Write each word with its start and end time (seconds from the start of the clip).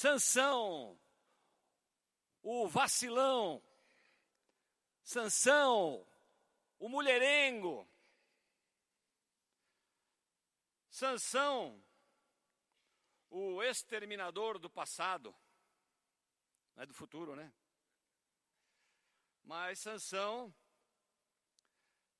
Sansão, 0.00 0.96
o 2.40 2.68
vacilão, 2.68 3.60
Sansão, 5.02 6.06
o 6.78 6.88
mulherengo, 6.88 7.84
Sansão, 10.88 11.84
o 13.28 13.60
exterminador 13.60 14.60
do 14.60 14.70
passado, 14.70 15.34
não 16.76 16.84
é 16.84 16.86
do 16.86 16.94
futuro, 16.94 17.34
né? 17.34 17.52
Mas 19.42 19.80
Sansão 19.80 20.54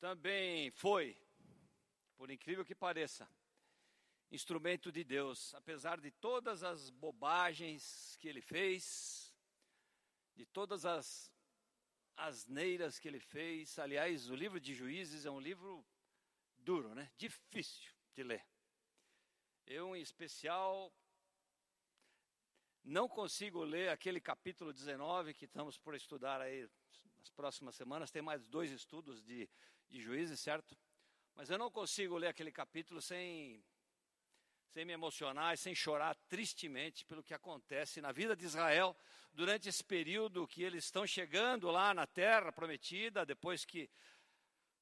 também 0.01 0.73
foi, 0.73 1.17
por 2.17 2.29
incrível 2.29 2.65
que 2.65 2.75
pareça, 2.75 3.31
instrumento 4.31 4.93
de 4.93 5.03
Deus, 5.05 5.55
apesar 5.55 6.01
de 6.01 6.11
todas 6.11 6.63
as 6.63 6.91
bobagens 6.91 8.17
que 8.21 8.29
ele 8.29 8.43
fez, 8.43 9.35
de 10.35 10.45
todas 10.47 10.85
as 10.85 11.33
asneiras 12.17 12.99
que 12.99 13.09
ele 13.09 13.21
fez. 13.21 13.79
Aliás, 13.79 14.29
o 14.29 14.35
livro 14.35 14.61
de 14.61 14.75
Juízes 14.75 15.25
é 15.25 15.31
um 15.31 15.41
livro 15.41 15.85
duro, 16.59 16.95
né? 16.95 17.11
Difícil 17.17 17.93
de 18.15 18.23
ler. 18.23 18.45
Eu, 19.67 19.95
em 19.95 20.01
especial, 20.01 20.93
não 22.85 23.09
consigo 23.09 23.63
ler 23.65 23.91
aquele 23.91 24.21
capítulo 24.21 24.73
19 24.73 25.35
que 25.35 25.45
estamos 25.45 25.79
por 25.79 25.95
estudar 25.95 26.41
aí 26.41 26.69
nas 27.19 27.31
próximas 27.31 27.75
semanas. 27.75 28.11
Tem 28.11 28.23
mais 28.23 28.47
dois 28.47 28.71
estudos 28.71 29.23
de, 29.23 29.49
de 29.89 30.01
juízes, 30.01 30.41
certo? 30.41 30.77
Mas 31.35 31.51
eu 31.51 31.59
não 31.59 31.71
consigo 31.71 32.17
ler 32.17 32.29
aquele 32.29 32.51
capítulo 32.51 33.01
sem 33.01 33.65
sem 34.73 34.85
me 34.85 34.93
emocionar 34.93 35.55
e 35.55 35.57
sem 35.57 35.75
chorar 35.75 36.15
tristemente 36.29 37.05
pelo 37.05 37.23
que 37.23 37.35
acontece 37.35 38.01
na 38.01 38.13
vida 38.13 38.37
de 38.37 38.45
Israel 38.45 38.97
durante 39.33 39.69
esse 39.69 39.83
período 39.83 40.47
que 40.47 40.63
eles 40.63 40.85
estão 40.85 41.07
chegando 41.07 41.71
lá 41.71 41.95
na 41.95 42.07
terra 42.07 42.53
prometida, 42.53 43.25
depois 43.25 43.65
que 43.65 43.89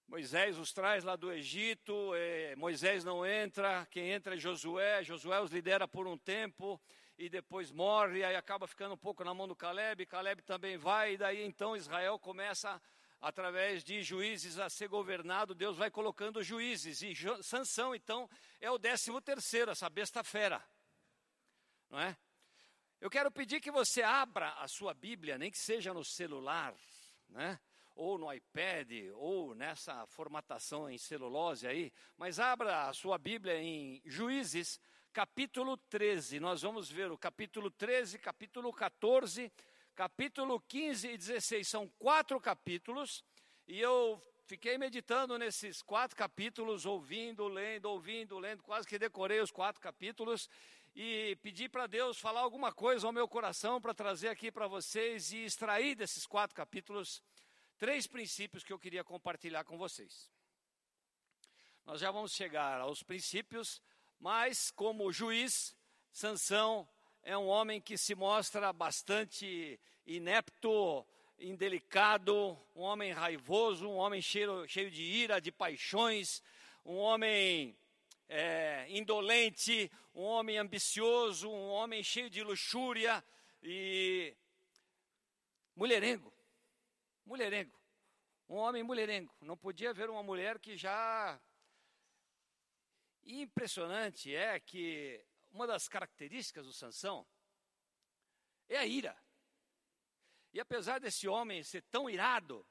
Moisés 0.09 0.57
os 0.59 0.73
traz 0.73 1.03
lá 1.03 1.17
do 1.17 1.33
Egito, 1.33 2.15
eh, 2.15 2.55
Moisés 2.57 3.05
não 3.05 3.27
entra, 3.27 3.87
quem 3.91 4.11
entra 4.11 4.35
é 4.35 4.39
Josué, 4.39 5.03
Josué 5.03 5.41
os 5.41 5.51
lidera 5.51 5.89
por 5.89 6.07
um 6.07 6.17
tempo 6.17 6.81
e 7.19 7.29
depois 7.29 7.73
morre, 7.73 8.23
aí 8.23 8.37
acaba 8.37 8.67
ficando 8.67 8.95
um 8.95 8.99
pouco 8.99 9.25
na 9.25 9.35
mão 9.35 9.49
do 9.49 9.57
Caleb, 9.57 10.07
Caleb 10.07 10.43
também 10.43 10.77
vai, 10.77 11.15
e 11.15 11.17
daí 11.17 11.43
então 11.45 11.77
Israel 11.77 12.19
começa 12.19 12.81
através 13.21 13.83
de 13.83 14.03
juízes 14.03 14.59
a 14.59 14.69
ser 14.69 14.89
governado, 14.89 15.55
Deus 15.55 15.77
vai 15.77 15.91
colocando 15.91 16.43
juízes. 16.43 17.03
E 17.03 17.15
Sansão, 17.43 17.95
então, 17.95 18.29
é 18.61 18.71
o 18.71 18.79
décimo 18.79 19.21
terceiro, 19.21 19.71
essa 19.71 19.89
besta 19.89 20.23
fera. 20.23 20.63
Não 21.89 21.99
é? 21.99 22.17
Eu 23.01 23.11
quero 23.11 23.31
pedir 23.31 23.61
que 23.61 23.71
você 23.71 24.03
abra 24.03 24.51
a 24.55 24.69
sua 24.69 24.95
Bíblia, 24.95 25.39
nem 25.39 25.51
que 25.51 25.59
seja 25.59 25.93
no 25.93 26.05
celular, 26.05 26.75
né? 27.29 27.59
ou 27.95 28.19
no 28.19 28.33
iPad, 28.33 28.91
ou 29.15 29.55
nessa 29.55 30.07
formatação 30.07 30.89
em 30.89 30.99
celulose 30.99 31.67
aí, 31.67 31.91
mas 32.17 32.39
abra 32.39 32.89
a 32.89 32.93
sua 32.93 33.17
Bíblia 33.17 33.59
em 33.59 34.03
Juízes, 34.05 34.79
capítulo 35.15 35.79
13. 35.79 36.39
Nós 36.39 36.61
vamos 36.61 36.91
ver 36.91 37.11
o 37.11 37.17
capítulo 37.17 37.71
13, 37.71 38.19
capítulo 38.19 38.71
14 38.71 39.51
capítulo 39.97 40.61
15 40.61 41.09
e 41.09 41.17
16 41.17 41.67
são 41.67 41.89
quatro 41.99 42.39
capítulos, 42.39 43.25
e 43.67 43.81
eu 43.81 44.23
fiquei 44.45 44.77
meditando 44.77 45.39
nesses 45.39 45.81
quatro 45.81 46.15
capítulos, 46.15 46.85
ouvindo, 46.85 47.49
lendo, 47.49 47.87
ouvindo, 47.87 48.39
lendo, 48.39 48.63
quase 48.63 48.87
que 48.87 48.99
decorei 48.99 49.41
os 49.41 49.51
quatro 49.51 49.81
capítulos, 49.81 50.51
e 50.95 51.37
pedi 51.43 51.67
para 51.67 51.87
Deus 51.87 52.19
falar 52.19 52.41
alguma 52.41 52.73
coisa 52.73 53.07
ao 53.07 53.13
meu 53.13 53.27
coração 53.27 53.81
para 53.81 53.95
trazer 53.95 54.29
aqui 54.29 54.53
para 54.53 54.67
vocês 54.67 55.33
e 55.33 55.47
extrair 55.47 55.95
desses 55.95 56.27
quatro 56.27 56.55
capítulos 56.55 57.23
três 57.79 58.07
princípios 58.07 58.63
que 58.63 58.73
eu 58.75 58.79
queria 58.79 59.03
compartilhar 59.03 59.65
com 59.65 59.79
vocês. 59.79 60.31
Nós 61.87 62.01
já 62.01 62.11
vamos 62.11 62.33
chegar 62.33 62.83
aos 62.83 63.03
princípios, 63.03 63.81
mas 64.21 64.71
como 64.71 65.11
juiz, 65.11 65.75
Sansão 66.13 66.87
é 67.27 67.37
um 67.37 67.49
homem 67.49 67.81
que 67.81 67.99
se 67.99 68.15
mostra 68.15 68.73
bastante 68.73 69.81
inepto, 70.07 71.05
indelicado, 71.41 72.57
um 72.73 72.83
homem 72.83 73.11
raivoso, 73.11 73.89
um 73.89 73.97
homem 73.97 74.23
cheio, 74.23 74.65
cheio 74.69 74.89
de 74.93 75.03
ira, 75.03 75.41
de 75.41 75.51
paixões, 75.51 76.41
um 76.85 76.99
homem 76.99 77.77
é, 78.29 78.87
indolente, 78.91 79.91
um 80.15 80.23
homem 80.23 80.57
ambicioso, 80.57 81.51
um 81.51 81.69
homem 81.71 82.01
cheio 82.01 82.31
de 82.31 82.45
luxúria 82.45 83.25
e 83.61 84.33
mulherengo. 85.75 86.33
Mulherengo. 87.25 87.77
Um 88.49 88.55
homem 88.55 88.85
mulherengo. 88.85 89.35
Não 89.41 89.57
podia 89.57 89.91
haver 89.91 90.09
uma 90.09 90.23
mulher 90.23 90.61
que 90.61 90.77
já. 90.77 91.41
E 93.25 93.41
impressionante 93.41 94.33
é 94.33 94.61
que 94.61 95.21
uma 95.57 95.67
das 95.67 95.89
características 95.89 96.67
do 96.67 96.73
Sansão 96.73 97.27
é 98.69 98.77
a 98.77 98.87
ira. 98.87 99.19
E 100.53 100.61
apesar 100.61 101.01
desse 101.01 101.27
homem 101.27 101.63
ser 101.63 101.83
tão 101.85 102.11
irado, 102.11 102.67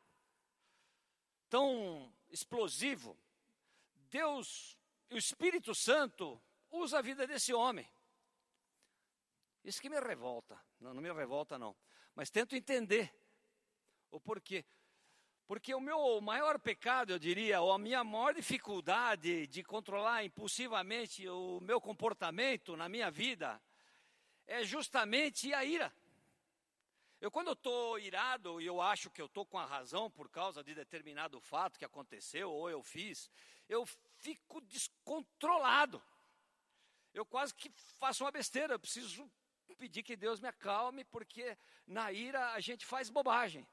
tão 1.50 2.16
explosivo, 2.30 3.20
Deus, 4.10 4.78
o 5.10 5.18
Espírito 5.18 5.74
Santo, 5.74 6.40
usa 6.70 7.00
a 7.00 7.02
vida 7.02 7.26
desse 7.26 7.54
homem. 7.54 7.92
Isso 9.64 9.82
que 9.82 9.90
me 9.90 10.00
revolta. 10.00 10.64
Não, 10.80 10.94
não 10.94 11.02
me 11.02 11.12
revolta, 11.12 11.58
não. 11.58 11.76
Mas 12.14 12.30
tento 12.30 12.56
entender 12.56 13.12
o 14.12 14.20
porquê. 14.20 14.64
Porque 15.48 15.76
o 15.76 15.80
meu 15.80 16.20
maior 16.22 16.58
pecado, 16.58 17.12
eu 17.12 17.20
diria, 17.20 17.62
ou 17.62 17.72
a 17.72 17.78
minha 17.78 18.04
maior 18.04 18.34
dificuldade 18.34 19.46
de 19.46 19.64
controlar 19.64 20.24
impulsivamente 20.24 21.28
o 21.30 21.60
meu 21.62 21.80
comportamento 21.80 22.76
na 22.76 22.90
minha 22.90 23.12
vida, 23.12 23.62
é 24.48 24.64
justamente 24.64 25.54
a 25.54 25.64
ira. 25.64 25.94
Eu, 27.22 27.30
quando 27.30 27.52
estou 27.52 28.00
irado 28.00 28.60
e 28.60 28.66
eu 28.66 28.82
acho 28.82 29.12
que 29.12 29.22
eu 29.22 29.28
estou 29.28 29.46
com 29.46 29.58
a 29.58 29.66
razão 29.66 30.10
por 30.10 30.30
causa 30.30 30.64
de 30.64 30.74
determinado 30.74 31.40
fato 31.40 31.78
que 31.78 31.86
aconteceu 31.86 32.52
ou 32.52 32.70
eu 32.70 32.82
fiz, 32.82 33.30
eu 33.70 33.86
fico 34.18 34.60
descontrolado. 34.62 36.02
Eu 37.14 37.26
quase 37.26 37.54
que 37.54 37.72
faço 38.00 38.24
uma 38.24 38.32
besteira, 38.32 38.74
eu 38.74 38.80
preciso 38.80 39.32
pedir 39.78 40.04
que 40.04 40.16
Deus 40.16 40.40
me 40.40 40.48
acalme, 40.48 41.04
porque 41.06 41.58
na 41.86 42.12
ira 42.12 42.54
a 42.54 42.60
gente 42.60 42.86
faz 42.86 43.10
bobagem. 43.10 43.68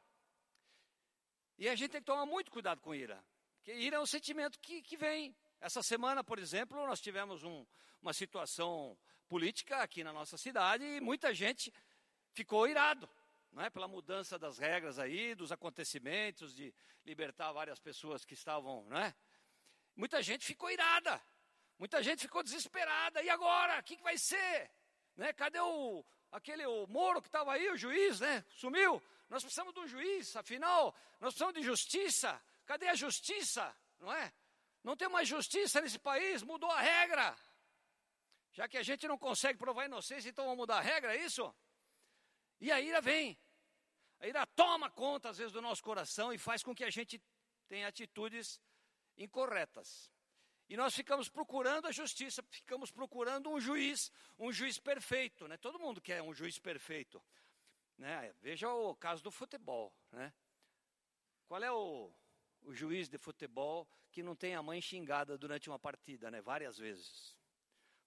E 1.62 1.69
a 1.69 1.77
gente 1.77 1.93
tem 1.93 2.00
que 2.00 2.06
tomar 2.06 2.27
muito 2.27 2.50
cuidado 2.50 2.81
com 2.81 2.93
ira. 2.93 3.25
Porque 3.55 3.73
ira 3.73 3.97
é 3.97 4.00
um 4.00 4.05
sentimento 4.05 4.59
que, 4.59 4.83
que 4.83 4.97
vem. 4.97 5.33
Essa 5.61 5.81
semana, 5.81 6.25
por 6.25 6.41
exemplo, 6.41 6.84
nós 6.84 7.00
tivemos 7.00 7.45
um, 7.45 7.65
uma 8.00 8.12
situação 8.12 8.99
política 9.28 9.77
aqui 9.77 10.03
na 10.03 10.12
nossa 10.12 10.37
cidade 10.37 10.84
e 10.84 11.00
muita 11.00 11.33
gente 11.33 11.73
ficou 12.33 12.67
irado. 12.67 13.09
Não 13.53 13.62
é? 13.62 13.71
Pela 13.71 13.87
mudança 13.87 14.37
das 14.37 14.59
regras 14.59 14.99
aí, 14.99 15.37
dos 15.37 15.53
acontecimentos, 15.53 16.53
de 16.53 16.75
libertar 17.05 17.53
várias 17.53 17.79
pessoas 17.79 18.25
que 18.25 18.34
estavam, 18.34 18.84
não 18.87 18.99
é? 18.99 19.15
Muita 19.94 20.21
gente 20.21 20.44
ficou 20.44 20.69
irada, 20.69 21.23
muita 21.79 22.03
gente 22.03 22.23
ficou 22.23 22.43
desesperada. 22.43 23.23
E 23.23 23.31
agora? 23.31 23.79
O 23.79 23.84
que, 23.84 23.99
que 23.99 24.03
vai 24.03 24.19
ser? 24.19 24.69
Né? 25.15 25.33
Cadê 25.33 25.61
o, 25.61 26.05
aquele 26.32 26.66
o 26.66 26.87
Moro 26.87 27.20
que 27.20 27.28
estava 27.28 27.53
aí, 27.53 27.70
o 27.70 27.76
juiz, 27.76 28.19
né? 28.19 28.44
Sumiu. 28.56 29.00
Nós 29.28 29.43
precisamos 29.43 29.72
de 29.72 29.81
um 29.81 29.87
juiz, 29.87 30.34
afinal, 30.34 30.94
nós 31.20 31.34
precisamos 31.34 31.54
de 31.54 31.62
justiça. 31.62 32.43
Cadê 32.66 32.88
a 32.88 32.94
justiça? 32.94 33.75
Não 34.00 34.12
é? 34.12 34.32
Não 34.82 34.97
tem 34.97 35.09
mais 35.09 35.28
justiça 35.28 35.81
nesse 35.81 35.98
país, 35.98 36.43
mudou 36.43 36.70
a 36.70 36.81
regra. 36.81 37.37
Já 38.53 38.69
que 38.69 38.76
a 38.76 38.82
gente 38.82 39.06
não 39.06 39.16
consegue 39.16 39.59
provar 39.59 39.87
inocência, 39.87 40.29
então 40.29 40.44
vamos 40.44 40.58
mudar 40.58 40.79
a 40.79 40.81
regra, 40.81 41.14
é 41.14 41.25
isso? 41.25 41.55
E 42.61 42.70
a 42.70 42.81
ira 42.81 43.00
vem. 43.00 43.38
A 44.20 44.26
ira 44.26 44.46
toma 44.46 44.90
conta, 44.90 45.31
às 45.31 45.38
vezes, 45.38 45.52
do 45.52 45.62
nosso 45.62 45.82
coração 45.82 46.32
e 46.32 46.38
faz 46.38 46.62
com 46.62 46.75
que 46.75 46.85
a 46.85 46.90
gente 46.90 47.23
tenha 47.69 47.88
atitudes 47.88 48.61
incorretas. 49.17 50.12
E 50.69 50.76
nós 50.76 50.94
ficamos 50.94 51.29
procurando 51.29 51.87
a 51.87 51.93
justiça, 51.93 52.43
ficamos 52.50 52.91
procurando 52.91 53.50
um 53.50 53.61
juiz, 53.61 54.11
um 54.38 54.53
juiz 54.53 54.79
perfeito. 54.79 55.47
Né? 55.47 55.56
Todo 55.56 55.79
mundo 55.79 56.00
quer 56.00 56.23
um 56.23 56.32
juiz 56.32 56.59
perfeito. 56.59 57.23
Né? 57.99 58.35
Veja 58.41 58.73
o 58.73 58.94
caso 58.97 59.23
do 59.23 59.31
futebol. 59.31 59.94
Né? 60.11 60.32
Qual 61.47 61.62
é 61.62 61.70
o, 61.70 62.12
o 62.62 62.73
juiz 62.73 63.09
de 63.09 63.19
futebol 63.19 63.87
que 64.11 64.23
não 64.23 64.35
tem 64.35 64.55
a 64.55 64.62
mãe 64.62 64.81
xingada 64.81 65.37
durante 65.37 65.69
uma 65.69 65.79
partida, 65.79 66.31
né? 66.31 66.41
várias 66.41 66.79
vezes? 66.79 67.37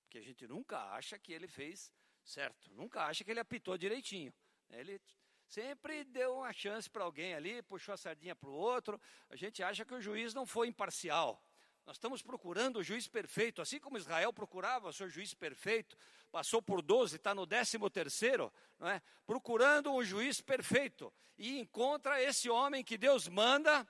Porque 0.04 0.18
a 0.18 0.22
gente 0.22 0.48
nunca 0.48 0.80
acha 0.94 1.20
que 1.20 1.34
ele 1.34 1.48
fez 1.48 1.94
certo, 2.24 2.74
nunca 2.74 3.04
acha 3.06 3.24
que 3.24 3.30
ele 3.30 3.40
apitou 3.40 3.78
direitinho. 3.78 4.34
Ele 4.70 5.00
sempre 5.48 6.04
deu 6.04 6.38
uma 6.38 6.52
chance 6.52 6.90
para 6.90 7.04
alguém 7.04 7.36
ali, 7.36 7.62
puxou 7.62 7.94
a 7.94 7.98
sardinha 7.98 8.36
para 8.36 8.50
o 8.50 8.54
outro. 8.54 9.00
A 9.30 9.36
gente 9.36 9.62
acha 9.62 9.86
que 9.86 9.94
o 9.94 10.02
juiz 10.02 10.34
não 10.34 10.46
foi 10.46 10.68
imparcial. 10.68 11.45
Nós 11.86 11.98
estamos 11.98 12.24
procurando 12.24 12.78
o 12.78 12.84
juiz 12.84 13.08
perfeito, 13.08 13.62
assim 13.62 13.80
como 13.80 13.98
Israel 13.98 14.34
procurava 14.34 14.90
o 14.90 14.94
seu 14.94 15.08
juiz 15.08 15.36
perfeito, 15.36 15.96
passou 16.32 16.60
por 16.60 16.82
12, 16.82 17.18
está 17.18 17.36
no 17.36 17.46
13 17.46 17.78
terceiro, 17.92 18.52
não 18.80 18.88
é? 18.88 19.00
procurando 19.24 19.92
um 19.92 20.04
juiz 20.04 20.42
perfeito, 20.42 21.14
e 21.38 21.60
encontra 21.60 22.20
esse 22.20 22.50
homem 22.50 22.84
que 22.84 22.98
Deus 22.98 23.28
manda 23.28 23.88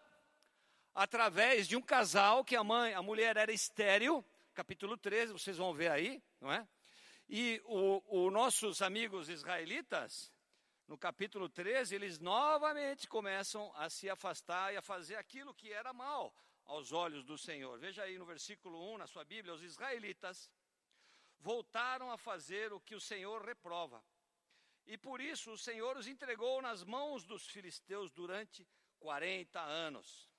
através 0.93 1.69
de 1.69 1.77
um 1.77 1.81
casal 1.81 2.43
que 2.43 2.55
a 2.55 2.63
mãe, 2.65 2.93
a 2.93 3.01
mulher 3.01 3.37
era 3.37 3.53
estéril, 3.53 4.25
capítulo 4.53 4.97
13, 4.97 5.31
vocês 5.31 5.57
vão 5.57 5.73
ver 5.73 5.89
aí, 5.89 6.21
não 6.41 6.51
é? 6.51 6.67
E 7.29 7.61
os 7.65 8.31
nossos 8.31 8.81
amigos 8.81 9.29
israelitas, 9.29 10.33
no 10.85 10.97
capítulo 10.97 11.47
13, 11.47 11.95
eles 11.95 12.19
novamente 12.19 13.07
começam 13.07 13.71
a 13.75 13.89
se 13.89 14.09
afastar 14.09 14.73
e 14.73 14.77
a 14.77 14.81
fazer 14.81 15.15
aquilo 15.15 15.53
que 15.53 15.71
era 15.71 15.93
mal 15.93 16.35
aos 16.65 16.91
olhos 16.91 17.23
do 17.23 17.37
Senhor. 17.37 17.77
Veja 17.79 18.03
aí 18.03 18.17
no 18.17 18.25
versículo 18.25 18.77
1 18.93 18.97
na 18.97 19.07
sua 19.07 19.23
Bíblia: 19.23 19.53
os 19.53 19.63
israelitas 19.63 20.51
voltaram 21.39 22.11
a 22.11 22.17
fazer 22.17 22.73
o 22.73 22.79
que 22.79 22.95
o 22.95 23.01
Senhor 23.01 23.43
reprova. 23.43 24.03
E 24.85 24.97
por 24.97 25.19
isso 25.19 25.51
o 25.51 25.57
Senhor 25.57 25.97
os 25.97 26.07
entregou 26.07 26.61
nas 26.61 26.83
mãos 26.83 27.23
dos 27.23 27.47
filisteus 27.47 28.11
durante 28.11 28.67
40 28.99 29.59
anos. 29.59 30.29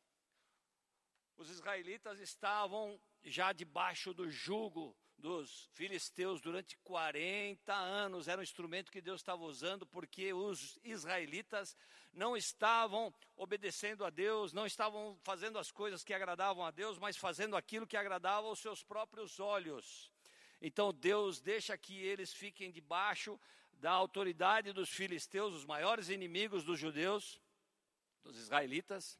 Os 1.37 1.51
israelitas 1.51 2.21
estavam 2.21 3.01
já 3.23 3.53
debaixo 3.53 4.15
do 4.15 4.31
jugo 4.31 4.97
dos 5.19 5.69
filisteus 5.73 6.41
durante 6.41 6.77
40 6.79 7.73
anos. 7.73 8.29
Era 8.29 8.41
um 8.41 8.45
instrumento 8.45 8.93
que 8.93 9.01
Deus 9.01 9.21
estava 9.21 9.43
usando 9.43 9.87
porque 9.87 10.33
os 10.33 10.79
israelitas 10.85 11.77
não 12.13 12.37
estavam 12.37 13.13
obedecendo 13.37 14.05
a 14.05 14.11
Deus, 14.11 14.53
não 14.53 14.67
estavam 14.67 15.19
fazendo 15.23 15.59
as 15.59 15.71
coisas 15.71 16.03
que 16.03 16.15
agradavam 16.15 16.65
a 16.65 16.71
Deus, 16.71 16.99
mas 16.99 17.17
fazendo 17.17 17.57
aquilo 17.57 17.87
que 17.87 17.97
agradava 17.97 18.47
aos 18.47 18.59
seus 18.59 18.83
próprios 18.83 19.39
olhos. 19.41 20.11
Então 20.61 20.93
Deus 20.93 21.41
deixa 21.41 21.77
que 21.77 21.99
eles 21.99 22.33
fiquem 22.33 22.71
debaixo 22.71 23.39
da 23.75 23.91
autoridade 23.91 24.73
dos 24.73 24.89
filisteus, 24.89 25.55
os 25.55 25.65
maiores 25.65 26.09
inimigos 26.09 26.65
dos 26.65 26.79
judeus, 26.79 27.41
dos 28.23 28.37
israelitas. 28.37 29.19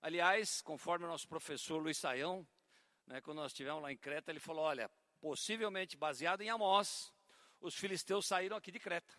Aliás, 0.00 0.62
conforme 0.62 1.04
o 1.04 1.08
nosso 1.08 1.28
professor 1.28 1.82
Luiz 1.82 1.98
Saião, 1.98 2.46
né, 3.06 3.20
quando 3.20 3.38
nós 3.38 3.52
estivemos 3.52 3.82
lá 3.82 3.92
em 3.92 3.96
Creta, 3.96 4.30
ele 4.30 4.40
falou: 4.40 4.64
olha, 4.64 4.90
possivelmente 5.20 5.96
baseado 5.96 6.42
em 6.42 6.48
Amós, 6.48 7.12
os 7.60 7.74
filisteus 7.74 8.26
saíram 8.26 8.56
aqui 8.56 8.70
de 8.70 8.78
Creta. 8.78 9.16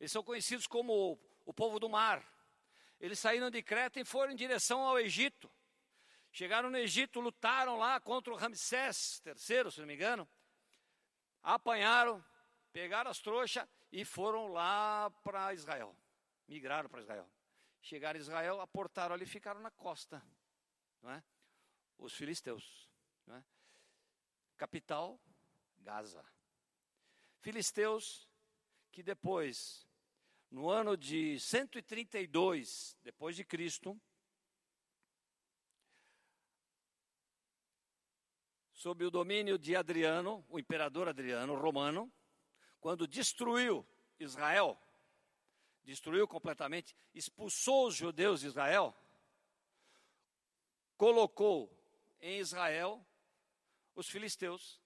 Eles 0.00 0.12
são 0.12 0.22
conhecidos 0.22 0.66
como 0.66 0.92
o, 0.92 1.18
o 1.46 1.52
povo 1.52 1.78
do 1.78 1.88
mar. 1.88 2.24
Eles 3.00 3.18
saíram 3.18 3.50
de 3.50 3.62
Creta 3.62 4.00
e 4.00 4.04
foram 4.04 4.32
em 4.32 4.36
direção 4.36 4.80
ao 4.80 4.98
Egito. 4.98 5.50
Chegaram 6.30 6.70
no 6.70 6.76
Egito, 6.76 7.20
lutaram 7.20 7.76
lá 7.76 8.00
contra 8.00 8.32
o 8.32 8.36
Ramsés 8.36 9.22
III, 9.24 9.70
se 9.70 9.80
não 9.80 9.86
me 9.86 9.94
engano. 9.94 10.28
Apanharam, 11.42 12.24
pegaram 12.72 13.10
as 13.10 13.18
trouxas 13.18 13.66
e 13.90 14.04
foram 14.04 14.48
lá 14.48 15.10
para 15.22 15.52
Israel. 15.54 15.96
Migraram 16.46 16.88
para 16.88 17.00
Israel. 17.00 17.28
Chegaram 17.80 18.18
em 18.18 18.22
Israel, 18.22 18.60
aportaram 18.60 19.14
ali 19.14 19.24
e 19.24 19.28
ficaram 19.28 19.60
na 19.60 19.70
costa. 19.70 20.22
Não 21.02 21.10
é? 21.10 21.22
Os 21.96 22.12
filisteus. 22.12 22.88
Não 23.26 23.36
é? 23.36 23.44
Capital, 24.58 25.18
Gaza. 25.78 26.22
Filisteus, 27.40 28.28
que 28.90 29.02
depois, 29.02 29.88
no 30.50 30.68
ano 30.68 30.96
de 30.96 31.38
132 31.38 32.98
depois 33.02 33.36
de 33.36 33.44
Cristo, 33.44 33.98
sob 38.72 39.04
o 39.04 39.10
domínio 39.10 39.56
de 39.56 39.76
Adriano, 39.76 40.44
o 40.48 40.58
imperador 40.58 41.08
Adriano 41.08 41.54
romano, 41.54 42.12
quando 42.80 43.06
destruiu 43.06 43.86
Israel, 44.18 44.76
destruiu 45.84 46.26
completamente, 46.26 46.96
expulsou 47.14 47.86
os 47.86 47.94
judeus 47.94 48.40
de 48.40 48.48
Israel, 48.48 48.94
colocou 50.96 51.72
em 52.20 52.38
Israel 52.38 53.07
os 53.98 54.08
filisteus 54.08 54.80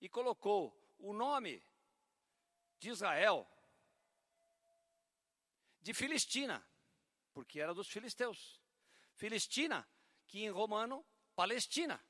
e 0.00 0.08
colocou 0.08 0.76
o 0.98 1.12
nome 1.12 1.62
de 2.80 2.90
Israel 2.90 3.48
de 5.80 5.94
Filistina, 5.94 6.60
porque 7.32 7.60
era 7.60 7.72
dos 7.72 7.88
filisteus. 7.88 8.60
Filistina, 9.14 9.88
que 10.26 10.42
em 10.42 10.50
romano, 10.50 11.06
Palestina. 11.36 12.04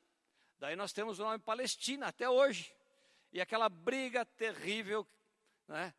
Daí 0.58 0.74
nós 0.74 0.90
temos 0.90 1.18
o 1.18 1.22
nome 1.22 1.38
Palestina 1.38 2.06
até 2.06 2.28
hoje. 2.30 2.74
E 3.30 3.38
aquela 3.38 3.68
briga 3.68 4.24
terrível, 4.24 5.06
né? 5.68 5.94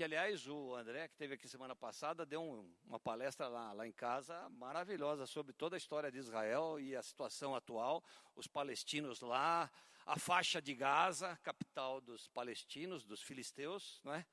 Que 0.00 0.04
aliás 0.04 0.46
o 0.46 0.74
André, 0.74 1.08
que 1.08 1.12
esteve 1.12 1.34
aqui 1.34 1.46
semana 1.46 1.76
passada, 1.76 2.24
deu 2.24 2.40
um, 2.42 2.74
uma 2.86 2.98
palestra 2.98 3.48
lá, 3.48 3.70
lá 3.74 3.86
em 3.86 3.92
casa 3.92 4.48
maravilhosa 4.48 5.26
sobre 5.26 5.52
toda 5.52 5.76
a 5.76 5.78
história 5.78 6.10
de 6.10 6.16
Israel 6.16 6.80
e 6.80 6.96
a 6.96 7.02
situação 7.02 7.54
atual, 7.54 8.02
os 8.34 8.46
palestinos 8.46 9.20
lá, 9.20 9.70
a 10.06 10.18
faixa 10.18 10.62
de 10.62 10.74
Gaza, 10.74 11.38
capital 11.42 12.00
dos 12.00 12.28
palestinos, 12.28 13.04
dos 13.04 13.20
filisteus, 13.20 14.00
não 14.02 14.14
é? 14.14 14.24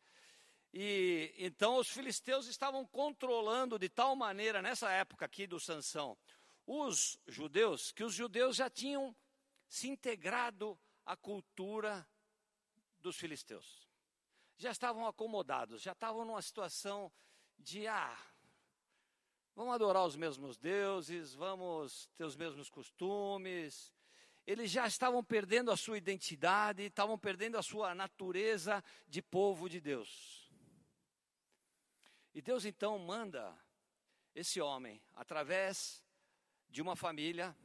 E 0.74 1.34
então 1.38 1.76
os 1.76 1.90
filisteus 1.90 2.48
estavam 2.48 2.86
controlando 2.86 3.78
de 3.78 3.90
tal 3.90 4.16
maneira 4.16 4.62
nessa 4.62 4.90
época 4.90 5.26
aqui 5.26 5.46
do 5.46 5.60
Sansão 5.60 6.18
os 6.66 7.20
judeus 7.28 7.92
que 7.92 8.06
os 8.06 8.14
judeus 8.14 8.56
já 8.56 8.70
tinham 8.70 9.14
se 9.68 9.90
integrado 9.90 10.80
à 11.06 11.18
cultura 11.18 12.08
dos 13.02 13.18
filisteus 13.18 13.87
já 14.58 14.72
estavam 14.72 15.06
acomodados, 15.06 15.82
já 15.82 15.92
estavam 15.92 16.26
numa 16.26 16.42
situação 16.42 17.12
de, 17.60 17.88
ah, 17.88 18.18
vamos 19.56 19.74
adorar 19.74 20.06
os 20.06 20.16
mesmos 20.16 20.58
deuses, 20.58 21.34
vamos 21.34 22.10
ter 22.16 22.24
os 22.24 22.36
mesmos 22.36 22.70
costumes. 22.70 23.94
Eles 24.46 24.72
já 24.72 24.88
estavam 24.88 25.24
perdendo 25.24 25.72
a 25.72 25.78
sua 25.78 25.98
identidade, 25.98 26.84
estavam 26.84 27.20
perdendo 27.20 27.58
a 27.58 27.64
sua 27.64 27.94
natureza 27.94 28.84
de 29.08 29.22
povo 29.22 29.70
de 29.70 29.80
Deus. 29.80 30.52
E 32.34 32.42
Deus 32.42 32.66
então 32.66 32.98
manda 32.98 33.56
esse 34.34 34.62
homem, 34.62 35.02
através 35.14 36.04
de 36.70 36.82
uma 36.82 36.96
família, 36.96 37.56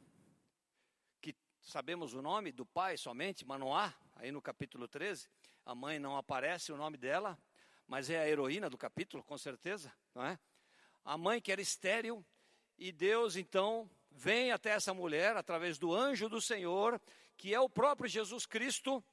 que 1.21 1.35
sabemos 1.61 2.13
o 2.13 2.21
nome 2.21 2.51
do 2.51 2.65
pai 2.65 2.97
somente, 2.97 3.45
Manoá, 3.45 3.93
aí 4.15 4.31
no 4.31 4.41
capítulo 4.41 4.87
13, 4.87 5.29
a 5.65 5.73
mãe 5.73 5.99
não 5.99 6.17
aparece 6.17 6.71
o 6.71 6.77
nome 6.77 6.97
dela, 6.97 7.37
mas 7.87 8.09
é 8.09 8.19
a 8.19 8.27
heroína 8.27 8.69
do 8.69 8.77
capítulo, 8.77 9.23
com 9.23 9.37
certeza, 9.37 9.91
não 10.13 10.25
é? 10.25 10.39
A 11.03 11.17
mãe 11.17 11.41
que 11.41 11.51
era 11.51 11.61
estéril, 11.61 12.25
e 12.77 12.91
Deus 12.91 13.35
então 13.35 13.89
vem 14.11 14.51
até 14.51 14.71
essa 14.71 14.93
mulher 14.93 15.35
através 15.37 15.77
do 15.77 15.93
anjo 15.93 16.29
do 16.29 16.41
Senhor, 16.41 16.99
que 17.37 17.53
é 17.53 17.59
o 17.59 17.69
próprio 17.69 18.09
Jesus 18.09 18.45
Cristo, 18.45 19.03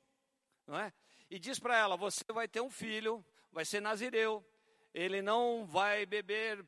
não 0.66 0.78
é? 0.78 0.92
E 1.28 1.38
diz 1.38 1.58
para 1.58 1.76
ela: 1.76 1.96
Você 1.96 2.24
vai 2.32 2.48
ter 2.48 2.60
um 2.60 2.70
filho, 2.70 3.24
vai 3.52 3.64
ser 3.64 3.80
nazireu, 3.80 4.44
ele 4.92 5.22
não 5.22 5.64
vai 5.64 6.04
beber 6.06 6.64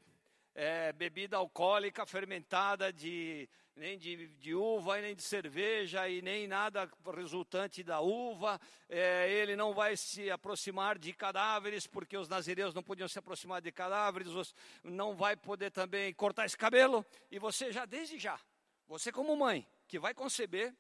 é, 0.55 0.93
bebida 0.93 1.37
alcoólica 1.37 2.05
fermentada 2.05 2.93
de 2.93 3.49
nem 3.75 3.97
de, 3.97 4.29
de, 4.29 4.55
uva, 4.55 5.01
nem 5.01 5.15
de 5.15 5.23
cerveja, 5.23 6.09
e 6.09 6.21
nem 6.21 6.47
nada 6.47 6.91
resultante 7.15 7.83
da 7.83 8.01
uva. 8.01 8.61
É, 8.89 9.31
ele 9.31 9.57
não 9.57 9.73
vai 9.73 9.97
se 9.97 10.31
aproximar 10.31 10.99
de 10.99 11.13
cadáveres, 11.13 11.87
porque 11.87 12.17
os 12.17 12.29
nazireus 12.29 12.75
não 12.75 12.83
podiam 12.83 13.09
se 13.09 13.19
aproximar 13.19 13.63
de 13.63 13.73
cadáveres, 13.73 14.55
não 14.83 15.15
vai 15.15 15.37
poder 15.37 15.71
também 15.71 16.13
cortar 16.13 16.45
esse 16.45 16.57
cabelo. 16.57 17.05
E 17.31 17.39
você 17.39 17.73
já, 17.73 17.85
desde 17.87 18.19
já, 18.19 18.39
você 18.87 19.11
como 19.11 19.35
mãe, 19.37 19.67
que 19.89 19.99
vai 19.99 20.13
conceber, 20.13 20.75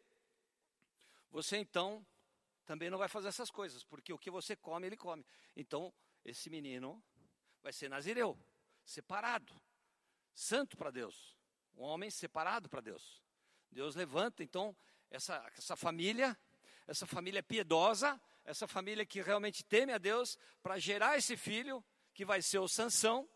você 1.30 1.56
então 1.56 2.04
também 2.66 2.90
não 2.90 2.98
vai 2.98 3.08
fazer 3.08 3.28
essas 3.28 3.50
coisas, 3.50 3.82
porque 3.84 4.12
o 4.12 4.18
que 4.18 4.30
você 4.30 4.54
come, 4.54 4.86
ele 4.86 4.96
come. 4.96 5.24
Então, 5.56 5.92
esse 6.24 6.50
menino 6.50 7.02
vai 7.62 7.72
ser 7.72 7.88
nazireu, 7.88 8.38
separado, 8.84 9.61
santo 10.34 10.76
para 10.76 10.90
Deus 10.90 11.32
um 11.76 11.82
homem 11.82 12.10
separado 12.10 12.68
para 12.68 12.80
Deus. 12.80 13.22
Deus 13.70 13.94
levanta 13.94 14.42
então 14.42 14.76
essa, 15.10 15.44
essa 15.56 15.76
família, 15.76 16.38
essa 16.86 17.06
família 17.06 17.42
piedosa, 17.42 18.20
essa 18.44 18.66
família 18.66 19.06
que 19.06 19.22
realmente 19.22 19.64
teme 19.64 19.92
a 19.92 19.98
Deus, 19.98 20.38
para 20.62 20.78
gerar 20.78 21.16
esse 21.16 21.36
filho 21.36 21.84
que 22.12 22.24
vai 22.24 22.42
ser 22.42 22.58
o 22.58 22.68
Sansão, 22.68 23.28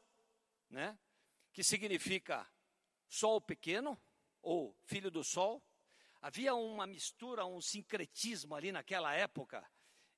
né? 0.68 0.98
Que 1.52 1.64
significa 1.64 2.46
sol 3.08 3.40
pequeno 3.40 4.00
ou 4.42 4.76
filho 4.84 5.10
do 5.10 5.24
sol. 5.24 5.62
Havia 6.20 6.54
uma 6.54 6.86
mistura, 6.86 7.46
um 7.46 7.60
sincretismo 7.60 8.54
ali 8.54 8.72
naquela 8.72 9.14
época 9.14 9.66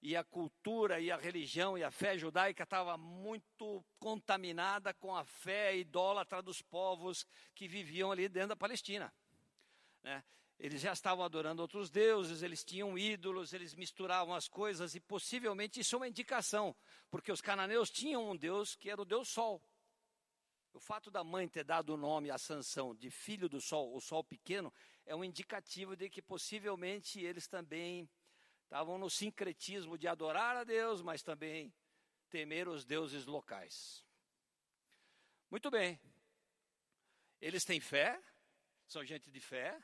e 0.01 0.17
a 0.17 0.23
cultura 0.23 1.01
e 1.01 1.11
a 1.11 1.17
religião 1.17 1.77
e 1.77 1.83
a 1.83 1.91
fé 1.91 2.17
judaica 2.17 2.63
estava 2.63 2.97
muito 2.97 3.85
contaminada 3.99 4.95
com 4.95 5.15
a 5.15 5.25
fé 5.25 5.77
idólatra 5.77 6.41
dos 6.41 6.63
povos 6.63 7.27
que 7.55 7.67
viviam 7.67 8.13
ali 8.13 8.29
dentro 8.29 8.51
da 8.51 8.57
Palestina. 8.57 9.13
Né? 10.03 10.23
Eles 10.59 10.81
já 10.81 10.93
estavam 10.93 11.25
adorando 11.25 11.63
outros 11.63 11.91
deuses, 11.91 12.43
eles 12.43 12.65
tinham 12.65 12.99
ídolos, 12.99 13.53
eles 13.53 13.75
misturavam 13.75 14.35
as 14.35 14.49
coisas 14.49 14.95
e 14.95 15.01
possivelmente 15.01 15.81
isso 15.81 15.95
é 15.95 15.99
uma 15.99 16.09
indicação, 16.09 16.75
porque 17.11 17.31
os 17.31 17.41
cananeus 17.41 17.91
tinham 17.91 18.31
um 18.31 18.37
deus 18.37 18.75
que 18.75 18.91
era 18.91 19.01
o 19.01 19.05
deus 19.05 19.29
Sol. 19.29 19.63
O 20.73 20.81
fato 20.81 21.11
da 21.11 21.25
mãe 21.25 21.49
ter 21.49 21.65
dado 21.65 21.95
o 21.95 21.97
nome 21.97 22.31
a 22.31 22.39
Sansão 22.39 22.95
de 22.95 23.11
filho 23.11 23.49
do 23.49 23.61
Sol, 23.61 23.95
o 23.95 24.01
Sol 24.01 24.23
pequeno, 24.23 24.73
é 25.07 25.15
um 25.15 25.25
indicativo 25.25 25.97
de 25.97 26.09
que 26.09 26.21
possivelmente 26.21 27.21
eles 27.21 27.49
também 27.49 28.09
estavam 28.69 28.99
no 28.99 29.09
sincretismo 29.09 29.97
de 29.97 30.07
adorar 30.07 30.55
a 30.55 30.63
Deus, 30.63 31.01
mas 31.01 31.23
também 31.23 31.75
temer 32.29 32.69
os 32.69 32.85
deuses 32.85 33.25
locais. 33.25 34.05
Muito 35.51 35.71
bem. 35.71 35.99
Eles 37.41 37.65
têm 37.65 37.81
fé, 37.81 38.23
são 38.87 39.03
gente 39.03 39.31
de 39.31 39.41
fé, 39.41 39.83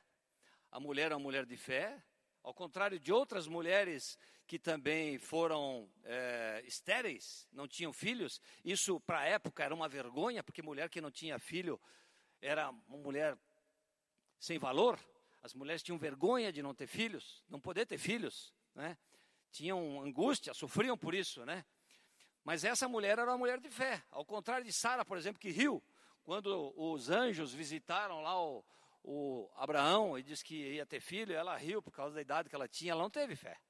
a 0.70 0.78
mulher 0.78 1.12
é 1.12 1.14
uma 1.14 1.22
mulher 1.22 1.46
de 1.46 1.56
fé, 1.56 2.04
ao 2.42 2.52
contrário 2.52 3.00
de 3.00 3.10
outras 3.10 3.46
mulheres 3.46 4.18
que 4.46 4.58
também 4.58 5.16
foram 5.16 5.90
é, 6.02 6.62
estéreis, 6.66 7.48
não 7.50 7.66
tinham 7.66 7.90
filhos, 7.90 8.38
isso 8.62 9.00
para 9.00 9.20
a 9.20 9.24
época 9.24 9.64
era 9.64 9.74
uma 9.74 9.88
vergonha, 9.88 10.44
porque 10.44 10.60
mulher 10.60 10.90
que 10.90 11.00
não 11.00 11.10
tinha 11.10 11.38
filho 11.38 11.80
era 12.38 12.68
uma 12.68 12.98
mulher 12.98 13.38
sem 14.38 14.58
valor. 14.58 15.00
As 15.42 15.54
mulheres 15.54 15.82
tinham 15.82 15.98
vergonha 15.98 16.52
de 16.52 16.62
não 16.62 16.74
ter 16.74 16.86
filhos, 16.86 17.42
não 17.48 17.60
poder 17.60 17.86
ter 17.86 17.98
filhos, 17.98 18.53
né? 18.74 18.98
Tinham 19.50 20.00
angústia, 20.00 20.52
sofriam 20.54 20.96
por 20.98 21.14
isso, 21.14 21.44
né? 21.44 21.64
Mas 22.42 22.64
essa 22.64 22.88
mulher 22.88 23.18
era 23.18 23.30
uma 23.30 23.38
mulher 23.38 23.60
de 23.60 23.70
fé, 23.70 24.02
ao 24.10 24.24
contrário 24.24 24.64
de 24.64 24.72
Sara, 24.72 25.04
por 25.04 25.16
exemplo, 25.16 25.40
que 25.40 25.50
riu 25.50 25.82
quando 26.24 26.72
os 26.76 27.10
anjos 27.10 27.52
visitaram 27.52 28.22
lá 28.22 28.42
o, 28.42 28.64
o 29.02 29.50
Abraão 29.56 30.18
e 30.18 30.22
disse 30.22 30.42
que 30.42 30.54
ia 30.54 30.86
ter 30.86 31.00
filho, 31.00 31.34
ela 31.34 31.54
riu 31.56 31.82
por 31.82 31.92
causa 31.92 32.14
da 32.14 32.20
idade 32.20 32.48
que 32.48 32.54
ela 32.54 32.66
tinha, 32.66 32.92
ela 32.92 33.02
não 33.02 33.10
teve 33.10 33.36
fé. 33.36 33.60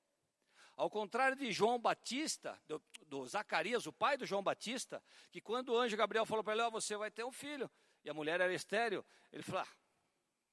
Ao 0.76 0.88
contrário 0.88 1.36
de 1.36 1.52
João 1.52 1.78
Batista, 1.78 2.60
do, 2.66 2.82
do 3.06 3.26
Zacarias, 3.26 3.86
o 3.86 3.92
pai 3.92 4.16
do 4.16 4.24
João 4.24 4.42
Batista, 4.42 5.02
que 5.30 5.40
quando 5.40 5.70
o 5.70 5.78
anjo 5.78 5.96
Gabriel 5.96 6.24
falou 6.24 6.42
para 6.42 6.54
ele, 6.54 6.62
oh, 6.62 6.70
você 6.70 6.96
vai 6.96 7.10
ter 7.10 7.24
um 7.24 7.32
filho, 7.32 7.70
e 8.04 8.10
a 8.10 8.14
mulher 8.14 8.40
era 8.40 8.52
estéreo, 8.54 9.04
ele 9.32 9.42
falou, 9.42 9.62
ah, 9.62 9.68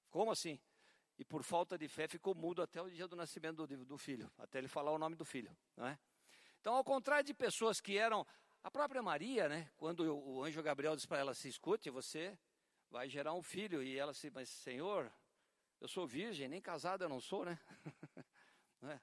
como 0.10 0.32
assim? 0.32 0.60
E 1.22 1.24
por 1.24 1.44
falta 1.44 1.78
de 1.78 1.88
fé 1.88 2.08
ficou 2.08 2.34
mudo 2.34 2.64
até 2.64 2.82
o 2.82 2.90
dia 2.90 3.08
do 3.08 3.16
nascimento 3.16 3.68
do, 3.68 3.86
do 3.86 3.96
filho, 3.96 4.28
até 4.40 4.58
ele 4.58 4.68
falar 4.68 4.92
o 4.92 4.98
nome 4.98 5.16
do 5.16 5.24
filho, 5.24 5.56
não 5.78 5.86
é? 5.86 6.00
Então, 6.60 6.74
ao 6.74 6.84
contrário 6.84 7.24
de 7.24 7.32
pessoas 7.32 7.80
que 7.80 7.96
eram, 7.96 8.26
a 8.64 8.72
própria 8.72 9.04
Maria, 9.04 9.48
né, 9.48 9.70
quando 9.78 10.00
o, 10.00 10.38
o 10.38 10.44
anjo 10.44 10.64
Gabriel 10.64 10.96
disse 10.96 11.08
para 11.08 11.20
ela, 11.20 11.36
se 11.36 11.48
escute, 11.48 11.92
você 11.92 12.36
vai 12.90 13.08
gerar 13.08 13.34
um 13.36 13.44
filho. 13.44 13.84
E 13.84 14.00
ela 14.00 14.14
disse, 14.14 14.32
mas 14.32 14.50
Senhor, 14.50 15.14
eu 15.80 15.88
sou 15.88 16.08
virgem, 16.08 16.48
nem 16.48 16.60
casada 16.60 17.06
eu 17.06 17.10
não 17.10 17.22
sou, 17.22 17.46
né? 17.46 17.60
não, 18.82 18.90
é? 18.90 19.02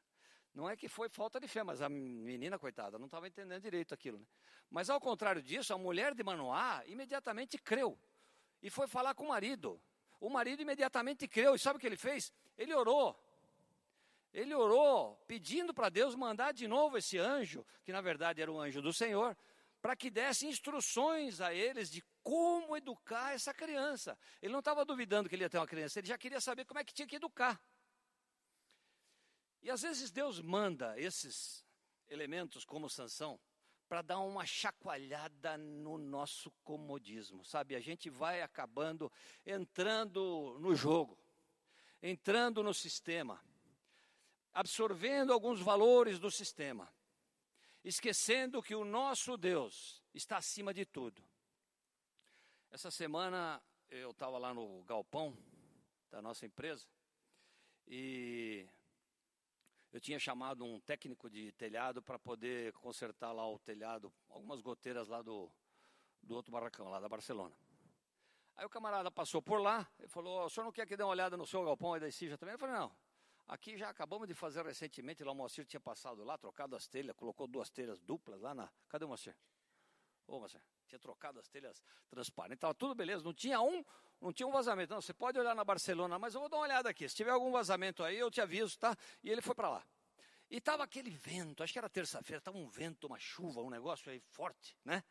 não 0.53 0.69
é 0.69 0.77
que 0.77 0.89
foi 0.89 1.09
falta 1.09 1.39
de 1.39 1.47
fé, 1.47 1.63
mas 1.63 1.81
a 1.81 1.89
menina, 1.89 2.59
coitada, 2.59 2.99
não 2.99 3.07
estava 3.07 3.29
entendendo 3.29 3.63
direito 3.63 3.95
aquilo. 3.95 4.19
Né? 4.19 4.27
Mas 4.69 4.91
ao 4.91 5.01
contrário 5.01 5.41
disso, 5.41 5.73
a 5.73 5.79
mulher 5.79 6.17
de 6.17 6.25
Manoá 6.25 6.83
imediatamente 6.85 7.57
creu 7.59 7.97
e 8.61 8.71
foi 8.71 8.89
falar 8.89 9.15
com 9.15 9.27
o 9.27 9.29
marido. 9.29 9.81
O 10.21 10.29
marido 10.29 10.63
imediatamente 10.63 11.29
creu, 11.29 11.55
e 11.55 11.59
sabe 11.59 11.77
o 11.77 11.81
que 11.81 11.87
ele 11.87 11.97
fez? 11.97 12.33
Ele 12.57 12.75
orou. 12.75 13.19
Ele 14.33 14.55
orou 14.55 15.17
pedindo 15.27 15.73
para 15.73 15.89
Deus 15.89 16.15
mandar 16.15 16.53
de 16.53 16.67
novo 16.67 16.99
esse 16.99 17.19
anjo, 17.19 17.65
que 17.85 17.93
na 17.93 18.01
verdade 18.01 18.43
era 18.43 18.53
o 18.53 18.61
anjo 18.61 18.83
do 18.83 18.93
Senhor, 18.93 19.37
para 19.81 19.97
que 19.97 20.11
desse 20.11 20.47
instruções 20.47 21.41
a 21.41 21.55
eles 21.55 21.91
de 21.91 22.03
como 22.23 22.77
educar 22.77 23.33
essa 23.33 23.55
criança. 23.55 24.19
Ele 24.43 24.53
não 24.53 24.59
estava 24.59 24.85
duvidando 24.85 25.29
que 25.29 25.35
ele 25.35 25.45
ia 25.45 25.51
ter 25.51 25.59
uma 25.59 25.67
criança, 25.67 25.99
ele 25.99 26.09
já 26.09 26.19
queria 26.19 26.41
saber 26.41 26.65
como 26.65 26.81
é 26.81 26.85
que 26.85 26.93
tinha 26.93 27.07
que 27.07 27.17
educar. 27.17 27.61
E 29.63 29.71
às 29.71 29.83
vezes 29.83 30.11
Deus 30.11 30.41
manda 30.41 30.99
esses 30.99 31.65
elementos 32.09 32.65
como 32.65 32.89
sanção 32.89 33.39
para 33.89 34.03
dar 34.03 34.19
uma 34.19 34.45
chacoalhada 34.45 35.57
no 35.57 35.97
nosso 35.97 36.51
comodismo, 36.63 37.45
sabe? 37.45 37.75
A 37.75 37.81
gente 37.81 38.11
vai 38.11 38.43
acabando 38.43 39.11
entrando 39.47 40.59
no 40.61 40.75
jogo, 40.75 41.19
entrando 42.03 42.63
no 42.63 42.75
sistema, 42.75 43.43
absorvendo 44.53 45.33
alguns 45.33 45.61
valores 45.61 46.19
do 46.19 46.31
sistema 46.31 46.93
esquecendo 47.85 48.63
que 48.63 48.75
o 48.75 48.85
nosso 48.85 49.37
Deus 49.37 50.03
está 50.13 50.37
acima 50.37 50.75
de 50.75 50.85
tudo. 50.85 51.23
Essa 52.71 52.91
semana 52.91 53.63
eu 53.89 54.11
estava 54.11 54.37
lá 54.39 54.53
no 54.53 54.83
galpão 54.83 55.37
da 56.11 56.21
nossa 56.21 56.45
empresa 56.45 56.87
e 57.87 58.69
eu 59.93 60.01
tinha 60.01 60.19
chamado 60.19 60.65
um 60.65 60.81
técnico 60.81 61.31
de 61.31 61.53
telhado 61.53 62.03
para 62.03 62.19
poder 62.19 62.73
consertar 62.75 63.33
lá 63.33 63.49
o 63.49 63.59
telhado, 63.59 64.13
algumas 64.29 64.61
goteiras 64.61 65.09
lá 65.09 65.23
do, 65.23 65.51
do 66.23 66.35
outro 66.35 66.53
barracão, 66.53 66.89
lá 66.89 67.01
da 67.01 67.09
Barcelona. 67.09 67.57
Aí 68.57 68.67
o 68.67 68.71
camarada 68.71 69.11
passou 69.11 69.41
por 69.41 69.61
lá 69.61 69.89
e 70.01 70.09
falou: 70.09 70.45
O 70.45 70.51
senhor 70.51 70.65
não 70.65 70.73
quer 70.73 70.87
que 70.87 70.97
dê 70.97 71.03
uma 71.03 71.11
olhada 71.11 71.37
no 71.37 71.47
seu 71.47 71.65
galpão 71.65 71.95
aí 71.95 72.01
da 72.01 72.11
Cija 72.11 72.37
também? 72.37 72.55
Eu 72.55 72.59
falei: 72.59 72.75
Não, 72.75 72.95
Aqui 73.49 73.79
já 73.79 73.89
acabamos 73.89 74.29
de 74.29 74.35
fazer 74.35 74.63
recentemente, 74.63 75.25
lá 75.25 75.33
o 75.33 75.35
Moacir 75.35 75.65
tinha 75.65 75.81
passado 75.81 76.23
lá, 76.23 76.37
trocado 76.37 76.77
as 76.77 76.87
telhas, 76.87 77.17
colocou 77.17 77.49
duas 77.49 77.71
telhas 77.71 77.99
duplas 77.99 78.43
lá 78.43 78.55
na. 78.55 78.71
Cadê 78.91 79.07
o 79.07 79.09
Moacir? 79.09 79.35
Ô, 80.27 80.39
Moacir, 80.39 80.61
tinha 80.87 80.99
trocado 80.99 81.41
as 81.41 81.49
telhas 81.49 81.83
transparentes, 82.11 82.59
estava 82.59 82.75
tudo 82.75 82.95
beleza, 82.95 83.25
não 83.25 83.33
tinha 83.33 83.59
um, 83.59 83.83
não 84.21 84.33
tinha 84.33 84.47
um 84.47 84.53
vazamento. 84.53 84.93
Não, 84.93 85.01
você 85.01 85.15
pode 85.15 85.39
olhar 85.39 85.55
na 85.55 85.65
Barcelona, 85.65 86.19
mas 86.19 86.35
eu 86.35 86.41
vou 86.41 86.49
dar 86.49 86.57
uma 86.57 86.65
olhada 86.65 86.89
aqui. 86.91 87.09
Se 87.09 87.15
tiver 87.15 87.31
algum 87.31 87.51
vazamento 87.51 88.03
aí, 88.03 88.19
eu 88.19 88.31
te 88.31 88.41
aviso, 88.41 88.79
tá? 88.79 88.97
E 89.23 89.31
ele 89.31 89.41
foi 89.41 89.55
para 89.55 89.71
lá. 89.71 89.87
E 90.51 90.57
estava 90.57 90.83
aquele 90.83 91.11
vento, 91.11 91.63
acho 91.63 91.73
que 91.73 91.79
era 91.79 91.89
terça-feira, 91.89 92.39
estava 92.39 92.57
um 92.57 92.69
vento, 92.69 93.07
uma 93.07 93.19
chuva, 93.19 93.61
um 93.61 93.69
negócio 93.69 94.11
aí 94.11 94.19
forte, 94.19 94.77
né? 94.85 95.05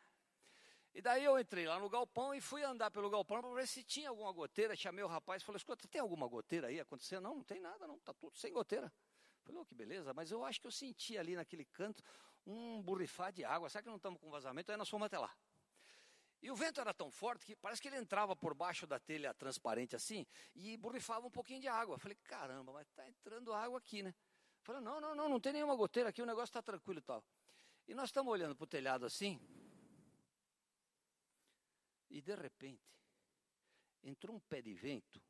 E 0.92 1.00
daí 1.00 1.24
eu 1.24 1.38
entrei 1.38 1.66
lá 1.66 1.78
no 1.78 1.88
galpão 1.88 2.34
e 2.34 2.40
fui 2.40 2.64
andar 2.64 2.90
pelo 2.90 3.08
galpão 3.08 3.40
para 3.40 3.54
ver 3.54 3.68
se 3.68 3.84
tinha 3.84 4.08
alguma 4.08 4.32
goteira. 4.32 4.74
Chamei 4.74 5.04
o 5.04 5.06
rapaz 5.06 5.42
e 5.42 5.44
falei, 5.44 5.58
escuta, 5.58 5.86
tem 5.86 6.00
alguma 6.00 6.26
goteira 6.26 6.66
aí 6.66 6.80
acontecendo? 6.80 7.22
Não, 7.22 7.36
não 7.36 7.44
tem 7.44 7.60
nada, 7.60 7.86
não, 7.86 7.96
está 7.96 8.12
tudo 8.12 8.36
sem 8.36 8.52
goteira. 8.52 8.92
Falei, 9.44 9.60
oh, 9.60 9.64
que 9.64 9.74
beleza, 9.74 10.12
mas 10.12 10.30
eu 10.30 10.44
acho 10.44 10.60
que 10.60 10.66
eu 10.66 10.72
senti 10.72 11.16
ali 11.16 11.36
naquele 11.36 11.64
canto 11.66 12.02
um 12.44 12.82
borrifar 12.82 13.32
de 13.32 13.44
água. 13.44 13.68
Será 13.68 13.82
que 13.82 13.88
não 13.88 13.96
estamos 13.96 14.20
com 14.20 14.28
vazamento? 14.28 14.72
Aí 14.72 14.76
nós 14.76 14.88
fomos 14.88 15.06
até 15.06 15.18
lá. 15.18 15.32
E 16.40 16.50
o 16.50 16.54
vento 16.54 16.80
era 16.80 16.94
tão 16.94 17.10
forte 17.10 17.44
que 17.44 17.56
parece 17.56 17.82
que 17.82 17.88
ele 17.88 17.96
entrava 17.96 18.36
por 18.36 18.54
baixo 18.54 18.86
da 18.86 18.98
telha 18.98 19.34
transparente 19.34 19.96
assim 19.96 20.24
e 20.54 20.76
borrifava 20.76 21.26
um 21.26 21.30
pouquinho 21.30 21.60
de 21.60 21.66
água. 21.68 21.98
Falei, 21.98 22.16
caramba, 22.22 22.72
mas 22.72 22.86
está 22.86 23.08
entrando 23.08 23.52
água 23.52 23.78
aqui, 23.78 24.02
né? 24.02 24.14
Falei, 24.62 24.80
não, 24.80 25.00
não, 25.00 25.14
não, 25.14 25.28
não 25.28 25.40
tem 25.40 25.52
nenhuma 25.52 25.74
goteira 25.74 26.10
aqui, 26.10 26.22
o 26.22 26.26
negócio 26.26 26.50
está 26.50 26.62
tranquilo 26.62 27.00
e 27.00 27.02
tal. 27.02 27.24
E 27.88 27.94
nós 27.94 28.10
estamos 28.10 28.32
olhando 28.32 28.54
para 28.54 28.64
o 28.64 28.68
telhado 28.68 29.06
assim, 29.06 29.40
e 32.10 32.20
de 32.20 32.34
repente, 32.34 32.94
entrou 34.02 34.36
um 34.36 34.40
pé 34.40 34.62
de 34.62 34.74
vento 34.74 35.20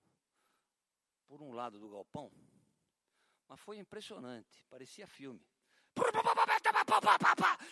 por 1.26 1.40
um 1.40 1.52
lado 1.52 1.78
do 1.78 1.88
galpão, 1.88 2.30
mas 3.46 3.60
foi 3.60 3.78
impressionante, 3.78 4.64
parecia 4.68 5.06
filme. 5.06 5.46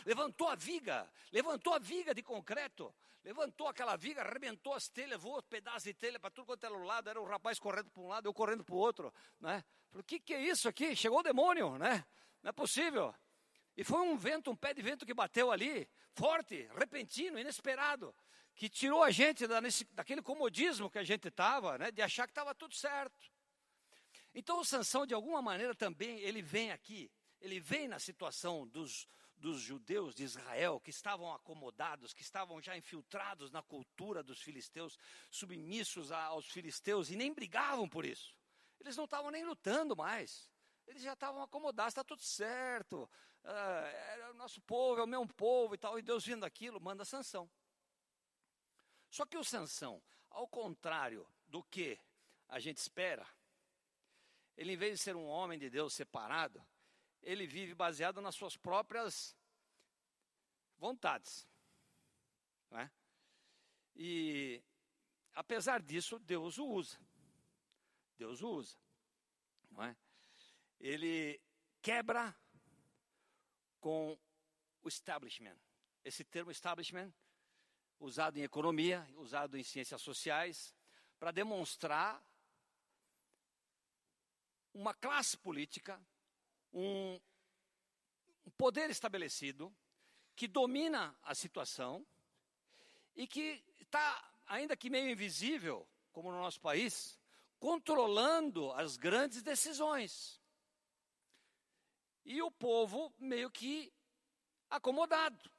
Levantou 0.04 0.48
a 0.48 0.54
viga, 0.54 1.10
levantou 1.32 1.74
a 1.74 1.78
viga 1.78 2.14
de 2.14 2.22
concreto, 2.22 2.94
levantou 3.24 3.68
aquela 3.68 3.96
viga, 3.96 4.22
arrebentou 4.22 4.74
as 4.74 4.88
telhas, 4.88 5.20
voou 5.20 5.42
pedaços 5.42 5.84
de 5.84 5.94
telha 5.94 6.18
para 6.18 6.30
tudo 6.30 6.46
quanto 6.46 6.64
era 6.64 6.76
lado, 6.76 7.10
era 7.10 7.20
o 7.20 7.24
rapaz 7.24 7.58
correndo 7.58 7.90
para 7.90 8.02
um 8.02 8.08
lado, 8.08 8.26
eu 8.26 8.34
correndo 8.34 8.64
para 8.64 8.74
o 8.74 8.78
outro, 8.78 9.12
né? 9.40 9.64
O 9.92 10.02
que, 10.02 10.20
que 10.20 10.34
é 10.34 10.42
isso 10.42 10.68
aqui? 10.68 10.94
Chegou 10.94 11.20
o 11.20 11.22
demônio, 11.22 11.78
né? 11.78 12.04
Não 12.42 12.50
é 12.50 12.52
possível. 12.52 13.14
E 13.76 13.84
foi 13.84 14.00
um 14.00 14.16
vento, 14.16 14.50
um 14.50 14.56
pé 14.56 14.72
de 14.72 14.82
vento 14.82 15.04
que 15.04 15.14
bateu 15.14 15.50
ali, 15.50 15.88
forte, 16.14 16.68
repentino, 16.74 17.38
inesperado 17.38 18.14
que 18.56 18.70
tirou 18.70 19.02
a 19.02 19.10
gente 19.10 19.46
da, 19.46 19.60
nesse, 19.60 19.84
daquele 19.92 20.22
comodismo 20.22 20.90
que 20.90 20.98
a 20.98 21.04
gente 21.04 21.28
estava, 21.28 21.76
né, 21.76 21.90
de 21.90 22.00
achar 22.00 22.26
que 22.26 22.30
estava 22.30 22.54
tudo 22.54 22.74
certo. 22.74 23.30
Então 24.34 24.58
o 24.58 24.64
Sansão, 24.64 25.06
de 25.06 25.12
alguma 25.14 25.42
maneira, 25.42 25.74
também, 25.74 26.18
ele 26.20 26.40
vem 26.40 26.72
aqui, 26.72 27.12
ele 27.46 27.60
vem 27.60 27.88
na 27.88 27.98
situação 27.98 28.66
dos, 28.66 29.08
dos 29.36 29.60
judeus 29.60 30.14
de 30.14 30.24
Israel, 30.24 30.80
que 30.80 30.90
estavam 30.90 31.32
acomodados, 31.32 32.12
que 32.12 32.22
estavam 32.22 32.60
já 32.60 32.76
infiltrados 32.76 33.50
na 33.50 33.62
cultura 33.62 34.22
dos 34.22 34.42
filisteus, 34.42 34.98
submissos 35.30 36.10
aos 36.10 36.46
filisteus, 36.46 37.10
e 37.10 37.16
nem 37.16 37.32
brigavam 37.32 37.88
por 37.88 38.04
isso. 38.04 38.36
Eles 38.80 38.96
não 38.96 39.04
estavam 39.04 39.30
nem 39.30 39.44
lutando 39.44 39.96
mais. 39.96 40.50
Eles 40.86 41.02
já 41.02 41.14
estavam 41.14 41.42
acomodados, 41.42 41.92
está 41.92 42.04
tudo 42.04 42.22
certo. 42.22 43.08
Ah, 43.44 43.90
é 44.18 44.30
o 44.30 44.34
nosso 44.34 44.60
povo, 44.60 45.00
é 45.00 45.04
o 45.04 45.06
mesmo 45.06 45.32
povo 45.34 45.74
e 45.74 45.78
tal. 45.78 45.98
E 45.98 46.02
Deus 46.02 46.24
vindo 46.24 46.44
aquilo, 46.44 46.80
manda 46.80 47.04
sanção. 47.04 47.50
Só 49.08 49.24
que 49.24 49.38
o 49.38 49.44
Sansão, 49.44 50.02
ao 50.30 50.48
contrário 50.48 51.26
do 51.46 51.62
que 51.62 51.98
a 52.48 52.58
gente 52.58 52.78
espera, 52.78 53.26
ele 54.56 54.72
em 54.72 54.76
vez 54.76 54.98
de 54.98 54.98
ser 54.98 55.16
um 55.16 55.26
homem 55.26 55.58
de 55.58 55.70
Deus 55.70 55.94
separado, 55.94 56.64
ele 57.22 57.46
vive 57.46 57.74
baseado 57.74 58.20
nas 58.20 58.34
suas 58.34 58.56
próprias 58.56 59.36
vontades. 60.78 61.46
Não 62.70 62.78
é? 62.78 62.90
E 63.94 64.62
apesar 65.34 65.80
disso, 65.82 66.18
Deus 66.18 66.58
o 66.58 66.66
usa. 66.66 66.98
Deus 68.18 68.42
o 68.42 68.48
usa. 68.48 68.76
não 69.70 69.84
é? 69.84 69.96
Ele 70.78 71.40
quebra 71.80 72.34
com 73.80 74.18
o 74.82 74.88
establishment. 74.88 75.56
Esse 76.04 76.24
termo 76.24 76.50
establishment, 76.50 77.12
usado 77.98 78.36
em 78.38 78.42
economia, 78.42 79.08
usado 79.16 79.56
em 79.56 79.62
ciências 79.62 80.00
sociais, 80.02 80.74
para 81.18 81.30
demonstrar 81.30 82.22
uma 84.72 84.92
classe 84.92 85.36
política, 85.38 86.00
um, 86.72 87.20
um 88.46 88.50
poder 88.56 88.90
estabelecido 88.90 89.74
que 90.34 90.46
domina 90.46 91.16
a 91.22 91.34
situação 91.34 92.06
e 93.14 93.26
que 93.26 93.64
está, 93.80 94.32
ainda 94.46 94.76
que 94.76 94.90
meio 94.90 95.10
invisível, 95.10 95.88
como 96.12 96.30
no 96.30 96.40
nosso 96.40 96.60
país, 96.60 97.18
controlando 97.58 98.70
as 98.72 98.96
grandes 98.96 99.42
decisões. 99.42 100.40
E 102.24 102.42
o 102.42 102.50
povo 102.50 103.14
meio 103.18 103.50
que 103.50 103.92
acomodado, 104.68 105.50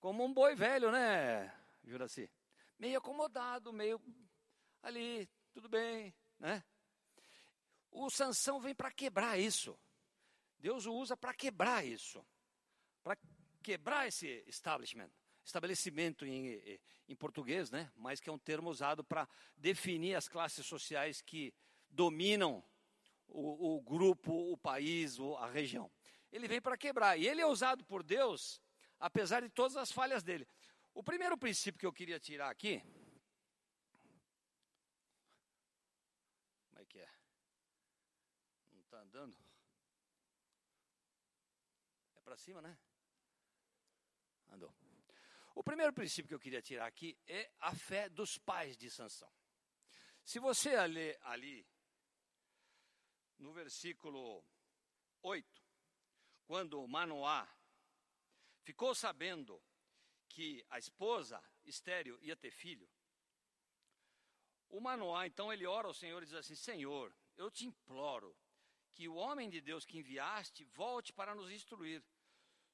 como 0.00 0.24
um 0.24 0.32
boi 0.32 0.54
velho, 0.54 0.92
né, 0.92 1.52
Juraci? 1.84 2.30
Meio 2.78 2.98
acomodado, 2.98 3.72
meio 3.72 4.00
ali, 4.82 5.28
tudo 5.52 5.68
bem, 5.68 6.14
né? 6.38 6.62
O 7.90 8.10
Sansão 8.10 8.60
vem 8.60 8.74
para 8.74 8.90
quebrar 8.90 9.38
isso. 9.38 9.78
Deus 10.62 10.86
o 10.86 10.94
usa 10.94 11.16
para 11.16 11.34
quebrar 11.34 11.84
isso. 11.84 12.24
Para 13.02 13.18
quebrar 13.62 14.06
esse 14.06 14.44
establishment. 14.46 15.10
Estabelecimento 15.44 16.24
em, 16.24 16.80
em 17.08 17.16
português, 17.16 17.68
né? 17.68 17.90
Mas 17.96 18.20
que 18.20 18.30
é 18.30 18.32
um 18.32 18.38
termo 18.38 18.70
usado 18.70 19.02
para 19.02 19.28
definir 19.56 20.14
as 20.14 20.28
classes 20.28 20.64
sociais 20.64 21.20
que 21.20 21.52
dominam 21.90 22.64
o, 23.26 23.76
o 23.76 23.82
grupo, 23.82 24.32
o 24.52 24.56
país, 24.56 25.18
a 25.40 25.50
região. 25.50 25.90
Ele 26.30 26.46
vem 26.46 26.62
para 26.62 26.78
quebrar. 26.78 27.18
E 27.18 27.26
ele 27.26 27.40
é 27.40 27.46
usado 27.46 27.84
por 27.84 28.04
Deus, 28.04 28.62
apesar 29.00 29.42
de 29.42 29.50
todas 29.50 29.76
as 29.76 29.90
falhas 29.90 30.22
dele. 30.22 30.46
O 30.94 31.02
primeiro 31.02 31.36
princípio 31.36 31.80
que 31.80 31.86
eu 31.86 31.92
queria 31.92 32.20
tirar 32.20 32.48
aqui 32.48 32.80
andando. 39.12 39.36
É 39.36 39.41
para 42.32 42.38
cima, 42.38 42.62
né? 42.62 42.78
Andou. 44.48 44.74
O 45.54 45.62
primeiro 45.62 45.92
princípio 45.92 46.28
que 46.28 46.34
eu 46.34 46.40
queria 46.40 46.62
tirar 46.62 46.86
aqui 46.86 47.18
é 47.26 47.52
a 47.60 47.74
fé 47.74 48.08
dos 48.08 48.38
pais 48.38 48.74
de 48.74 48.88
Sansão. 48.88 49.30
Se 50.24 50.38
você 50.38 50.74
ler 50.86 51.18
ali 51.24 51.68
no 53.36 53.52
versículo 53.52 54.42
8, 55.20 55.62
quando 56.46 56.88
Manoá 56.88 57.46
ficou 58.62 58.94
sabendo 58.94 59.62
que 60.26 60.64
a 60.70 60.78
esposa 60.78 61.38
estéreo 61.64 62.18
ia 62.22 62.34
ter 62.34 62.50
filho, 62.50 62.90
o 64.70 64.80
Manoá 64.80 65.26
então 65.26 65.52
ele 65.52 65.66
ora 65.66 65.86
ao 65.86 65.92
Senhor 65.92 66.22
e 66.22 66.24
diz 66.24 66.34
assim: 66.34 66.54
Senhor, 66.54 67.14
eu 67.36 67.50
te 67.50 67.66
imploro, 67.66 68.34
que 68.92 69.08
o 69.08 69.14
homem 69.14 69.48
de 69.48 69.60
Deus 69.60 69.84
que 69.84 69.98
enviaste 69.98 70.64
volte 70.64 71.12
para 71.12 71.34
nos 71.34 71.50
instruir 71.50 72.02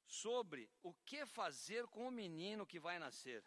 sobre 0.08 0.70
o 0.82 0.94
que 1.04 1.24
fazer 1.26 1.86
com 1.88 2.08
o 2.08 2.10
menino 2.10 2.66
que 2.66 2.80
vai 2.80 2.98
nascer. 2.98 3.44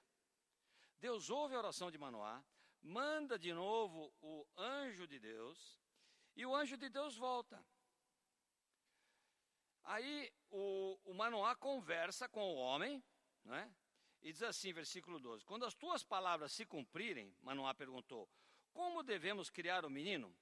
Deus 1.00 1.30
ouve 1.30 1.56
a 1.56 1.58
oração 1.58 1.90
de 1.90 1.98
Manoá, 1.98 2.44
manda 2.82 3.38
de 3.38 3.52
novo 3.52 4.14
o 4.22 4.48
anjo 4.56 5.08
de 5.08 5.20
Deus, 5.20 5.80
e 6.36 6.46
o 6.46 6.56
anjo 6.56 6.78
de 6.78 6.88
Deus 6.88 7.18
volta. 7.18 7.62
Aí 9.84 10.32
o, 10.52 11.00
o 11.06 11.14
Manoá 11.14 11.56
conversa 11.56 12.30
com 12.30 12.44
o 12.44 12.56
homem, 12.56 13.04
né? 13.44 13.74
E 14.22 14.32
diz 14.32 14.44
assim, 14.44 14.72
versículo 14.72 15.20
12: 15.20 15.44
Quando 15.44 15.66
as 15.66 15.74
tuas 15.74 16.04
palavras 16.04 16.52
se 16.52 16.66
cumprirem, 16.66 17.36
Manoá 17.42 17.74
perguntou: 17.74 18.30
Como 18.72 19.02
devemos 19.02 19.50
criar 19.50 19.84
o 19.84 19.90
menino? 19.90 20.34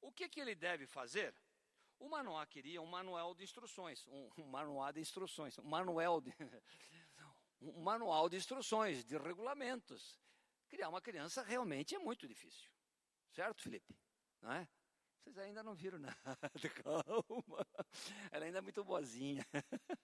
O 0.00 0.10
que, 0.10 0.28
que 0.28 0.40
ele 0.40 0.54
deve 0.54 0.86
fazer? 0.86 1.34
O 1.98 2.08
Manoá 2.08 2.46
queria 2.46 2.80
um 2.80 2.86
manual 2.86 3.34
de 3.34 3.42
instruções, 3.42 4.06
um, 4.06 4.28
um 4.38 4.46
manual 4.46 4.92
de 4.92 5.00
instruções, 5.00 5.58
um 5.58 5.64
manual 5.64 6.20
de, 6.20 6.32
um 7.60 7.82
manual 7.82 8.28
de 8.28 8.36
instruções, 8.36 9.04
de 9.04 9.16
regulamentos. 9.16 10.18
Criar 10.68 10.88
uma 10.88 11.00
criança 11.00 11.42
realmente 11.42 11.94
é 11.94 11.98
muito 11.98 12.26
difícil. 12.28 12.70
Certo, 13.32 13.62
Felipe? 13.62 13.96
Não 14.42 14.52
é? 14.52 14.68
Vocês 15.26 15.38
ainda 15.38 15.62
não 15.62 15.74
viram 15.74 15.98
nada, 15.98 16.16
calma. 16.84 17.66
Ela 18.30 18.44
ainda 18.44 18.58
é 18.58 18.60
muito 18.60 18.84
boazinha. 18.84 19.44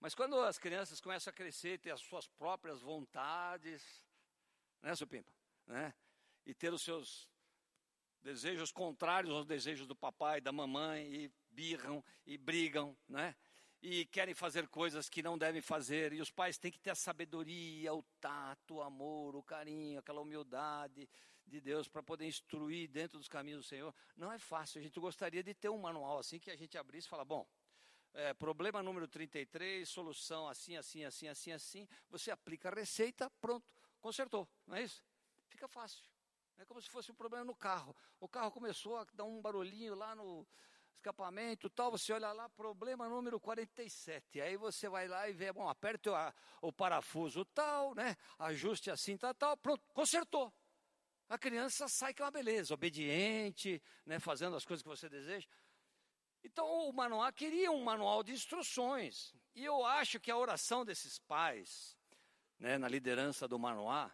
Mas 0.00 0.12
quando 0.12 0.40
as 0.40 0.58
crianças 0.58 1.00
começam 1.00 1.30
a 1.30 1.34
crescer, 1.34 1.78
ter 1.78 1.92
as 1.92 2.00
suas 2.00 2.26
próprias 2.26 2.80
vontades, 2.80 4.02
né, 4.82 4.96
Supimpa? 4.96 5.32
Né? 5.66 5.94
E 6.44 6.52
ter 6.52 6.72
os 6.72 6.82
seus 6.82 7.29
desejos 8.22 8.70
contrários 8.70 9.32
aos 9.34 9.46
desejos 9.46 9.86
do 9.86 9.96
papai, 9.96 10.40
da 10.40 10.52
mamãe, 10.52 11.06
e 11.12 11.32
birram 11.50 12.04
e 12.26 12.36
brigam, 12.36 12.96
né? 13.08 13.34
E 13.82 14.04
querem 14.06 14.34
fazer 14.34 14.68
coisas 14.68 15.08
que 15.08 15.22
não 15.22 15.38
devem 15.38 15.62
fazer, 15.62 16.12
e 16.12 16.20
os 16.20 16.30
pais 16.30 16.58
têm 16.58 16.70
que 16.70 16.78
ter 16.78 16.90
a 16.90 16.94
sabedoria, 16.94 17.94
o 17.94 18.02
tato, 18.20 18.74
o 18.74 18.82
amor, 18.82 19.34
o 19.34 19.42
carinho, 19.42 19.98
aquela 19.98 20.20
humildade 20.20 21.08
de 21.46 21.60
Deus 21.60 21.88
para 21.88 22.02
poder 22.02 22.26
instruir 22.26 22.88
dentro 22.88 23.18
dos 23.18 23.26
caminhos 23.26 23.64
do 23.64 23.68
Senhor. 23.68 23.94
Não 24.16 24.30
é 24.30 24.38
fácil, 24.38 24.80
a 24.80 24.82
gente 24.82 25.00
gostaria 25.00 25.42
de 25.42 25.54
ter 25.54 25.70
um 25.70 25.78
manual 25.78 26.18
assim 26.18 26.38
que 26.38 26.50
a 26.50 26.56
gente 26.56 26.76
abrisse 26.76 27.06
e 27.06 27.10
fala, 27.10 27.24
bom, 27.24 27.46
é, 28.12 28.34
problema 28.34 28.82
número 28.82 29.08
33, 29.08 29.88
solução 29.88 30.48
assim, 30.48 30.76
assim, 30.76 31.04
assim, 31.04 31.28
assim, 31.28 31.52
assim, 31.52 31.88
você 32.08 32.30
aplica 32.30 32.68
a 32.68 32.74
receita, 32.74 33.30
pronto, 33.40 33.72
consertou, 34.00 34.48
não 34.66 34.76
é 34.76 34.82
isso? 34.82 35.02
Fica 35.48 35.66
fácil. 35.66 36.09
É 36.60 36.64
como 36.66 36.78
se 36.82 36.90
fosse 36.90 37.10
um 37.10 37.14
problema 37.14 37.42
no 37.42 37.54
carro. 37.54 37.96
O 38.20 38.28
carro 38.28 38.50
começou 38.50 38.98
a 38.98 39.06
dar 39.14 39.24
um 39.24 39.40
barulhinho 39.40 39.94
lá 39.94 40.14
no 40.14 40.46
escapamento 40.94 41.70
tal, 41.70 41.90
você 41.90 42.12
olha 42.12 42.30
lá, 42.32 42.50
problema 42.50 43.08
número 43.08 43.40
47. 43.40 44.38
Aí 44.42 44.58
você 44.58 44.86
vai 44.86 45.08
lá 45.08 45.26
e 45.26 45.32
vê, 45.32 45.50
bom, 45.54 45.66
aperte 45.66 46.10
o, 46.10 46.14
o 46.60 46.70
parafuso 46.70 47.46
tal, 47.46 47.94
né? 47.94 48.14
Ajuste 48.38 48.90
assim, 48.90 49.16
tal, 49.16 49.32
tal, 49.32 49.56
pronto, 49.56 49.82
consertou. 49.94 50.52
A 51.30 51.38
criança 51.38 51.88
sai 51.88 52.12
que 52.12 52.20
é 52.20 52.26
uma 52.26 52.30
beleza, 52.30 52.74
obediente, 52.74 53.82
né, 54.04 54.20
fazendo 54.20 54.54
as 54.54 54.66
coisas 54.66 54.82
que 54.82 54.88
você 54.90 55.08
deseja. 55.08 55.48
Então 56.44 56.66
o 56.90 56.92
manual 56.92 57.32
queria 57.32 57.72
um 57.72 57.82
manual 57.82 58.22
de 58.22 58.32
instruções. 58.32 59.34
E 59.54 59.64
eu 59.64 59.82
acho 59.86 60.20
que 60.20 60.30
a 60.30 60.36
oração 60.36 60.84
desses 60.84 61.18
pais, 61.20 61.96
né, 62.58 62.76
na 62.76 62.86
liderança 62.86 63.48
do 63.48 63.58
manual, 63.58 64.10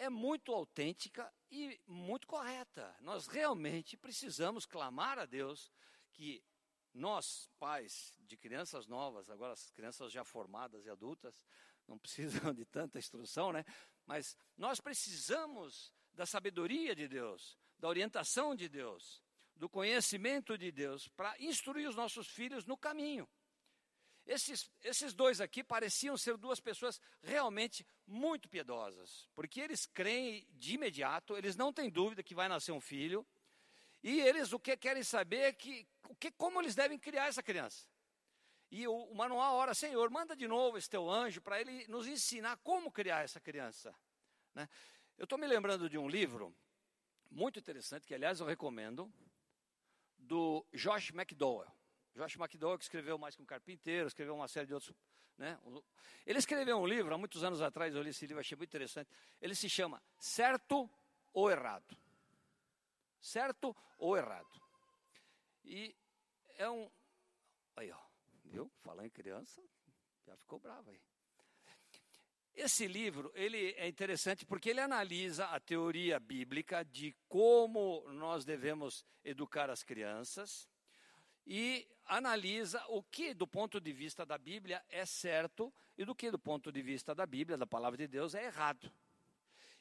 é 0.00 0.08
muito 0.08 0.54
autêntica 0.54 1.30
e 1.50 1.78
muito 1.86 2.26
correta. 2.26 2.96
Nós 3.00 3.26
realmente 3.26 3.98
precisamos 3.98 4.64
clamar 4.64 5.18
a 5.18 5.26
Deus 5.26 5.70
que 6.10 6.42
nós, 6.94 7.50
pais 7.58 8.18
de 8.20 8.34
crianças 8.34 8.86
novas, 8.86 9.28
agora 9.28 9.52
as 9.52 9.70
crianças 9.70 10.10
já 10.10 10.24
formadas 10.24 10.86
e 10.86 10.90
adultas, 10.90 11.44
não 11.86 11.98
precisam 11.98 12.52
de 12.54 12.64
tanta 12.64 12.98
instrução, 12.98 13.52
né? 13.52 13.62
Mas 14.06 14.34
nós 14.56 14.80
precisamos 14.80 15.92
da 16.14 16.24
sabedoria 16.24 16.96
de 16.96 17.06
Deus, 17.06 17.58
da 17.78 17.86
orientação 17.86 18.54
de 18.54 18.70
Deus, 18.70 19.22
do 19.54 19.68
conhecimento 19.68 20.56
de 20.56 20.72
Deus 20.72 21.08
para 21.08 21.38
instruir 21.38 21.86
os 21.86 21.94
nossos 21.94 22.26
filhos 22.26 22.64
no 22.64 22.76
caminho. 22.76 23.28
Esses, 24.30 24.70
esses 24.84 25.12
dois 25.12 25.40
aqui 25.40 25.64
pareciam 25.64 26.16
ser 26.16 26.36
duas 26.36 26.60
pessoas 26.60 27.00
realmente 27.20 27.84
muito 28.06 28.48
piedosas, 28.48 29.28
porque 29.34 29.60
eles 29.60 29.86
creem 29.86 30.46
de 30.52 30.74
imediato, 30.74 31.36
eles 31.36 31.56
não 31.56 31.72
têm 31.72 31.90
dúvida 31.90 32.22
que 32.22 32.32
vai 32.32 32.48
nascer 32.48 32.70
um 32.70 32.80
filho, 32.80 33.26
e 34.04 34.20
eles 34.20 34.52
o 34.52 34.60
que 34.60 34.76
querem 34.76 35.02
saber 35.02 35.38
é 35.38 35.52
que, 35.52 35.84
o 36.08 36.14
que, 36.14 36.30
como 36.30 36.60
eles 36.60 36.76
devem 36.76 36.96
criar 36.96 37.26
essa 37.26 37.42
criança. 37.42 37.88
E 38.70 38.86
o, 38.86 38.94
o 38.94 39.16
manual 39.16 39.56
ora, 39.56 39.74
Senhor, 39.74 40.08
manda 40.10 40.36
de 40.36 40.46
novo 40.46 40.78
esse 40.78 40.88
teu 40.88 41.10
anjo 41.10 41.40
para 41.42 41.60
ele 41.60 41.88
nos 41.88 42.06
ensinar 42.06 42.56
como 42.58 42.92
criar 42.92 43.24
essa 43.24 43.40
criança. 43.40 43.92
Né? 44.54 44.68
Eu 45.18 45.24
estou 45.24 45.40
me 45.40 45.48
lembrando 45.48 45.90
de 45.90 45.98
um 45.98 46.08
livro 46.08 46.56
muito 47.28 47.58
interessante, 47.58 48.06
que 48.06 48.14
aliás 48.14 48.38
eu 48.38 48.46
recomendo, 48.46 49.12
do 50.16 50.64
Josh 50.72 51.10
McDowell. 51.10 51.79
Josh 52.20 52.36
McDowell, 52.36 52.76
que 52.76 52.84
escreveu 52.84 53.16
mais 53.16 53.34
que 53.34 53.42
um 53.42 53.46
carpinteiro, 53.46 54.06
escreveu 54.06 54.34
uma 54.34 54.46
série 54.46 54.66
de 54.66 54.74
outros. 54.74 54.94
Né? 55.38 55.58
Ele 56.26 56.38
escreveu 56.38 56.76
um 56.78 56.86
livro, 56.86 57.14
há 57.14 57.18
muitos 57.18 57.42
anos 57.42 57.62
atrás, 57.62 57.94
eu 57.94 58.02
li 58.02 58.10
esse 58.10 58.26
livro, 58.26 58.40
achei 58.40 58.56
muito 58.56 58.68
interessante. 58.68 59.10
Ele 59.40 59.54
se 59.54 59.70
chama 59.70 60.02
Certo 60.18 60.88
ou 61.32 61.50
Errado. 61.50 61.96
Certo 63.20 63.74
ou 63.96 64.18
Errado. 64.18 64.60
E 65.64 65.96
é 66.58 66.68
um. 66.68 66.90
Aí, 67.76 67.90
ó, 67.90 67.98
viu? 68.44 68.70
Falando 68.82 69.06
em 69.06 69.10
criança, 69.10 69.62
já 70.26 70.36
ficou 70.36 70.58
bravo 70.58 70.90
aí. 70.90 71.00
Esse 72.52 72.86
livro 72.86 73.32
ele 73.34 73.72
é 73.78 73.88
interessante 73.88 74.44
porque 74.44 74.68
ele 74.68 74.80
analisa 74.80 75.46
a 75.46 75.58
teoria 75.58 76.20
bíblica 76.20 76.84
de 76.84 77.16
como 77.28 78.04
nós 78.10 78.44
devemos 78.44 79.06
educar 79.24 79.70
as 79.70 79.82
crianças 79.82 80.68
e 81.46 81.86
analisa 82.06 82.84
o 82.88 83.02
que, 83.02 83.32
do 83.32 83.46
ponto 83.46 83.80
de 83.80 83.92
vista 83.92 84.26
da 84.26 84.36
Bíblia, 84.36 84.84
é 84.88 85.06
certo 85.06 85.72
e 85.96 86.04
do 86.04 86.14
que, 86.14 86.30
do 86.30 86.38
ponto 86.38 86.72
de 86.72 86.82
vista 86.82 87.14
da 87.14 87.24
Bíblia, 87.24 87.56
da 87.56 87.66
palavra 87.66 87.96
de 87.96 88.08
Deus, 88.08 88.34
é 88.34 88.46
errado. 88.46 88.90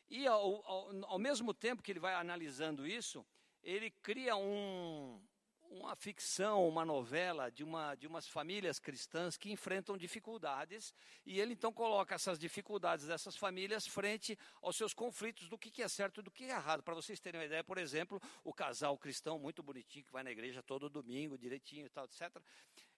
E 0.09 0.25
ao, 0.27 0.65
ao, 0.65 1.05
ao 1.05 1.19
mesmo 1.19 1.53
tempo 1.53 1.83
que 1.83 1.91
ele 1.91 1.99
vai 1.99 2.13
analisando 2.13 2.85
isso, 2.85 3.25
ele 3.63 3.91
cria 3.91 4.35
um, 4.35 5.21
uma 5.69 5.95
ficção, 5.95 6.67
uma 6.67 6.83
novela 6.83 7.49
de, 7.49 7.63
uma, 7.63 7.93
de 7.95 8.07
umas 8.07 8.27
famílias 8.27 8.79
cristãs 8.79 9.37
que 9.37 9.51
enfrentam 9.51 9.97
dificuldades, 9.97 10.93
e 11.25 11.39
ele 11.39 11.53
então 11.53 11.71
coloca 11.71 12.15
essas 12.15 12.39
dificuldades 12.39 13.05
dessas 13.05 13.35
famílias 13.37 13.85
frente 13.85 14.37
aos 14.61 14.75
seus 14.75 14.93
conflitos 14.93 15.47
do 15.47 15.57
que, 15.57 15.69
que 15.69 15.83
é 15.83 15.87
certo 15.87 16.21
e 16.21 16.23
do 16.23 16.31
que 16.31 16.45
é 16.45 16.49
errado. 16.49 16.81
Para 16.81 16.95
vocês 16.95 17.19
terem 17.19 17.39
uma 17.39 17.45
ideia, 17.45 17.63
por 17.63 17.77
exemplo, 17.77 18.19
o 18.43 18.51
casal 18.51 18.97
cristão 18.97 19.37
muito 19.37 19.61
bonitinho 19.61 20.03
que 20.03 20.11
vai 20.11 20.23
na 20.23 20.31
igreja 20.31 20.63
todo 20.63 20.89
domingo, 20.89 21.37
direitinho 21.37 21.85
e 21.85 21.89
tal, 21.89 22.05
etc. 22.05 22.35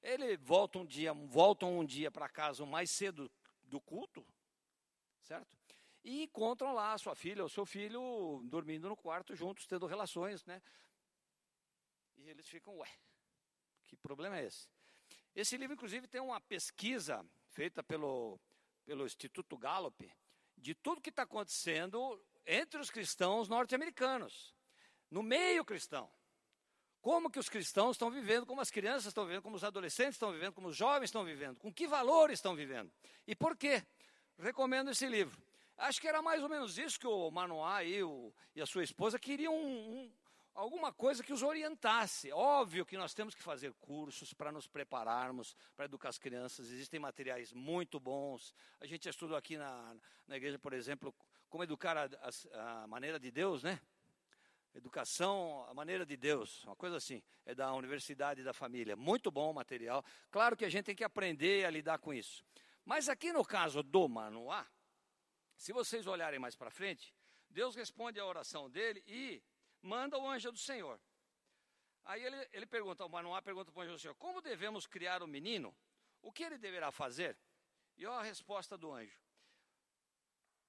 Ele 0.01 0.37
volta 0.37 0.79
um 0.79 0.85
dia, 0.85 1.13
voltam 1.13 1.77
um 1.77 1.85
dia 1.85 2.09
para 2.09 2.29
casa 2.29 2.65
mais 2.65 2.89
cedo 2.89 3.29
do 3.63 3.81
culto, 3.81 4.25
certo? 5.19 5.57
E 6.03 6.23
encontram 6.23 6.73
lá 6.73 6.93
a 6.93 6.97
sua 6.97 7.15
filha 7.15 7.43
ou 7.43 7.49
seu 7.49 7.65
filho 7.65 8.41
dormindo 8.45 8.89
no 8.89 8.95
quarto 8.95 9.35
juntos, 9.35 9.67
tendo 9.67 9.85
relações, 9.85 10.43
né? 10.45 10.61
E 12.23 12.29
eles 12.29 12.47
ficam, 12.47 12.77
ué, 12.77 12.89
que 13.87 13.95
problema 13.95 14.37
é 14.37 14.45
esse? 14.45 14.69
Esse 15.35 15.57
livro, 15.57 15.73
inclusive, 15.73 16.07
tem 16.07 16.21
uma 16.21 16.39
pesquisa 16.39 17.25
feita 17.49 17.81
pelo, 17.81 18.39
pelo 18.85 19.05
Instituto 19.05 19.57
Gallup 19.57 20.11
de 20.55 20.75
tudo 20.75 21.01
que 21.01 21.09
está 21.09 21.23
acontecendo 21.23 22.23
entre 22.45 22.79
os 22.79 22.91
cristãos 22.91 23.47
norte-americanos, 23.47 24.55
no 25.09 25.23
meio 25.23 25.65
cristão. 25.65 26.11
Como 27.01 27.31
que 27.31 27.39
os 27.39 27.49
cristãos 27.49 27.95
estão 27.95 28.11
vivendo, 28.11 28.45
como 28.45 28.61
as 28.61 28.69
crianças 28.69 29.07
estão 29.07 29.25
vivendo, 29.25 29.41
como 29.41 29.55
os 29.55 29.63
adolescentes 29.63 30.15
estão 30.15 30.31
vivendo, 30.31 30.53
como 30.53 30.67
os 30.67 30.75
jovens 30.77 31.05
estão 31.05 31.25
vivendo, 31.25 31.57
com 31.57 31.73
que 31.73 31.87
valores 31.87 32.37
estão 32.37 32.55
vivendo. 32.55 32.91
E 33.25 33.35
por 33.35 33.57
quê? 33.57 33.83
Recomendo 34.37 34.91
esse 34.91 35.07
livro. 35.07 35.41
Acho 35.75 35.99
que 35.99 36.07
era 36.07 36.21
mais 36.21 36.43
ou 36.43 36.49
menos 36.49 36.77
isso 36.77 36.99
que 36.99 37.07
o 37.07 37.31
Manoá 37.31 37.83
e, 37.83 38.03
o, 38.03 38.31
e 38.55 38.61
a 38.61 38.67
sua 38.67 38.83
esposa 38.83 39.17
queriam 39.17 39.55
um, 39.55 40.13
alguma 40.53 40.91
coisa 40.91 41.23
que 41.23 41.33
os 41.33 41.43
orientasse. 41.43 42.31
Óbvio 42.31 42.85
que 42.85 42.97
nós 42.97 43.13
temos 43.13 43.33
que 43.33 43.41
fazer 43.41 43.73
cursos 43.73 44.33
para 44.33 44.51
nos 44.51 44.67
prepararmos 44.67 45.55
para 45.75 45.85
educar 45.85 46.09
as 46.09 46.17
crianças. 46.17 46.69
Existem 46.69 46.99
materiais 46.99 47.53
muito 47.53 47.99
bons. 47.99 48.53
A 48.79 48.85
gente 48.85 49.07
estudou 49.07 49.37
aqui 49.37 49.57
na, 49.57 49.95
na 50.27 50.37
igreja, 50.37 50.59
por 50.59 50.73
exemplo, 50.73 51.13
como 51.49 51.63
educar 51.63 51.97
a, 51.97 52.09
a, 52.53 52.83
a 52.83 52.87
maneira 52.87 53.19
de 53.19 53.31
Deus, 53.31 53.63
né? 53.63 53.79
Educação, 54.73 55.65
a 55.67 55.73
maneira 55.73 56.05
de 56.05 56.15
Deus, 56.15 56.63
uma 56.63 56.77
coisa 56.77 56.95
assim, 56.95 57.21
é 57.45 57.53
da 57.53 57.73
Universidade 57.73 58.41
da 58.41 58.53
Família. 58.53 58.95
Muito 58.95 59.29
bom 59.29 59.51
o 59.51 59.53
material. 59.53 60.03
Claro 60.29 60.55
que 60.55 60.63
a 60.63 60.69
gente 60.69 60.85
tem 60.85 60.95
que 60.95 61.03
aprender 61.03 61.65
a 61.65 61.69
lidar 61.69 61.99
com 61.99 62.13
isso. 62.13 62.41
Mas 62.85 63.09
aqui 63.09 63.33
no 63.33 63.43
caso 63.43 63.83
do 63.83 64.07
Manoá, 64.07 64.65
se 65.57 65.73
vocês 65.73 66.07
olharem 66.07 66.39
mais 66.39 66.55
para 66.55 66.71
frente, 66.71 67.13
Deus 67.49 67.75
responde 67.75 68.17
a 68.17 68.25
oração 68.25 68.69
dele 68.69 69.03
e 69.05 69.43
manda 69.81 70.17
o 70.17 70.27
anjo 70.27 70.51
do 70.51 70.57
Senhor. 70.57 70.99
Aí 72.03 72.23
ele, 72.23 72.49
ele 72.51 72.65
pergunta, 72.65 73.05
o 73.05 73.09
Manoá 73.09 73.41
pergunta 73.41 73.71
para 73.71 73.79
o 73.79 73.83
anjo 73.83 73.93
do 73.93 73.99
Senhor, 73.99 74.15
como 74.15 74.41
devemos 74.41 74.87
criar 74.87 75.21
o 75.21 75.27
menino? 75.27 75.75
O 76.21 76.31
que 76.31 76.43
ele 76.43 76.57
deverá 76.57 76.91
fazer? 76.91 77.37
E 77.97 78.05
olha 78.05 78.19
a 78.19 78.23
resposta 78.23 78.77
do 78.77 78.91
anjo. 78.91 79.19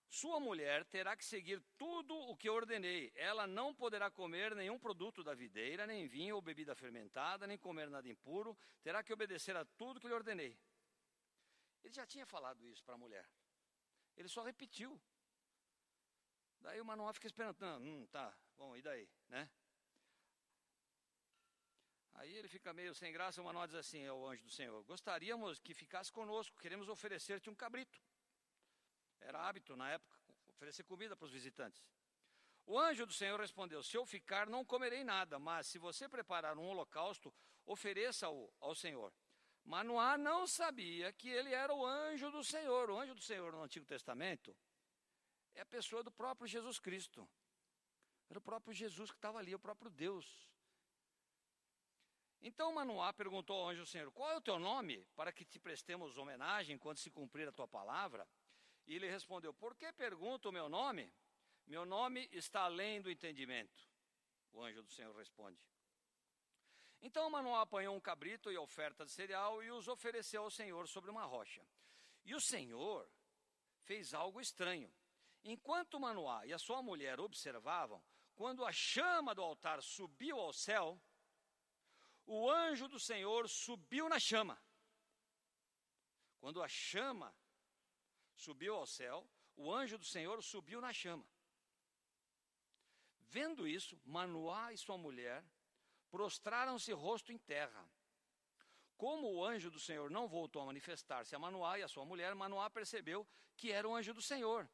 Sua 0.08 0.38
mulher 0.38 0.84
terá 0.84 1.16
que 1.16 1.24
seguir 1.24 1.58
tudo 1.78 2.14
o 2.14 2.36
que 2.36 2.50
ordenei. 2.50 3.10
Ela 3.14 3.46
não 3.46 3.74
poderá 3.74 4.10
comer 4.10 4.54
nenhum 4.54 4.78
produto 4.78 5.24
da 5.24 5.32
videira, 5.32 5.86
nem 5.86 6.06
vinho 6.06 6.34
ou 6.34 6.42
bebida 6.42 6.74
fermentada, 6.74 7.46
nem 7.46 7.56
comer 7.56 7.88
nada 7.88 8.06
impuro. 8.06 8.54
Terá 8.82 9.02
que 9.02 9.10
obedecer 9.10 9.56
a 9.56 9.64
tudo 9.64 9.98
que 9.98 10.06
lhe 10.06 10.12
ordenei. 10.12 10.58
Ele 11.82 11.94
já 11.94 12.06
tinha 12.06 12.26
falado 12.26 12.62
isso 12.68 12.84
para 12.84 12.94
a 12.94 12.98
mulher. 12.98 13.26
Ele 14.14 14.28
só 14.28 14.42
repetiu. 14.42 15.00
Daí 16.62 16.80
o 16.80 16.84
Manoá 16.84 17.12
fica 17.12 17.26
esperando. 17.26 17.56
Hum, 17.80 18.06
tá, 18.06 18.32
bom, 18.56 18.76
e 18.76 18.82
daí, 18.82 19.08
né? 19.28 19.50
Aí 22.14 22.36
ele 22.36 22.46
fica 22.46 22.72
meio 22.72 22.94
sem 22.94 23.12
graça, 23.12 23.40
o 23.40 23.44
Manoá 23.44 23.66
diz 23.66 23.74
assim 23.74 24.06
ao 24.06 24.26
anjo 24.28 24.44
do 24.44 24.50
Senhor: 24.50 24.82
Gostaríamos 24.84 25.58
que 25.58 25.74
ficasse 25.74 26.12
conosco, 26.12 26.58
queremos 26.58 26.88
oferecer-te 26.88 27.50
um 27.50 27.54
cabrito. 27.54 28.00
Era 29.20 29.40
hábito 29.40 29.76
na 29.76 29.90
época, 29.90 30.16
oferecer 30.48 30.84
comida 30.84 31.16
para 31.16 31.26
os 31.26 31.32
visitantes. 31.32 31.84
O 32.64 32.78
anjo 32.78 33.06
do 33.06 33.12
Senhor 33.12 33.40
respondeu: 33.40 33.82
Se 33.82 33.96
eu 33.96 34.06
ficar, 34.06 34.46
não 34.46 34.64
comerei 34.64 35.02
nada, 35.02 35.38
mas 35.38 35.66
se 35.66 35.78
você 35.78 36.08
preparar 36.08 36.56
um 36.56 36.64
holocausto, 36.64 37.34
ofereça-o 37.66 38.52
ao 38.60 38.74
Senhor. 38.74 39.12
Manoá 39.64 40.16
não 40.16 40.46
sabia 40.46 41.12
que 41.12 41.28
ele 41.28 41.52
era 41.52 41.74
o 41.74 41.84
anjo 41.84 42.30
do 42.30 42.44
Senhor. 42.44 42.90
O 42.90 42.98
anjo 42.98 43.14
do 43.14 43.22
Senhor 43.22 43.52
no 43.52 43.62
Antigo 43.62 43.86
Testamento 43.86 44.56
é 45.54 45.60
a 45.60 45.66
pessoa 45.66 46.02
do 46.02 46.10
próprio 46.10 46.46
Jesus 46.46 46.78
Cristo. 46.78 47.28
Era 48.28 48.38
o 48.38 48.42
próprio 48.42 48.72
Jesus 48.72 49.10
que 49.10 49.18
estava 49.18 49.38
ali, 49.38 49.54
o 49.54 49.58
próprio 49.58 49.90
Deus. 49.90 50.26
Então 52.40 52.72
Manoá 52.72 53.12
perguntou 53.12 53.56
ao 53.56 53.68
anjo 53.68 53.82
do 53.82 53.88
Senhor: 53.88 54.10
Qual 54.10 54.30
é 54.30 54.36
o 54.36 54.40
teu 54.40 54.58
nome, 54.58 55.04
para 55.14 55.32
que 55.32 55.44
te 55.44 55.60
prestemos 55.60 56.18
homenagem 56.18 56.78
quando 56.78 56.98
se 56.98 57.10
cumprir 57.10 57.46
a 57.48 57.52
tua 57.52 57.68
palavra? 57.68 58.26
E 58.86 58.96
ele 58.96 59.08
respondeu: 59.08 59.54
Por 59.54 59.76
que 59.76 59.92
pergunta 59.92 60.48
o 60.48 60.52
meu 60.52 60.68
nome? 60.68 61.12
Meu 61.66 61.84
nome 61.84 62.28
está 62.32 62.62
além 62.62 63.00
do 63.00 63.10
entendimento. 63.10 63.88
O 64.52 64.62
anjo 64.62 64.82
do 64.82 64.90
Senhor 64.90 65.14
responde. 65.14 65.60
Então 67.00 67.28
Manoá 67.30 67.62
apanhou 67.62 67.96
um 67.96 68.00
cabrito 68.00 68.50
e 68.50 68.56
oferta 68.56 69.04
de 69.04 69.12
cereal 69.12 69.62
e 69.62 69.70
os 69.70 69.88
ofereceu 69.88 70.42
ao 70.42 70.50
Senhor 70.50 70.86
sobre 70.88 71.10
uma 71.10 71.24
rocha. 71.24 71.64
E 72.24 72.34
o 72.34 72.40
Senhor 72.40 73.08
fez 73.82 74.14
algo 74.14 74.40
estranho. 74.40 74.92
Enquanto 75.44 75.98
Manoá 75.98 76.46
e 76.46 76.52
a 76.52 76.58
sua 76.58 76.82
mulher 76.82 77.18
observavam, 77.18 78.02
quando 78.34 78.64
a 78.64 78.72
chama 78.72 79.34
do 79.34 79.42
altar 79.42 79.82
subiu 79.82 80.38
ao 80.38 80.52
céu, 80.52 81.00
o 82.24 82.48
anjo 82.50 82.88
do 82.88 83.00
Senhor 83.00 83.48
subiu 83.48 84.08
na 84.08 84.20
chama. 84.20 84.60
Quando 86.38 86.62
a 86.62 86.68
chama 86.68 87.34
subiu 88.34 88.76
ao 88.76 88.86
céu, 88.86 89.28
o 89.56 89.72
anjo 89.72 89.98
do 89.98 90.04
Senhor 90.04 90.42
subiu 90.42 90.80
na 90.80 90.92
chama. 90.92 91.26
Vendo 93.18 93.66
isso, 93.66 94.00
Manoá 94.04 94.72
e 94.72 94.78
sua 94.78 94.96
mulher 94.96 95.44
prostraram-se 96.10 96.92
rosto 96.92 97.32
em 97.32 97.38
terra. 97.38 97.88
Como 98.96 99.32
o 99.32 99.44
anjo 99.44 99.70
do 99.70 99.80
Senhor 99.80 100.10
não 100.10 100.28
voltou 100.28 100.62
a 100.62 100.66
manifestar-se 100.66 101.34
a 101.34 101.38
Manoá 101.38 101.78
e 101.78 101.82
a 101.82 101.88
sua 101.88 102.04
mulher, 102.04 102.34
Manoá 102.34 102.70
percebeu 102.70 103.26
que 103.56 103.72
era 103.72 103.88
o 103.88 103.94
anjo 103.94 104.14
do 104.14 104.22
Senhor 104.22 104.68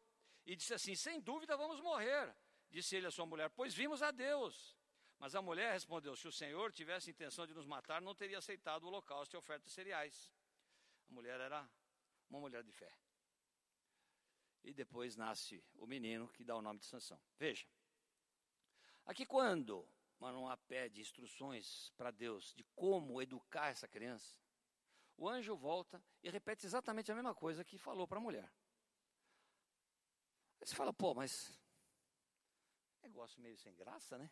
e 0.49 0.57
disse 0.57 0.73
assim: 0.73 0.95
Sem 0.95 1.21
dúvida 1.21 1.55
vamos 1.59 1.79
morrer. 1.79 2.35
Disse 2.71 2.97
ele 2.97 3.07
à 3.07 3.11
sua 3.11 3.27
mulher: 3.27 3.51
Pois 3.51 3.75
vimos 3.75 4.03
a 4.03 4.11
Deus. 4.11 4.75
Mas 5.19 5.35
a 5.35 5.43
mulher 5.43 5.75
respondeu: 5.75 6.17
Se 6.17 6.27
o 6.27 6.33
Senhor 6.33 6.73
tivesse 6.73 7.11
intenção 7.11 7.47
de 7.47 7.53
nos 7.53 7.67
matar, 7.67 8.01
não 8.01 8.15
teria 8.15 8.39
aceitado 8.39 8.85
o 8.85 8.87
holocausto 8.87 9.37
e 9.37 9.39
oferta 9.39 9.67
de 9.67 9.71
cereais. 9.71 10.33
A 11.11 11.13
mulher 11.13 11.39
era 11.39 11.69
uma 12.31 12.41
mulher 12.41 12.65
de 12.65 12.73
fé. 12.73 12.91
E 14.65 14.73
depois 14.73 15.17
nasce 15.17 15.63
o 15.75 15.87
menino 15.87 16.29
que 16.31 16.43
dá 16.43 16.57
o 16.57 16.63
nome 16.63 16.79
de 16.79 16.87
Sansão. 16.87 17.21
Veja. 17.39 17.67
Aqui 19.05 19.27
quando 19.27 19.87
Manoá 20.19 20.57
pede 20.57 21.01
instruções 21.01 21.93
para 21.97 22.11
Deus 22.11 22.55
de 22.55 22.65
como 22.75 23.21
educar 23.21 23.69
essa 23.69 23.87
criança, 23.87 24.37
o 25.17 25.29
anjo 25.29 25.55
volta 25.57 26.03
e 26.23 26.31
repete 26.31 26.65
exatamente 26.65 27.13
a 27.13 27.15
mesma 27.15 27.35
coisa 27.35 27.65
que 27.65 27.77
falou 27.77 28.07
para 28.07 28.19
a 28.19 28.21
mulher. 28.21 28.51
Você 30.61 30.75
fala, 30.75 30.93
pô, 30.93 31.15
mas 31.15 31.53
negócio 33.03 33.41
meio 33.41 33.57
sem 33.57 33.75
graça, 33.75 34.19
né? 34.19 34.31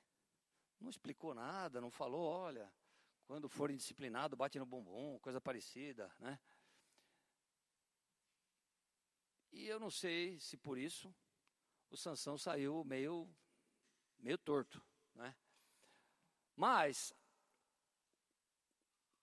Não 0.79 0.91
explicou 0.91 1.35
nada, 1.35 1.81
não 1.81 1.91
falou, 1.91 2.27
olha, 2.29 2.73
quando 3.27 3.49
for 3.49 3.71
indisciplinado, 3.71 4.37
bate 4.37 4.59
no 4.59 4.67
bumbum, 4.67 5.19
coisa 5.19 5.41
parecida, 5.41 6.15
né? 6.19 6.39
E 9.53 9.67
eu 9.67 9.81
não 9.81 9.91
sei 9.91 10.39
se 10.39 10.57
por 10.57 10.77
isso 10.77 11.15
o 11.89 11.97
Sansão 11.97 12.37
saiu 12.37 12.85
meio 12.85 13.29
meio 14.19 14.39
torto, 14.39 14.83
né? 15.15 15.35
Mas 16.55 17.15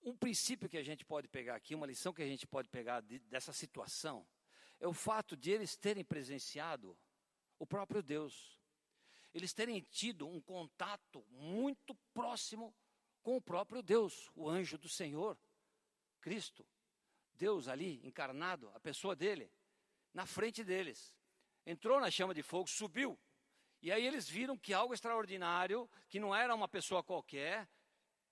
um 0.01 0.15
princípio 0.15 0.69
que 0.69 0.77
a 0.77 0.83
gente 0.83 1.05
pode 1.05 1.27
pegar 1.27 1.55
aqui, 1.55 1.75
uma 1.75 1.87
lição 1.87 2.13
que 2.13 2.21
a 2.21 2.27
gente 2.27 2.45
pode 2.45 2.67
pegar 2.69 3.01
de, 3.01 3.19
dessa 3.19 3.53
situação, 3.53 4.27
é 4.83 4.87
o 4.87 4.91
fato 4.91 5.37
de 5.37 5.49
eles 5.49 5.77
terem 5.77 6.03
presenciado 6.03 6.97
o 7.57 7.65
próprio 7.65 8.03
Deus. 8.03 8.59
Eles 9.33 9.53
terem 9.53 9.79
tido 9.79 10.27
um 10.27 10.41
contato 10.41 11.25
muito 11.29 11.95
próximo 12.13 12.75
com 13.21 13.37
o 13.37 13.41
próprio 13.41 13.81
Deus, 13.81 14.29
o 14.35 14.49
anjo 14.49 14.77
do 14.77 14.89
Senhor, 14.89 15.37
Cristo. 16.19 16.67
Deus 17.33 17.69
ali 17.69 18.05
encarnado, 18.05 18.69
a 18.75 18.79
pessoa 18.79 19.15
dele. 19.15 19.49
na 20.13 20.25
frente 20.25 20.65
deles. 20.65 21.15
Entrou 21.65 21.99
na 22.01 22.11
chama 22.11 22.33
de 22.33 22.43
fogo, 22.43 22.67
subiu. 22.67 23.17
E 23.81 23.89
aí 23.89 24.05
eles 24.05 24.27
viram 24.27 24.57
que 24.57 24.73
algo 24.73 24.93
extraordinário, 24.93 25.89
que 26.09 26.19
não 26.19 26.35
era 26.35 26.53
uma 26.53 26.67
pessoa 26.67 27.01
qualquer, 27.01 27.69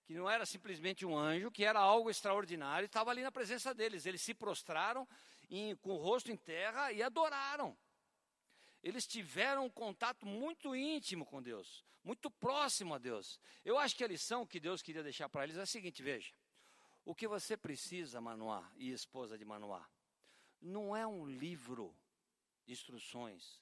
que 0.03 0.13
não 0.13 0.29
era 0.29 0.45
simplesmente 0.45 1.05
um 1.05 1.17
anjo, 1.17 1.49
que 1.49 1.63
era 1.63 1.79
algo 1.79 2.09
extraordinário, 2.09 2.87
estava 2.87 3.09
ali 3.09 3.23
na 3.23 3.31
presença 3.31 3.73
deles. 3.73 4.05
Eles 4.05 4.21
se 4.21 4.33
prostraram 4.33 5.07
em, 5.51 5.75
com 5.75 5.91
o 5.91 5.97
rosto 5.97 6.31
em 6.31 6.37
terra 6.37 6.91
e 6.93 7.03
adoraram. 7.03 7.77
Eles 8.81 9.05
tiveram 9.05 9.65
um 9.65 9.69
contato 9.69 10.25
muito 10.25 10.75
íntimo 10.75 11.25
com 11.25 11.43
Deus, 11.43 11.85
muito 12.03 12.31
próximo 12.31 12.95
a 12.95 12.97
Deus. 12.97 13.39
Eu 13.63 13.77
acho 13.77 13.95
que 13.95 14.03
a 14.03 14.07
lição 14.07 14.47
que 14.47 14.59
Deus 14.59 14.81
queria 14.81 15.03
deixar 15.03 15.29
para 15.29 15.43
eles 15.43 15.57
é 15.57 15.61
a 15.61 15.65
seguinte: 15.65 16.01
veja, 16.01 16.33
o 17.05 17.13
que 17.13 17.27
você 17.27 17.55
precisa, 17.55 18.21
Manoá 18.21 18.71
e 18.75 18.91
esposa 18.91 19.37
de 19.37 19.45
Manoá, 19.45 19.87
não 20.59 20.95
é 20.95 21.05
um 21.05 21.27
livro 21.27 21.95
de 22.65 22.73
instruções, 22.73 23.61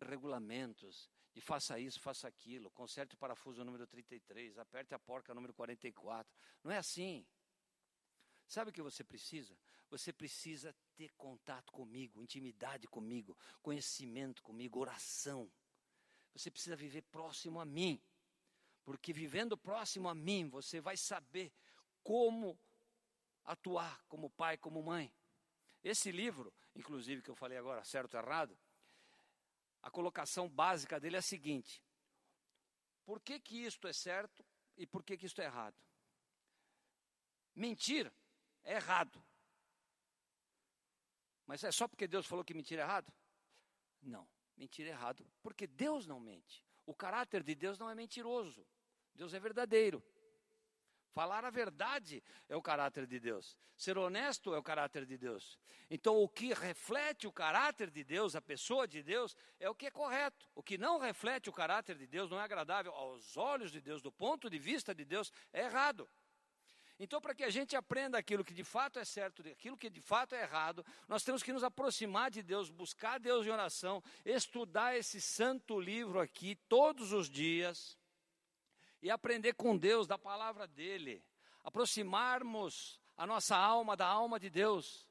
regulamentos, 0.00 1.10
de 1.34 1.40
faça 1.40 1.78
isso, 1.78 2.00
faça 2.00 2.26
aquilo, 2.28 2.70
conserte 2.70 3.14
o 3.14 3.18
parafuso 3.18 3.64
número 3.64 3.86
33, 3.86 4.58
aperte 4.58 4.94
a 4.94 4.98
porca 4.98 5.34
número 5.34 5.52
44. 5.52 6.32
Não 6.62 6.70
é 6.70 6.78
assim. 6.78 7.26
Sabe 8.46 8.70
o 8.70 8.72
que 8.72 8.80
você 8.80 9.04
precisa? 9.04 9.54
Você 9.90 10.12
precisa 10.12 10.74
ter 10.96 11.12
contato 11.14 11.72
comigo, 11.72 12.22
intimidade 12.22 12.86
comigo, 12.86 13.36
conhecimento 13.62 14.42
comigo, 14.42 14.78
oração. 14.78 15.50
Você 16.34 16.50
precisa 16.50 16.76
viver 16.76 17.02
próximo 17.02 17.60
a 17.60 17.64
mim. 17.64 18.00
Porque 18.84 19.12
vivendo 19.12 19.56
próximo 19.56 20.08
a 20.08 20.14
mim, 20.14 20.48
você 20.48 20.80
vai 20.80 20.96
saber 20.96 21.52
como 22.02 22.58
atuar 23.44 24.02
como 24.08 24.30
pai, 24.30 24.56
como 24.58 24.82
mãe. 24.82 25.12
Esse 25.82 26.12
livro, 26.12 26.52
inclusive, 26.74 27.22
que 27.22 27.30
eu 27.30 27.34
falei 27.34 27.56
agora, 27.56 27.82
certo 27.84 28.14
ou 28.14 28.20
errado, 28.20 28.58
a 29.82 29.90
colocação 29.90 30.48
básica 30.48 31.00
dele 31.00 31.16
é 31.16 31.18
a 31.20 31.22
seguinte: 31.22 31.82
por 33.04 33.20
que, 33.20 33.40
que 33.40 33.64
isto 33.64 33.88
é 33.88 33.92
certo 33.92 34.44
e 34.76 34.86
por 34.86 35.02
que, 35.02 35.16
que 35.16 35.26
isto 35.26 35.40
é 35.40 35.44
errado? 35.44 35.76
Mentir 37.54 38.12
é 38.64 38.74
errado. 38.74 39.22
Mas 41.48 41.64
é 41.64 41.72
só 41.72 41.88
porque 41.88 42.06
Deus 42.06 42.26
falou 42.26 42.44
que 42.44 42.52
mentir 42.52 42.78
é 42.78 42.82
errado? 42.82 43.10
Não, 44.02 44.28
mentir 44.54 44.86
é 44.86 44.90
errado 44.90 45.26
porque 45.42 45.66
Deus 45.66 46.06
não 46.06 46.20
mente. 46.20 46.62
O 46.84 46.94
caráter 46.94 47.42
de 47.42 47.54
Deus 47.54 47.78
não 47.78 47.88
é 47.88 47.94
mentiroso. 47.94 48.66
Deus 49.14 49.32
é 49.32 49.40
verdadeiro. 49.40 50.04
Falar 51.14 51.46
a 51.46 51.50
verdade 51.50 52.22
é 52.50 52.54
o 52.54 52.60
caráter 52.60 53.06
de 53.06 53.18
Deus. 53.18 53.56
Ser 53.74 53.96
honesto 53.96 54.54
é 54.54 54.58
o 54.58 54.62
caráter 54.62 55.06
de 55.06 55.16
Deus. 55.16 55.58
Então, 55.90 56.18
o 56.18 56.28
que 56.28 56.52
reflete 56.52 57.26
o 57.26 57.32
caráter 57.32 57.90
de 57.90 58.04
Deus, 58.04 58.36
a 58.36 58.42
pessoa 58.42 58.86
de 58.86 59.02
Deus, 59.02 59.34
é 59.58 59.70
o 59.70 59.74
que 59.74 59.86
é 59.86 59.90
correto. 59.90 60.46
O 60.54 60.62
que 60.62 60.76
não 60.76 60.98
reflete 60.98 61.48
o 61.48 61.52
caráter 61.52 61.96
de 61.96 62.06
Deus, 62.06 62.30
não 62.30 62.38
é 62.38 62.42
agradável 62.42 62.92
aos 62.92 63.36
olhos 63.36 63.72
de 63.72 63.80
Deus, 63.80 64.02
do 64.02 64.12
ponto 64.12 64.50
de 64.50 64.58
vista 64.58 64.94
de 64.94 65.04
Deus, 65.04 65.32
é 65.52 65.62
errado. 65.62 66.08
Então, 67.00 67.20
para 67.20 67.34
que 67.34 67.44
a 67.44 67.50
gente 67.50 67.76
aprenda 67.76 68.18
aquilo 68.18 68.44
que 68.44 68.52
de 68.52 68.64
fato 68.64 68.98
é 68.98 69.04
certo, 69.04 69.46
aquilo 69.48 69.76
que 69.76 69.88
de 69.88 70.00
fato 70.00 70.34
é 70.34 70.42
errado, 70.42 70.84
nós 71.06 71.22
temos 71.22 71.44
que 71.44 71.52
nos 71.52 71.62
aproximar 71.62 72.28
de 72.28 72.42
Deus, 72.42 72.70
buscar 72.70 73.20
Deus 73.20 73.46
em 73.46 73.50
oração, 73.50 74.02
estudar 74.24 74.96
esse 74.96 75.20
santo 75.20 75.78
livro 75.78 76.18
aqui 76.18 76.56
todos 76.68 77.12
os 77.12 77.30
dias 77.30 77.96
e 79.00 79.10
aprender 79.10 79.52
com 79.54 79.76
Deus 79.76 80.08
da 80.08 80.18
palavra 80.18 80.66
dele, 80.66 81.22
aproximarmos 81.62 83.00
a 83.16 83.24
nossa 83.24 83.56
alma 83.56 83.96
da 83.96 84.06
alma 84.06 84.40
de 84.40 84.50
Deus, 84.50 85.06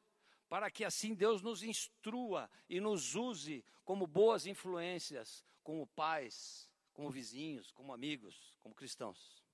para 0.50 0.70
que 0.70 0.84
assim 0.84 1.14
Deus 1.14 1.42
nos 1.42 1.64
instrua 1.64 2.50
e 2.70 2.82
nos 2.82 3.16
use 3.16 3.64
como 3.86 4.06
boas 4.06 4.46
influências, 4.46 5.42
como 5.64 5.88
pais, 5.88 6.70
como 6.94 7.10
vizinhos, 7.10 7.72
como 7.72 7.94
amigos, 7.94 8.58
como 8.62 8.76
cristãos. 8.76 9.47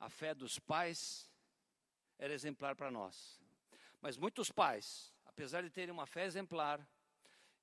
A 0.00 0.08
fé 0.08 0.34
dos 0.34 0.58
pais 0.58 1.30
era 2.18 2.32
exemplar 2.32 2.74
para 2.74 2.90
nós. 2.90 3.40
Mas 4.00 4.16
muitos 4.16 4.50
pais, 4.50 5.14
apesar 5.26 5.62
de 5.62 5.70
terem 5.70 5.92
uma 5.92 6.06
fé 6.06 6.24
exemplar, 6.24 6.84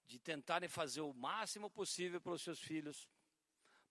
de 0.05 0.19
tentarem 0.19 0.69
fazer 0.69 1.01
o 1.01 1.13
máximo 1.13 1.69
possível 1.69 2.21
para 2.21 2.31
os 2.31 2.41
seus 2.41 2.61
filhos, 2.61 3.09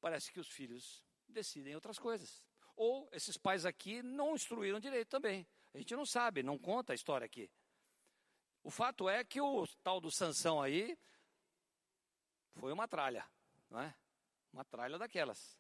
parece 0.01 0.33
que 0.33 0.41
os 0.41 0.49
filhos 0.49 1.05
decidem 1.29 1.75
outras 1.75 1.99
coisas. 1.99 2.43
Ou 2.77 3.09
esses 3.13 3.37
pais 3.37 3.67
aqui 3.67 4.03
não 4.03 4.35
instruíram 4.35 4.79
direito 4.79 5.09
também. 5.09 5.47
A 5.75 5.79
gente 5.79 5.95
não 5.97 6.07
sabe, 6.07 6.43
não 6.43 6.57
conta 6.57 6.93
a 6.93 6.95
história 6.95 7.25
aqui. 7.25 7.51
O 8.63 8.71
fato 8.71 9.09
é 9.09 9.23
que 9.25 9.41
o 9.41 9.67
tal 9.83 10.01
do 10.01 10.11
Sansão 10.11 10.63
aí 10.63 10.99
foi 12.55 12.73
uma 12.73 12.89
tralha, 12.89 13.25
não 13.71 13.81
é? 13.81 13.95
Uma 14.53 14.65
tralha 14.65 14.99
daquelas. 14.99 15.59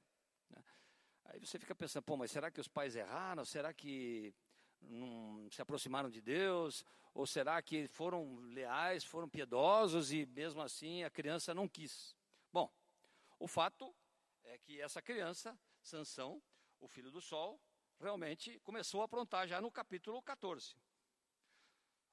Aí 1.28 1.40
você 1.40 1.58
fica 1.58 1.74
pensando, 1.74 2.02
pô, 2.02 2.16
mas 2.16 2.30
será 2.30 2.50
que 2.50 2.60
os 2.60 2.68
pais 2.68 2.96
erraram? 2.96 3.44
Será 3.44 3.72
que 3.72 4.34
não 4.80 5.48
se 5.50 5.60
aproximaram 5.60 6.08
de 6.08 6.20
Deus? 6.20 6.84
Ou 7.14 7.26
será 7.26 7.60
que 7.62 7.88
foram 7.88 8.36
leais, 8.36 9.04
foram 9.04 9.28
piedosos 9.28 10.12
e 10.12 10.26
mesmo 10.26 10.60
assim 10.60 11.02
a 11.02 11.10
criança 11.10 11.54
não 11.54 11.68
quis? 11.68 12.14
Bom, 12.52 12.70
o 13.38 13.48
fato 13.48 13.94
é 14.44 14.58
que 14.58 14.80
essa 14.80 15.02
criança, 15.02 15.58
Sansão, 15.80 16.42
o 16.78 16.86
filho 16.86 17.10
do 17.10 17.20
sol, 17.20 17.60
realmente 17.98 18.58
começou 18.60 19.02
a 19.02 19.06
aprontar 19.06 19.48
já 19.48 19.60
no 19.60 19.70
capítulo 19.70 20.22
14. 20.22 20.76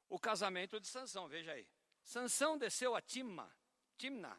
O 0.09 0.19
casamento 0.19 0.79
de 0.79 0.87
Sansão, 0.87 1.27
veja 1.27 1.51
aí. 1.51 1.67
Sansão 2.03 2.57
desceu 2.57 2.95
a 2.95 3.01
Timna, 3.01 3.49
Timna 3.97 4.37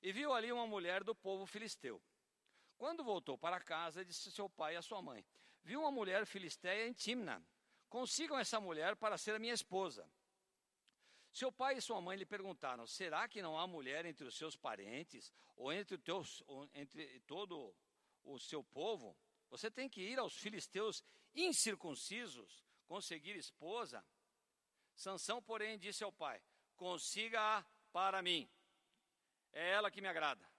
e 0.00 0.12
viu 0.12 0.32
ali 0.32 0.50
uma 0.52 0.66
mulher 0.66 1.04
do 1.04 1.14
povo 1.14 1.46
filisteu. 1.46 2.02
Quando 2.76 3.04
voltou 3.04 3.38
para 3.38 3.60
casa, 3.60 4.04
disse 4.04 4.30
seu 4.30 4.48
pai 4.48 4.76
a 4.76 4.82
sua 4.82 5.00
mãe: 5.00 5.24
Viu 5.62 5.80
uma 5.80 5.90
mulher 5.90 6.26
filisteia 6.26 6.86
em 6.86 6.92
Timna. 6.92 7.44
Consigam 7.88 8.38
essa 8.38 8.58
mulher 8.60 8.96
para 8.96 9.18
ser 9.18 9.34
a 9.34 9.38
minha 9.38 9.54
esposa. 9.54 10.08
Seu 11.32 11.50
pai 11.50 11.76
e 11.76 11.80
sua 11.80 12.00
mãe 12.00 12.16
lhe 12.16 12.26
perguntaram: 12.26 12.86
Será 12.86 13.26
que 13.28 13.40
não 13.40 13.58
há 13.58 13.66
mulher 13.66 14.04
entre 14.04 14.26
os 14.26 14.36
seus 14.36 14.56
parentes 14.56 15.32
ou 15.56 15.72
entre, 15.72 15.96
teus, 15.98 16.42
ou 16.46 16.68
entre 16.74 17.20
todo 17.20 17.74
o 18.22 18.38
seu 18.38 18.62
povo? 18.62 19.16
Você 19.48 19.70
tem 19.70 19.88
que 19.88 20.00
ir 20.00 20.18
aos 20.18 20.36
filisteus 20.36 21.02
incircuncisos 21.34 22.62
conseguir 22.86 23.36
esposa? 23.36 24.04
Sansão, 24.94 25.42
porém, 25.42 25.78
disse 25.78 26.04
ao 26.04 26.12
pai: 26.12 26.42
Consiga-a 26.76 27.64
para 27.92 28.20
mim. 28.20 28.50
É 29.52 29.70
ela 29.70 29.90
que 29.90 30.00
me 30.00 30.08
agrada. 30.08 30.51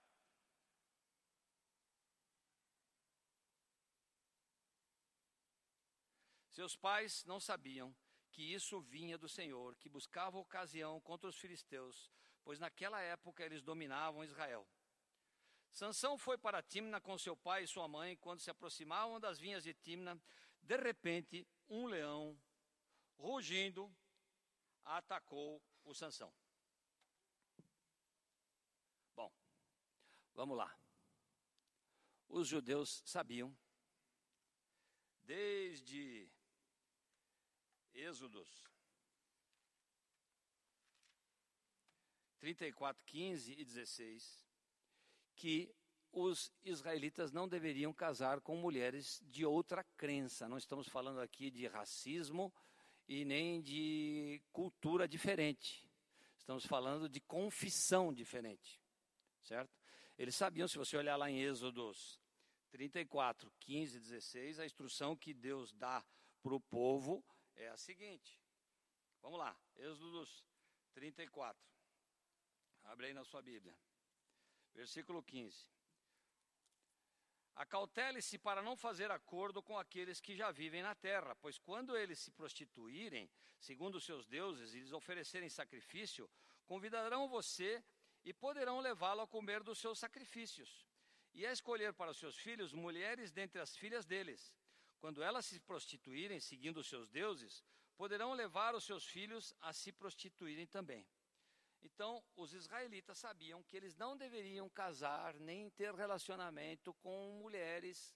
Seus 6.54 6.76
pais 6.76 7.26
não 7.26 7.40
sabiam 7.40 7.96
que 8.32 8.54
isso 8.54 8.80
vinha 8.80 9.18
do 9.18 9.28
Senhor, 9.28 9.76
que 9.76 9.90
buscava 9.90 10.38
ocasião 10.38 11.02
contra 11.02 11.28
os 11.28 11.36
filisteus, 11.36 12.12
pois 12.44 12.60
naquela 12.60 13.02
época 13.02 13.44
eles 13.44 13.64
dominavam 13.64 14.24
Israel. 14.24 14.68
Sansão 15.72 16.16
foi 16.16 16.38
para 16.38 16.62
Timna 16.62 17.02
com 17.02 17.18
seu 17.18 17.36
pai 17.36 17.64
e 17.64 17.68
sua 17.68 17.88
mãe, 17.88 18.16
quando 18.18 18.40
se 18.40 18.52
aproximavam 18.52 19.20
das 19.20 19.40
vinhas 19.40 19.64
de 19.64 19.74
Timna, 19.74 20.22
de 20.62 20.78
repente, 20.78 21.48
um 21.68 21.88
leão, 21.88 22.40
rugindo, 23.18 23.92
atacou 24.86 25.60
o 25.84 25.96
Sansão. 25.96 26.32
Bom, 29.16 29.34
vamos 30.36 30.56
lá. 30.56 30.72
Os 32.30 32.48
judeus 32.48 33.02
sabiam, 33.04 33.58
desde 35.24 36.32
Êxodos 37.94 38.50
34, 42.40 43.02
15 43.06 43.54
e 43.54 43.64
16, 43.64 44.46
que 45.36 45.74
os 46.12 46.52
israelitas 46.64 47.32
não 47.32 47.48
deveriam 47.48 47.94
casar 47.94 48.42
com 48.42 48.58
mulheres 48.58 49.22
de 49.26 49.46
outra 49.46 49.84
crença. 49.96 50.50
Não 50.50 50.58
estamos 50.58 50.88
falando 50.90 51.22
aqui 51.22 51.50
de 51.50 51.68
racismo 51.68 52.54
e 53.08 53.24
nem 53.24 53.62
de 53.62 54.42
cultura 54.52 55.08
diferente. 55.08 55.90
Estamos 56.38 56.66
falando 56.66 57.08
de 57.08 57.22
confissão 57.22 58.14
diferente, 58.14 58.82
certo? 59.42 59.74
Eles 60.18 60.36
sabiam, 60.36 60.68
se 60.68 60.78
você 60.78 60.98
olhar 60.98 61.16
lá 61.16 61.32
em 61.32 61.42
Êxodos 61.42 62.20
34, 62.72 63.50
15 63.62 63.98
e 63.98 64.00
16, 64.02 64.60
a 64.60 64.66
instrução 64.66 65.16
que 65.16 65.34
Deus 65.34 65.72
dá 65.74 66.06
para 66.42 66.54
o 66.54 66.60
povo 66.60 67.24
é 67.56 67.68
a 67.70 67.78
seguinte. 67.78 68.40
Vamos 69.22 69.40
lá, 69.40 69.58
Êxodo 69.76 70.28
34. 70.94 71.62
Abre 72.84 73.08
aí 73.08 73.14
na 73.14 73.24
sua 73.24 73.42
Bíblia. 73.42 73.76
Versículo 74.74 75.24
15. 75.24 75.68
Acautele-se 77.56 78.38
para 78.40 78.64
não 78.64 78.76
fazer 78.76 79.12
acordo 79.12 79.62
com 79.62 79.78
aqueles 79.78 80.20
que 80.20 80.36
já 80.36 80.52
vivem 80.52 80.82
na 80.82 80.96
terra, 80.96 81.36
pois 81.36 81.60
quando 81.60 81.96
eles 81.96 82.20
se 82.20 82.32
prostituírem, 82.32 83.30
segundo 83.60 83.96
os 83.96 84.04
seus 84.04 84.26
deuses, 84.26 84.74
e 84.74 84.80
lhes 84.80 84.92
oferecerem 84.92 85.50
sacrifício, 85.50 86.30
convidarão 86.66 87.28
você 87.28 87.84
e 88.26 88.34
poderão 88.34 88.80
levá-lo 88.80 89.22
a 89.22 89.28
comer 89.28 89.62
dos 89.62 89.78
seus 89.78 90.00
sacrifícios, 90.00 90.88
e 91.34 91.46
a 91.46 91.52
escolher 91.52 91.94
para 91.94 92.12
os 92.12 92.18
seus 92.18 92.36
filhos 92.36 92.74
mulheres 92.74 93.32
dentre 93.32 93.62
as 93.62 93.76
filhas 93.76 94.06
deles. 94.06 94.56
Quando 95.04 95.22
elas 95.22 95.46
se 95.46 95.60
prostituírem, 95.60 96.40
seguindo 96.40 96.78
os 96.78 96.88
seus 96.88 97.10
deuses, 97.10 97.62
poderão 97.98 98.32
levar 98.32 98.74
os 98.74 98.86
seus 98.86 99.06
filhos 99.06 99.54
a 99.60 99.74
se 99.74 99.92
prostituírem 99.92 100.66
também. 100.66 101.06
Então, 101.82 102.24
os 102.38 102.54
israelitas 102.54 103.18
sabiam 103.18 103.62
que 103.64 103.76
eles 103.76 103.98
não 103.98 104.16
deveriam 104.16 104.70
casar 104.70 105.38
nem 105.42 105.70
ter 105.72 105.94
relacionamento 105.94 106.94
com 106.94 107.34
mulheres 107.34 108.16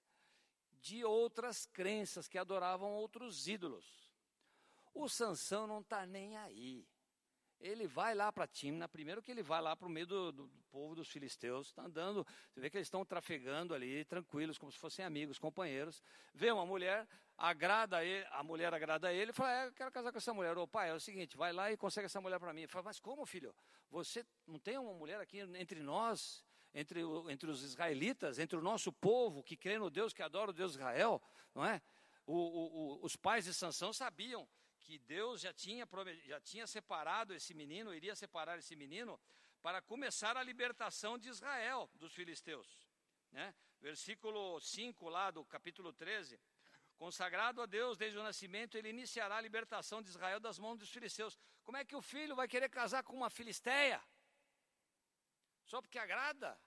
de 0.79 1.03
outras 1.03 1.65
crenças 1.65 2.25
que 2.25 2.37
adoravam 2.37 2.93
outros 2.93 3.49
ídolos. 3.49 4.09
O 4.93 5.09
Sansão 5.09 5.67
não 5.67 5.81
está 5.81 6.05
nem 6.05 6.37
aí. 6.37 6.87
Ele 7.59 7.87
vai 7.87 8.13
lá 8.13 8.31
para 8.31 8.45
Timna, 8.45 8.87
primeiro 8.87 9.21
que 9.21 9.31
ele 9.31 9.41
vai 9.41 9.61
lá 9.61 9.75
para 9.75 9.87
o 9.87 9.89
meio 9.89 10.05
do, 10.05 10.31
do, 10.31 10.47
do, 10.47 10.63
povo 10.69 10.93
dos 10.93 11.07
filisteus, 11.07 11.67
está 11.67 11.83
andando, 11.83 12.25
você 12.51 12.59
vê 12.59 12.69
que 12.69 12.77
eles 12.77 12.85
estão 12.85 13.03
trafegando 13.03 13.73
ali, 13.73 14.05
tranquilos, 14.05 14.59
como 14.59 14.71
se 14.71 14.77
fossem 14.77 15.03
amigos, 15.03 15.39
companheiros. 15.39 16.03
Vê 16.35 16.51
uma 16.51 16.65
mulher, 16.67 17.07
agrada 17.35 18.03
ele, 18.05 18.25
a 18.31 18.43
mulher 18.43 18.71
agrada 18.73 19.11
ele, 19.11 19.33
fala, 19.33 19.51
é, 19.51 19.67
eu 19.67 19.73
quero 19.73 19.91
casar 19.91 20.11
com 20.11 20.19
essa 20.19 20.33
mulher. 20.33 20.55
Ô 20.55 20.67
pai, 20.67 20.91
é 20.91 20.93
o 20.93 20.99
seguinte, 20.99 21.35
vai 21.35 21.51
lá 21.51 21.71
e 21.71 21.77
consegue 21.77 22.05
essa 22.05 22.21
mulher 22.21 22.39
para 22.39 22.53
mim. 22.53 22.61
Ele 22.61 22.67
fala, 22.67 22.85
mas 22.85 22.99
como, 22.99 23.25
filho? 23.25 23.55
Você 23.89 24.23
não 24.45 24.59
tem 24.59 24.77
uma 24.77 24.93
mulher 24.93 25.19
aqui 25.19 25.39
entre 25.39 25.81
nós, 25.81 26.45
entre, 26.75 27.01
entre 27.29 27.49
os 27.49 27.63
israelitas, 27.63 28.37
entre 28.37 28.55
o 28.55 28.61
nosso 28.61 28.93
povo 28.93 29.41
que 29.41 29.57
crê 29.57 29.79
no 29.79 29.89
Deus, 29.89 30.13
que 30.13 30.21
adora 30.21 30.51
o 30.51 30.53
Deus 30.53 30.73
de 30.73 30.77
Israel, 30.77 31.19
não 31.55 31.65
é? 31.65 31.81
O, 32.27 32.35
o, 32.35 33.05
os 33.05 33.15
pais 33.15 33.45
de 33.45 33.53
Sansão 33.53 33.91
sabiam 33.93 34.47
que 34.87 34.97
Deus 34.99 35.41
já 35.41 35.53
tinha, 35.53 35.85
já 36.23 36.39
tinha 36.39 36.65
separado 36.65 37.33
esse 37.33 37.53
menino, 37.53 37.93
iria 37.93 38.15
separar 38.15 38.57
esse 38.57 38.73
menino, 38.73 39.19
para 39.61 39.81
começar 39.81 40.37
a 40.37 40.41
libertação 40.41 41.17
de 41.17 41.27
Israel 41.27 41.89
dos 41.95 42.13
filisteus. 42.13 42.87
Né? 43.29 43.53
Versículo 43.81 44.61
5 44.61 45.09
lá 45.09 45.29
do 45.29 45.43
capítulo 45.43 45.91
13. 45.91 46.39
Consagrado 46.95 47.61
a 47.61 47.65
Deus 47.65 47.97
desde 47.97 48.17
o 48.17 48.23
nascimento, 48.23 48.77
ele 48.77 48.87
iniciará 48.87 49.35
a 49.35 49.41
libertação 49.41 50.01
de 50.01 50.07
Israel 50.07 50.39
das 50.39 50.57
mãos 50.57 50.77
dos 50.77 50.89
filisteus. 50.89 51.37
Como 51.65 51.75
é 51.75 51.83
que 51.83 51.95
o 51.95 52.01
filho 52.01 52.33
vai 52.33 52.47
querer 52.47 52.69
casar 52.69 53.03
com 53.03 53.13
uma 53.13 53.29
filisteia? 53.29 54.01
Só 55.65 55.81
porque 55.81 55.99
agrada? 55.99 56.57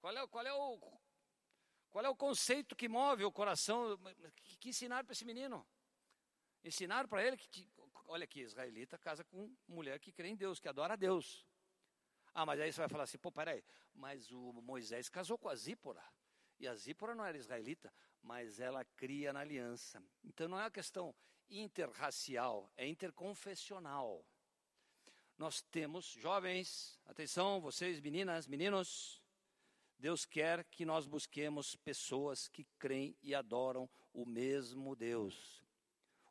Qual 0.00 0.16
é, 0.16 0.26
qual 0.26 0.44
é, 0.44 0.52
o, 0.52 0.98
qual 1.88 2.04
é 2.04 2.08
o 2.08 2.16
conceito 2.16 2.74
que 2.74 2.88
move 2.88 3.24
o 3.24 3.30
coração? 3.30 3.96
Que, 4.42 4.56
que 4.56 4.68
ensinaram 4.70 5.04
para 5.04 5.12
esse 5.12 5.24
menino? 5.24 5.64
Ensinaram 6.64 7.08
para 7.08 7.24
ele 7.26 7.36
que, 7.36 7.68
olha 8.06 8.24
aqui, 8.24 8.40
israelita 8.40 8.98
casa 8.98 9.24
com 9.24 9.54
mulher 9.66 9.98
que 9.98 10.12
crê 10.12 10.28
em 10.28 10.36
Deus, 10.36 10.60
que 10.60 10.68
adora 10.68 10.94
a 10.94 10.96
Deus. 10.96 11.46
Ah, 12.34 12.46
mas 12.46 12.60
aí 12.60 12.72
você 12.72 12.80
vai 12.80 12.88
falar 12.88 13.04
assim, 13.04 13.18
pô, 13.18 13.30
peraí, 13.30 13.62
mas 13.94 14.30
o 14.30 14.52
Moisés 14.62 15.08
casou 15.08 15.36
com 15.36 15.48
a 15.48 15.54
Zípora. 15.54 16.02
E 16.58 16.66
a 16.68 16.74
Zípora 16.74 17.14
não 17.14 17.24
era 17.24 17.36
israelita, 17.36 17.92
mas 18.22 18.60
ela 18.60 18.84
cria 18.96 19.32
na 19.32 19.40
aliança. 19.40 20.02
Então 20.24 20.48
não 20.48 20.58
é 20.58 20.62
uma 20.62 20.70
questão 20.70 21.14
interracial, 21.50 22.70
é 22.76 22.86
interconfessional. 22.86 24.24
Nós 25.36 25.60
temos 25.60 26.06
jovens, 26.06 27.00
atenção, 27.04 27.60
vocês 27.60 28.00
meninas, 28.00 28.46
meninos, 28.46 29.22
Deus 29.98 30.24
quer 30.24 30.64
que 30.64 30.84
nós 30.84 31.06
busquemos 31.06 31.76
pessoas 31.76 32.48
que 32.48 32.64
creem 32.78 33.16
e 33.22 33.34
adoram 33.34 33.88
o 34.12 34.24
mesmo 34.24 34.96
Deus. 34.96 35.62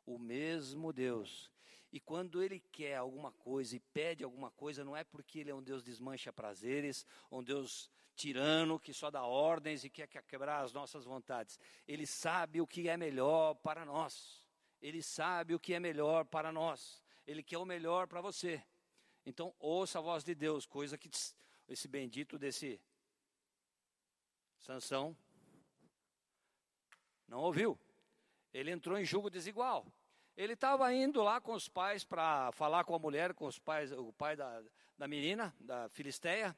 O 0.04 0.18
mesmo 0.18 0.92
Deus. 0.92 1.50
E 1.92 2.00
quando 2.00 2.42
ele 2.42 2.60
quer 2.72 2.96
alguma 2.96 3.32
coisa 3.32 3.76
e 3.76 3.80
pede 3.80 4.24
alguma 4.24 4.50
coisa, 4.50 4.82
não 4.82 4.96
é 4.96 5.04
porque 5.04 5.40
ele 5.40 5.50
é 5.50 5.54
um 5.54 5.62
Deus 5.62 5.82
desmancha 5.82 6.32
prazeres, 6.32 7.06
um 7.30 7.42
Deus 7.42 7.90
tirano 8.14 8.80
que 8.80 8.92
só 8.92 9.10
dá 9.10 9.24
ordens 9.24 9.84
e 9.84 9.90
quer 9.90 10.06
quebrar 10.06 10.62
as 10.62 10.72
nossas 10.72 11.04
vontades. 11.04 11.58
Ele 11.86 12.06
sabe 12.06 12.60
o 12.60 12.66
que 12.66 12.88
é 12.88 12.96
melhor 12.96 13.54
para 13.56 13.84
nós. 13.84 14.42
Ele 14.80 15.02
sabe 15.02 15.54
o 15.54 15.60
que 15.60 15.74
é 15.74 15.80
melhor 15.80 16.24
para 16.24 16.50
nós. 16.50 17.02
Ele 17.26 17.42
quer 17.42 17.58
o 17.58 17.64
melhor 17.64 18.06
para 18.06 18.20
você. 18.20 18.62
Então, 19.24 19.54
ouça 19.58 19.98
a 19.98 20.02
voz 20.02 20.24
de 20.24 20.34
Deus, 20.34 20.66
coisa 20.66 20.98
que 20.98 21.10
esse 21.68 21.88
bendito 21.88 22.38
desse 22.38 22.80
Sansão 24.58 25.16
não 27.28 27.40
ouviu. 27.40 27.78
Ele 28.52 28.70
entrou 28.70 28.98
em 28.98 29.04
julgo 29.04 29.30
desigual. 29.30 29.86
Ele 30.36 30.54
estava 30.54 30.92
indo 30.92 31.22
lá 31.22 31.40
com 31.40 31.52
os 31.52 31.68
pais 31.68 32.04
para 32.04 32.50
falar 32.52 32.84
com 32.84 32.94
a 32.94 32.98
mulher, 32.98 33.34
com 33.34 33.46
os 33.46 33.58
pais, 33.58 33.92
o 33.92 34.12
pai 34.12 34.36
da, 34.36 34.62
da 34.96 35.06
menina, 35.06 35.54
da 35.60 35.88
Filisteia. 35.90 36.56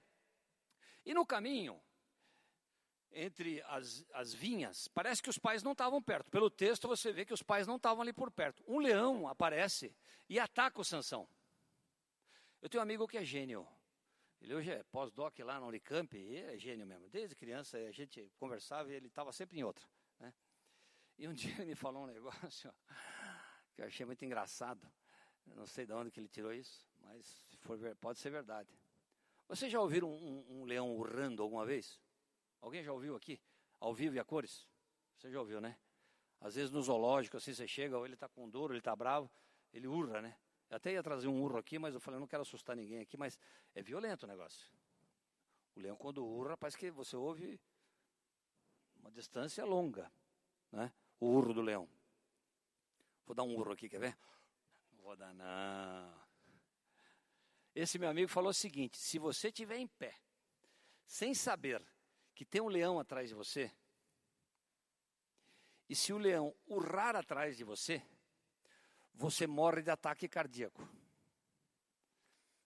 E 1.04 1.12
no 1.12 1.26
caminho, 1.26 1.80
entre 3.12 3.62
as, 3.62 4.04
as 4.12 4.32
vinhas, 4.32 4.88
parece 4.88 5.22
que 5.22 5.30
os 5.30 5.38
pais 5.38 5.62
não 5.62 5.72
estavam 5.72 6.02
perto. 6.02 6.30
Pelo 6.30 6.50
texto 6.50 6.88
você 6.88 7.12
vê 7.12 7.24
que 7.24 7.34
os 7.34 7.42
pais 7.42 7.66
não 7.66 7.76
estavam 7.76 8.02
ali 8.02 8.12
por 8.12 8.30
perto. 8.30 8.62
Um 8.66 8.78
leão 8.78 9.26
aparece 9.28 9.94
e 10.28 10.38
ataca 10.38 10.80
o 10.80 10.84
Sansão. 10.84 11.28
Eu 12.60 12.68
tenho 12.68 12.80
um 12.80 12.84
amigo 12.84 13.06
que 13.06 13.18
é 13.18 13.24
gênio. 13.24 13.66
Ele 14.40 14.54
hoje 14.54 14.70
é 14.70 14.82
pós-doc 14.84 15.38
lá 15.40 15.58
no 15.58 15.68
Unicamp, 15.68 16.16
e 16.16 16.36
é 16.36 16.58
gênio 16.58 16.86
mesmo. 16.86 17.08
Desde 17.08 17.34
criança 17.34 17.78
a 17.78 17.90
gente 17.90 18.30
conversava 18.36 18.90
e 18.90 18.94
ele 18.94 19.06
estava 19.06 19.32
sempre 19.32 19.58
em 19.58 19.64
outra. 19.64 19.86
Né? 20.18 20.32
E 21.18 21.28
um 21.28 21.32
dia 21.34 21.54
ele 21.54 21.66
me 21.66 21.74
falou 21.74 22.04
um 22.04 22.06
negócio 22.06 22.72
que 23.74 23.82
eu 23.82 23.86
achei 23.86 24.04
muito 24.04 24.24
engraçado. 24.24 24.86
Eu 25.46 25.56
não 25.56 25.66
sei 25.66 25.86
de 25.86 25.92
onde 25.92 26.10
que 26.10 26.20
ele 26.20 26.28
tirou 26.28 26.52
isso, 26.52 26.86
mas 27.00 27.46
for, 27.58 27.78
pode 27.96 28.18
ser 28.18 28.30
verdade. 28.30 28.70
Vocês 29.48 29.70
já 29.70 29.80
ouviram 29.80 30.08
um, 30.08 30.44
um, 30.48 30.60
um, 30.60 30.64
leão 30.64 30.96
urrando 30.96 31.42
alguma 31.42 31.66
vez? 31.66 32.00
Alguém 32.60 32.82
já 32.82 32.92
ouviu 32.92 33.14
aqui? 33.14 33.40
Ao 33.78 33.92
vivo 33.92 34.16
e 34.16 34.18
a 34.18 34.24
cores? 34.24 34.66
Você 35.16 35.30
já 35.30 35.38
ouviu, 35.38 35.60
né? 35.60 35.76
Às 36.40 36.54
vezes 36.54 36.70
no 36.70 36.82
zoológico, 36.82 37.36
assim, 37.36 37.52
você 37.52 37.66
chega, 37.68 37.96
ou 37.96 38.04
ele 38.04 38.14
está 38.14 38.28
com 38.28 38.48
dor, 38.48 38.70
ele 38.70 38.78
está 38.78 38.96
bravo, 38.96 39.30
ele 39.72 39.86
urra, 39.86 40.22
né? 40.22 40.36
Eu 40.70 40.76
até 40.76 40.92
ia 40.92 41.02
trazer 41.02 41.28
um 41.28 41.42
urro 41.42 41.58
aqui, 41.58 41.78
mas 41.78 41.94
eu 41.94 42.00
falei, 42.00 42.16
eu 42.16 42.20
não 42.20 42.26
quero 42.26 42.42
assustar 42.42 42.74
ninguém 42.74 43.00
aqui, 43.00 43.16
mas 43.16 43.38
é 43.74 43.82
violento 43.82 44.24
o 44.24 44.26
negócio. 44.26 44.72
O 45.76 45.80
leão, 45.80 45.96
quando 45.96 46.24
urra, 46.24 46.56
parece 46.56 46.78
que 46.78 46.90
você 46.90 47.16
ouve 47.16 47.60
uma 48.96 49.10
distância 49.10 49.64
longa, 49.64 50.10
né? 50.72 50.92
O 51.20 51.26
urro 51.26 51.54
do 51.54 51.62
leão. 51.62 51.88
Vou 53.26 53.34
dar 53.34 53.42
um 53.42 53.54
urro 53.54 53.72
aqui, 53.72 53.88
quer 53.88 54.00
ver? 54.00 54.18
Não 54.92 55.02
vou 55.02 55.16
dar, 55.16 55.32
não. 55.32 56.24
Esse 57.74 57.98
meu 57.98 58.08
amigo 58.08 58.28
falou 58.28 58.50
o 58.50 58.54
seguinte: 58.54 58.98
se 58.98 59.18
você 59.18 59.48
estiver 59.48 59.78
em 59.78 59.86
pé, 59.86 60.18
sem 61.06 61.34
saber 61.34 61.82
que 62.34 62.44
tem 62.44 62.60
um 62.60 62.68
leão 62.68 62.98
atrás 62.98 63.28
de 63.28 63.34
você, 63.34 63.72
e 65.88 65.94
se 65.94 66.12
o 66.12 66.18
leão 66.18 66.54
urrar 66.66 67.16
atrás 67.16 67.56
de 67.56 67.64
você, 67.64 68.02
você 69.12 69.46
morre 69.46 69.82
de 69.82 69.90
ataque 69.90 70.28
cardíaco. 70.28 70.86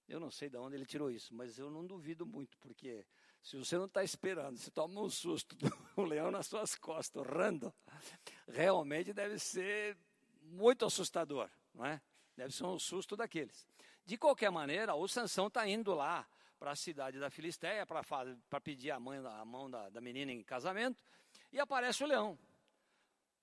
Eu 0.08 0.18
não 0.18 0.30
sei 0.30 0.48
de 0.48 0.56
onde 0.56 0.74
ele 0.74 0.86
tirou 0.86 1.10
isso, 1.10 1.34
mas 1.34 1.58
eu 1.58 1.70
não 1.70 1.86
duvido 1.86 2.24
muito, 2.24 2.56
porque 2.58 3.06
se 3.42 3.56
você 3.56 3.76
não 3.76 3.86
está 3.86 4.02
esperando, 4.04 4.58
se 4.58 4.70
toma 4.70 5.00
um 5.00 5.10
susto 5.10 5.56
do 5.56 5.70
leão 6.04 6.30
nas 6.30 6.46
suas 6.46 6.74
costas, 6.74 7.22
urrando, 7.22 7.72
realmente 8.46 9.12
deve 9.12 9.38
ser 9.38 9.96
muito 10.42 10.84
assustador, 10.84 11.48
não 11.74 11.84
é? 11.84 12.00
Deve 12.36 12.54
ser 12.54 12.64
um 12.64 12.78
susto 12.78 13.16
daqueles. 13.16 13.66
De 14.04 14.16
qualquer 14.16 14.50
maneira, 14.50 14.94
o 14.94 15.06
Sansão 15.08 15.48
está 15.48 15.66
indo 15.66 15.94
lá 15.94 16.26
para 16.58 16.72
a 16.72 16.76
cidade 16.76 17.18
da 17.18 17.30
Filisteia 17.30 17.86
para 17.86 18.60
pedir 18.60 18.90
a, 18.90 18.98
mãe, 18.98 19.18
a 19.18 19.44
mão 19.44 19.70
da, 19.70 19.88
da, 19.90 20.00
menina 20.00 20.32
em 20.32 20.42
casamento 20.42 21.02
e 21.52 21.60
aparece 21.60 22.02
o 22.02 22.06
leão. 22.06 22.38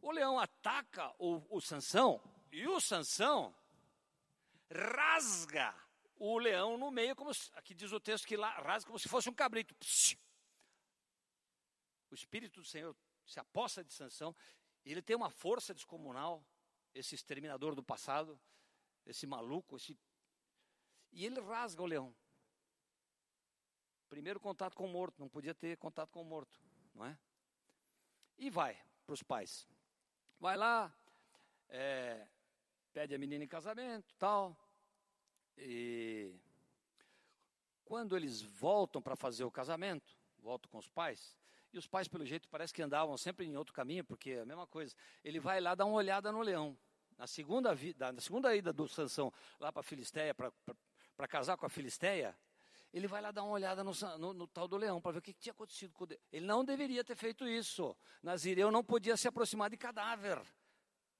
O 0.01 0.11
leão 0.11 0.39
ataca 0.39 1.13
o, 1.17 1.41
o 1.49 1.61
Sansão 1.61 2.21
e 2.51 2.67
o 2.67 2.79
Sansão 2.79 3.55
rasga 4.71 5.73
o 6.33 6.37
leão 6.37 6.77
no 6.77 6.91
meio, 6.91 7.15
como 7.15 7.31
aqui 7.53 7.73
diz 7.73 7.91
o 7.91 7.99
texto 7.99 8.27
que 8.27 8.37
lá, 8.37 8.49
rasga 8.59 8.87
como 8.87 8.99
se 8.99 9.09
fosse 9.09 9.29
um 9.29 9.33
cabrito. 9.33 9.75
O 12.09 12.15
Espírito 12.15 12.61
do 12.61 12.65
Senhor 12.65 12.95
se 13.25 13.39
aposta 13.39 13.83
de 13.83 13.93
Sansão, 13.93 14.35
e 14.83 14.91
ele 14.91 15.01
tem 15.01 15.15
uma 15.15 15.29
força 15.29 15.73
descomunal, 15.73 16.45
esse 16.93 17.15
exterminador 17.15 17.75
do 17.75 17.83
passado, 17.83 18.39
esse 19.05 19.25
maluco, 19.25 19.75
esse. 19.75 19.97
E 21.11 21.25
ele 21.25 21.39
rasga 21.41 21.81
o 21.81 21.85
leão. 21.85 22.15
Primeiro 24.07 24.39
contato 24.39 24.75
com 24.75 24.85
o 24.85 24.89
morto, 24.89 25.19
não 25.19 25.27
podia 25.27 25.53
ter 25.53 25.77
contato 25.77 26.11
com 26.11 26.21
o 26.21 26.25
morto, 26.25 26.61
não 26.93 27.05
é? 27.05 27.17
E 28.37 28.49
vai 28.49 28.79
para 29.05 29.13
os 29.13 29.23
pais. 29.23 29.67
Vai 30.39 30.55
lá, 30.55 30.95
é, 31.67 32.27
pede 32.93 33.15
a 33.15 33.17
menina 33.17 33.43
em 33.43 33.47
casamento, 33.47 34.13
tal. 34.15 34.57
E 35.57 36.33
quando 37.83 38.15
eles 38.15 38.41
voltam 38.41 39.01
para 39.01 39.15
fazer 39.15 39.43
o 39.43 39.51
casamento, 39.51 40.17
voltam 40.39 40.69
com 40.69 40.77
os 40.77 40.87
pais, 40.87 41.37
E 41.71 41.77
os 41.77 41.87
pais, 41.87 42.07
pelo 42.07 42.25
jeito, 42.25 42.47
parece 42.47 42.73
que 42.73 42.81
andavam 42.81 43.17
sempre 43.17 43.45
em 43.45 43.57
outro 43.57 43.73
caminho, 43.73 44.03
porque 44.03 44.31
é 44.31 44.41
a 44.41 44.45
mesma 44.45 44.65
coisa. 44.65 44.95
Ele 45.23 45.41
vai 45.41 45.59
lá 45.59 45.75
dar 45.75 45.85
uma 45.85 45.97
olhada 45.97 46.31
no 46.31 46.41
leão. 46.41 46.77
Na 47.17 47.27
segunda, 47.27 47.75
vida, 47.75 48.11
na 48.11 48.21
segunda 48.21 48.55
ida 48.55 48.71
do 48.71 48.87
Sansão 48.87 49.31
lá 49.59 49.71
para 49.71 49.81
a 49.81 49.83
Filisteia, 49.83 50.33
para 50.33 51.27
casar 51.27 51.57
com 51.57 51.65
a 51.65 51.69
Filisteia, 51.69 52.37
ele 52.93 53.07
vai 53.07 53.21
lá 53.21 53.31
dar 53.31 53.43
uma 53.43 53.51
olhada 53.51 53.83
no, 53.83 53.91
no, 54.17 54.33
no 54.33 54.47
tal 54.47 54.69
do 54.69 54.77
leão 54.77 55.01
para 55.01 55.11
ver 55.11 55.19
o 55.19 55.21
que, 55.21 55.33
que 55.33 55.39
tinha 55.41 55.51
acontecido 55.51 55.93
com 55.93 56.05
ele. 56.05 56.19
Ele 56.31 56.45
não 56.45 56.63
deveria 56.63 57.03
ter 57.03 57.15
feito 57.15 57.45
isso. 57.45 57.95
Nazireu 58.23 58.71
não 58.71 58.83
podia 58.83 59.17
se 59.17 59.27
aproximar 59.27 59.69
de 59.69 59.75
cadáver. 59.75 60.41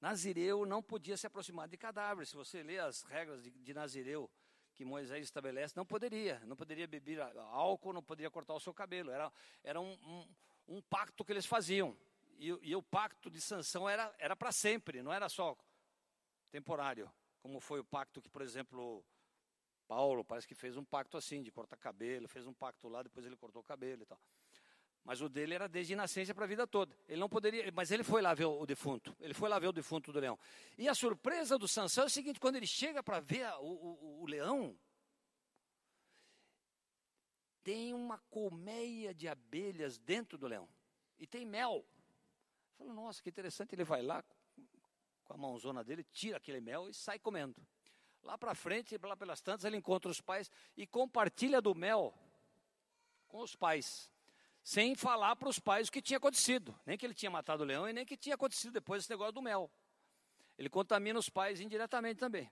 Nazireu 0.06 0.64
não 0.64 0.80
podia 0.80 1.16
se 1.16 1.26
aproximar 1.26 1.66
de 1.66 1.76
cadáver. 1.76 2.24
Se 2.26 2.36
você 2.36 2.62
lê 2.62 2.78
as 2.78 3.02
regras 3.02 3.42
de, 3.42 3.50
de 3.50 3.74
Nazireu 3.74 4.30
que 4.72 4.84
Moisés 4.84 5.24
estabelece, 5.24 5.76
não 5.76 5.84
poderia. 5.84 6.38
Não 6.46 6.54
poderia 6.54 6.86
beber 6.86 7.20
álcool, 7.50 7.92
não 7.92 8.02
poderia 8.02 8.30
cortar 8.30 8.54
o 8.54 8.60
seu 8.60 8.72
cabelo. 8.72 9.10
Era, 9.10 9.32
era 9.64 9.80
um, 9.80 9.94
um, 10.04 10.76
um 10.76 10.82
pacto 10.82 11.24
que 11.24 11.32
eles 11.32 11.44
faziam. 11.44 11.96
E, 12.38 12.56
e 12.62 12.76
o 12.76 12.82
pacto 12.82 13.28
de 13.28 13.40
sanção 13.40 13.88
era 13.88 14.36
para 14.36 14.52
sempre, 14.52 15.02
não 15.02 15.12
era 15.12 15.28
só 15.28 15.56
temporário. 16.52 17.10
Como 17.40 17.58
foi 17.58 17.80
o 17.80 17.84
pacto 17.84 18.22
que, 18.22 18.28
por 18.28 18.42
exemplo, 18.42 19.04
Paulo 19.88 20.24
parece 20.24 20.46
que 20.46 20.54
fez 20.54 20.76
um 20.76 20.84
pacto 20.84 21.16
assim, 21.16 21.42
de 21.42 21.50
cortar 21.50 21.78
cabelo, 21.78 22.28
fez 22.28 22.46
um 22.46 22.54
pacto 22.54 22.88
lá, 22.88 23.02
depois 23.02 23.26
ele 23.26 23.36
cortou 23.36 23.60
o 23.60 23.64
cabelo 23.64 24.02
e 24.02 24.06
tal. 24.06 24.20
Mas 25.06 25.20
o 25.20 25.28
dele 25.28 25.54
era 25.54 25.68
desde 25.68 25.94
nascença 25.94 26.34
para 26.34 26.46
a 26.46 26.48
vida 26.48 26.66
toda. 26.66 26.92
Ele 27.08 27.20
não 27.20 27.28
poderia, 27.28 27.70
mas 27.70 27.92
ele 27.92 28.02
foi 28.02 28.20
lá 28.20 28.34
ver 28.34 28.46
o, 28.46 28.66
defunto. 28.66 29.16
Ele 29.20 29.32
foi 29.32 29.48
lá 29.48 29.56
ver 29.56 29.68
o 29.68 29.72
defunto 29.72 30.12
do 30.12 30.18
leão. 30.18 30.36
E 30.76 30.88
a 30.88 30.96
surpresa 30.96 31.56
do 31.56 31.68
Sansão 31.68 32.02
é 32.02 32.06
o 32.08 32.10
seguinte: 32.10 32.40
quando 32.40 32.56
ele 32.56 32.66
chega 32.66 33.04
para 33.04 33.20
ver 33.20 33.46
o, 33.60 33.66
o, 33.66 34.22
o 34.22 34.26
leão, 34.26 34.76
tem 37.62 37.94
uma 37.94 38.18
colmeia 38.28 39.14
de 39.14 39.28
abelhas 39.28 39.96
dentro 39.96 40.36
do 40.36 40.48
leão. 40.48 40.68
E 41.20 41.24
tem 41.24 41.46
mel. 41.46 41.86
Fala, 42.76 42.92
nossa, 42.92 43.22
que 43.22 43.28
interessante. 43.28 43.76
Ele 43.76 43.84
vai 43.84 44.02
lá 44.02 44.24
com 45.22 45.34
a 45.34 45.36
mãozona 45.36 45.84
dele, 45.84 46.02
tira 46.02 46.38
aquele 46.38 46.60
mel 46.60 46.88
e 46.88 46.92
sai 46.92 47.20
comendo. 47.20 47.64
Lá 48.24 48.36
para 48.36 48.56
frente, 48.56 48.98
lá 49.00 49.16
pelas 49.16 49.40
tantas, 49.40 49.64
ele 49.64 49.76
encontra 49.76 50.10
os 50.10 50.20
pais 50.20 50.50
e 50.76 50.84
compartilha 50.84 51.62
do 51.62 51.76
mel 51.76 52.12
com 53.28 53.38
os 53.38 53.54
pais 53.54 54.10
sem 54.66 54.96
falar 54.96 55.36
para 55.36 55.48
os 55.48 55.60
pais 55.60 55.86
o 55.86 55.92
que 55.92 56.02
tinha 56.02 56.16
acontecido. 56.16 56.76
Nem 56.84 56.98
que 56.98 57.06
ele 57.06 57.14
tinha 57.14 57.30
matado 57.30 57.62
o 57.62 57.66
leão 57.66 57.88
e 57.88 57.92
nem 57.92 58.04
que 58.04 58.16
tinha 58.16 58.34
acontecido 58.34 58.72
depois 58.72 59.04
esse 59.04 59.10
negócio 59.10 59.32
do 59.32 59.40
mel. 59.40 59.70
Ele 60.58 60.68
contamina 60.68 61.16
os 61.16 61.28
pais 61.28 61.60
indiretamente 61.60 62.18
também. 62.18 62.50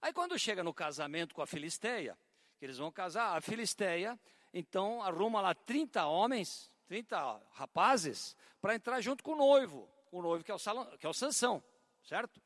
Aí 0.00 0.12
quando 0.12 0.38
chega 0.38 0.62
no 0.62 0.72
casamento 0.72 1.34
com 1.34 1.42
a 1.42 1.48
Filisteia, 1.48 2.16
que 2.56 2.64
eles 2.64 2.78
vão 2.78 2.92
casar, 2.92 3.36
a 3.36 3.40
Filisteia, 3.40 4.16
então 4.54 5.02
arruma 5.02 5.40
lá 5.40 5.52
30 5.52 6.06
homens, 6.06 6.70
30 6.86 7.42
rapazes, 7.50 8.36
para 8.60 8.76
entrar 8.76 9.00
junto 9.00 9.24
com 9.24 9.32
o 9.32 9.36
noivo, 9.36 9.90
o 10.12 10.22
noivo 10.22 10.44
que 10.44 10.52
é 10.52 10.54
o, 10.54 10.58
Salão, 10.58 10.86
que 10.98 11.04
é 11.04 11.08
o 11.08 11.12
Sansão, 11.12 11.60
certo? 12.04 12.40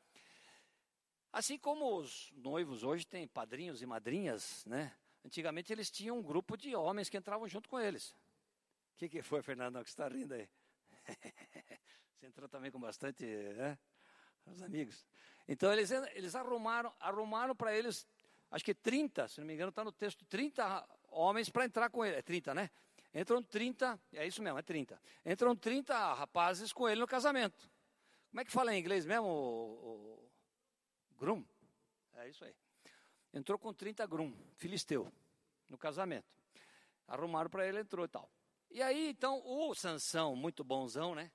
Assim 1.31 1.59
como 1.59 1.99
os 1.99 2.33
noivos 2.37 2.81
hoje 2.81 3.05
têm 3.05 3.27
padrinhos 3.27 3.83
e 3.83 3.85
madrinhas, 3.85 4.65
né? 4.65 4.91
Antigamente 5.23 5.71
eles 5.71 5.91
tinham 5.91 6.17
um 6.17 6.23
grupo 6.23 6.57
de 6.57 6.75
homens 6.75 7.07
que 7.07 7.17
entravam 7.17 7.47
junto 7.47 7.69
com 7.69 7.79
eles. 7.79 8.15
O 8.95 8.97
que, 8.97 9.09
que 9.09 9.21
foi, 9.21 9.41
Fernando, 9.41 9.83
que 9.83 9.89
está 9.89 10.07
rindo 10.07 10.33
aí? 10.33 10.47
Você 12.15 12.27
entrou 12.27 12.47
também 12.47 12.71
com 12.71 12.79
bastante, 12.79 13.25
né? 13.25 13.77
Os 14.45 14.61
amigos. 14.61 15.05
Então 15.49 15.69
eles, 15.73 15.91
eles 15.91 16.33
arrumaram, 16.33 16.93
arrumaram 17.01 17.53
para 17.53 17.75
eles, 17.75 18.07
acho 18.49 18.63
que 18.63 18.73
30, 18.73 19.27
se 19.27 19.41
não 19.41 19.47
me 19.47 19.53
engano, 19.53 19.67
está 19.67 19.83
no 19.83 19.91
texto, 19.91 20.23
30 20.25 20.87
homens 21.09 21.49
para 21.49 21.65
entrar 21.65 21.89
com 21.89 22.05
ele. 22.05 22.15
É 22.15 22.21
30, 22.21 22.53
né? 22.53 22.71
Entram 23.13 23.43
30, 23.43 23.99
é 24.13 24.25
isso 24.25 24.41
mesmo, 24.41 24.59
é 24.59 24.61
30. 24.61 24.97
Entram 25.25 25.53
30 25.57 26.13
rapazes 26.13 26.71
com 26.71 26.87
ele 26.87 27.01
no 27.01 27.07
casamento. 27.07 27.69
Como 28.29 28.39
é 28.39 28.45
que 28.45 28.51
fala 28.51 28.73
em 28.73 28.79
inglês 28.79 29.05
mesmo? 29.05 29.27
O, 29.27 30.29
o, 31.11 31.15
grum? 31.17 31.43
É 32.13 32.29
isso 32.29 32.45
aí. 32.45 32.55
Entrou 33.33 33.59
com 33.59 33.73
30 33.73 34.07
grum, 34.07 34.33
filisteu, 34.55 35.11
no 35.67 35.77
casamento. 35.77 36.33
Arrumaram 37.09 37.49
para 37.49 37.67
ele, 37.67 37.81
entrou 37.81 38.05
e 38.05 38.07
tal. 38.07 38.31
E 38.75 38.81
aí, 38.83 39.07
então, 39.07 39.41
o 39.45 39.73
Sansão, 39.73 40.35
muito 40.35 40.61
bonzão, 40.61 41.15
né? 41.15 41.31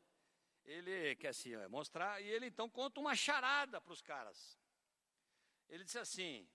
Ele 0.63 1.17
quer 1.17 1.29
assim, 1.29 1.57
mostrar, 1.69 2.21
e 2.21 2.29
ele 2.29 2.45
então 2.45 2.69
conta 2.69 3.01
uma 3.01 3.17
charada 3.17 3.81
para 3.81 3.95
os 3.95 4.03
caras. 4.03 4.61
Ele 5.67 5.83
disse 5.83 5.99
assim: 5.99 6.47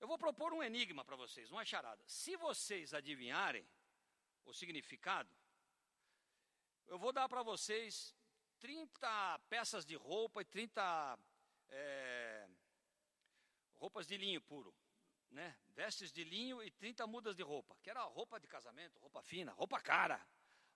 Eu 0.00 0.08
vou 0.08 0.18
propor 0.18 0.52
um 0.52 0.60
enigma 0.60 1.04
para 1.04 1.14
vocês, 1.14 1.52
uma 1.52 1.64
charada. 1.64 2.02
Se 2.08 2.34
vocês 2.34 2.92
adivinharem 2.92 3.64
o 4.44 4.52
significado, 4.52 5.32
eu 6.88 6.98
vou 6.98 7.12
dar 7.12 7.28
para 7.28 7.44
vocês 7.44 8.16
30 8.58 9.38
peças 9.48 9.86
de 9.86 9.94
roupa 9.94 10.42
e 10.42 10.44
30 10.44 11.16
é, 11.68 12.48
roupas 13.74 14.04
de 14.04 14.16
linho 14.16 14.40
puro 14.40 14.74
né, 15.32 15.56
vestes 15.70 16.12
de 16.12 16.22
linho 16.24 16.62
e 16.62 16.70
30 16.70 17.06
mudas 17.06 17.34
de 17.34 17.42
roupa, 17.42 17.76
que 17.82 17.90
era 17.90 18.02
roupa 18.02 18.38
de 18.38 18.46
casamento, 18.46 18.98
roupa 18.98 19.22
fina, 19.22 19.52
roupa 19.52 19.80
cara, 19.80 20.24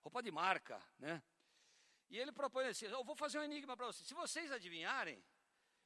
roupa 0.01 0.21
de 0.21 0.31
marca, 0.31 0.81
né? 0.97 1.23
E 2.09 2.17
ele 2.17 2.31
propõe 2.31 2.65
assim: 2.65 2.85
eu 2.85 3.03
vou 3.03 3.15
fazer 3.15 3.39
um 3.39 3.43
enigma 3.43 3.75
para 3.75 3.85
vocês. 3.85 4.07
Se 4.07 4.13
vocês 4.13 4.51
adivinharem, 4.51 5.23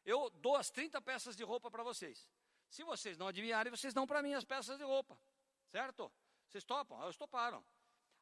eu 0.05 0.30
dou 0.30 0.55
as 0.55 0.69
30 0.69 1.01
peças 1.01 1.36
de 1.36 1.43
roupa 1.43 1.69
para 1.69 1.84
vocês. 1.84 2.30
Se 2.69 2.84
vocês 2.84 3.17
não 3.17 3.28
adivinharem, 3.28 3.69
vocês 3.69 3.93
dão 3.93 4.07
para 4.07 4.22
mim 4.22 4.34
as 4.34 4.45
peças 4.45 4.78
de 4.78 4.84
roupa, 4.84 5.19
certo? 5.67 6.11
Vocês 6.47 6.63
topam? 6.63 7.01
Eles 7.03 7.17
toparam. 7.17 7.65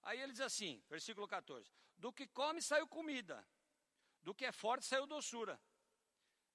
Aí 0.01 0.19
ele 0.19 0.31
diz 0.31 0.41
assim, 0.41 0.81
versículo 0.89 1.27
14: 1.27 1.71
Do 1.97 2.11
que 2.11 2.25
come 2.27 2.61
saiu 2.61 2.87
comida, 2.87 3.45
do 4.21 4.33
que 4.33 4.45
é 4.45 4.51
forte 4.51 4.85
saiu 4.85 5.05
doçura. 5.05 5.59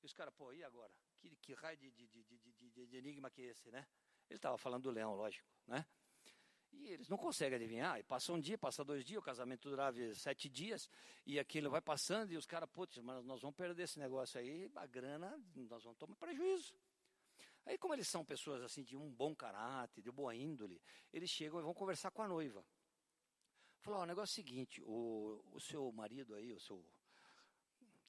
E 0.03 0.07
os 0.07 0.13
caras, 0.13 0.35
pô, 0.35 0.53
e 0.53 0.65
agora? 0.65 0.93
que, 1.25 1.37
que 1.37 1.55
raio 1.55 1.77
de, 1.77 1.91
de, 1.91 2.07
de, 2.09 2.39
de, 2.39 2.53
enigma 2.93 3.31
que 3.31 3.43
esse, 3.43 3.71
né? 3.71 3.87
Ele 4.29 4.39
estava 4.39 4.57
falando 4.59 4.85
do 4.85 4.91
leão, 4.91 5.15
lógico, 5.15 5.49
né? 5.67 5.87
E 6.73 6.89
eles 6.89 7.09
não 7.09 7.17
conseguem 7.17 7.57
adivinhar. 7.57 7.99
E 7.99 8.03
passa 8.03 8.33
um 8.33 8.41
dia, 8.41 8.59
passa 8.59 8.85
dois 8.85 9.05
dias, 9.05 9.19
o 9.19 9.23
casamento 9.23 9.69
durava 9.69 9.97
sete 10.15 10.49
dias, 10.49 10.89
e 11.25 11.39
aquilo 11.39 11.71
vai 11.71 11.81
passando, 11.81 12.33
e 12.33 12.37
os 12.37 12.47
caras, 12.47 12.69
putz, 12.71 12.99
mas 12.99 13.25
nós 13.25 13.41
vamos 13.41 13.57
perder 13.57 13.85
esse 13.85 13.99
negócio 13.99 14.41
aí, 14.41 14.71
a 14.75 14.87
grana, 14.87 15.41
nós 15.55 15.83
vamos 15.85 15.99
tomar 15.99 16.17
prejuízo. 16.17 16.75
Aí, 17.67 17.79
como 17.79 17.95
eles 17.95 18.09
são 18.09 18.25
pessoas 18.25 18.63
assim 18.63 18.83
de 18.83 18.97
um 18.97 19.11
bom 19.11 19.35
caráter, 19.35 20.03
de 20.03 20.11
boa 20.11 20.35
índole, 20.35 20.81
eles 21.13 21.31
chegam 21.31 21.61
e 21.61 21.63
vão 21.63 21.73
conversar 21.73 22.11
com 22.11 22.23
a 22.23 22.29
noiva. 22.29 22.65
Falou, 23.81 24.01
o 24.01 24.07
negócio 24.07 24.33
é 24.33 24.43
o 24.43 24.45
seguinte, 24.45 24.83
o, 24.83 25.43
o 25.53 25.61
seu 25.61 25.91
marido 25.93 26.35
aí, 26.35 26.53
o 26.53 26.61
seu. 26.61 26.85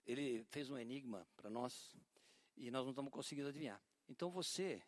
Ele 0.05 0.43
fez 0.45 0.69
um 0.69 0.77
enigma 0.77 1.27
para 1.35 1.49
nós 1.49 1.95
e 2.57 2.69
nós 2.69 2.83
não 2.83 2.91
estamos 2.91 3.11
conseguindo 3.11 3.49
adivinhar. 3.49 3.81
Então 4.07 4.29
você 4.29 4.81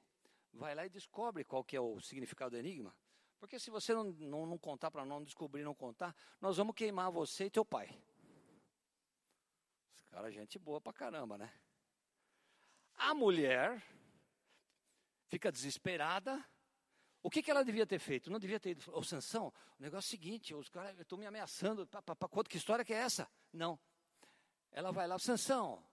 vai 0.53 0.75
lá 0.75 0.85
e 0.85 0.89
descobre 0.89 1.43
qual 1.43 1.63
que 1.63 1.75
é 1.75 1.81
o 1.81 1.99
significado 1.99 2.51
do 2.51 2.57
enigma. 2.57 2.95
Porque 3.39 3.59
se 3.59 3.69
você 3.69 3.93
não, 3.93 4.05
não, 4.05 4.45
não 4.45 4.57
contar 4.57 4.89
para 4.89 5.05
nós, 5.05 5.19
não 5.19 5.23
descobrir, 5.23 5.63
não 5.63 5.75
contar, 5.75 6.15
nós 6.41 6.57
vamos 6.57 6.75
queimar 6.75 7.11
você 7.11 7.45
e 7.45 7.51
teu 7.51 7.63
pai. 7.63 7.87
Esse 9.95 10.07
cara 10.09 10.29
é 10.29 10.31
gente 10.31 10.57
boa 10.57 10.81
pra 10.81 10.93
caramba, 10.93 11.37
né? 11.37 11.53
A 12.95 13.13
mulher 13.13 13.83
fica 15.27 15.51
desesperada. 15.51 16.43
O 17.21 17.29
que, 17.29 17.43
que 17.43 17.51
ela 17.51 17.63
devia 17.63 17.85
ter 17.85 17.99
feito? 17.99 18.31
Não 18.31 18.39
devia 18.39 18.59
ter 18.59 18.71
ido. 18.71 18.83
Ô, 18.91 19.03
Sansão, 19.03 19.53
o 19.77 19.83
negócio 19.83 20.07
é 20.07 20.09
o 20.09 20.11
seguinte, 20.11 20.55
os 20.55 20.69
caras 20.69 20.97
estão 20.99 21.17
me 21.17 21.25
ameaçando. 21.25 21.85
Pra, 21.85 22.01
pra, 22.01 22.15
pra, 22.15 22.43
que 22.43 22.57
história 22.57 22.85
que 22.85 22.93
é 22.93 22.97
essa? 22.97 23.29
Não. 23.53 23.79
Ela 24.71 24.91
vai 24.91 25.07
lá, 25.07 25.19
Sansão, 25.19 25.83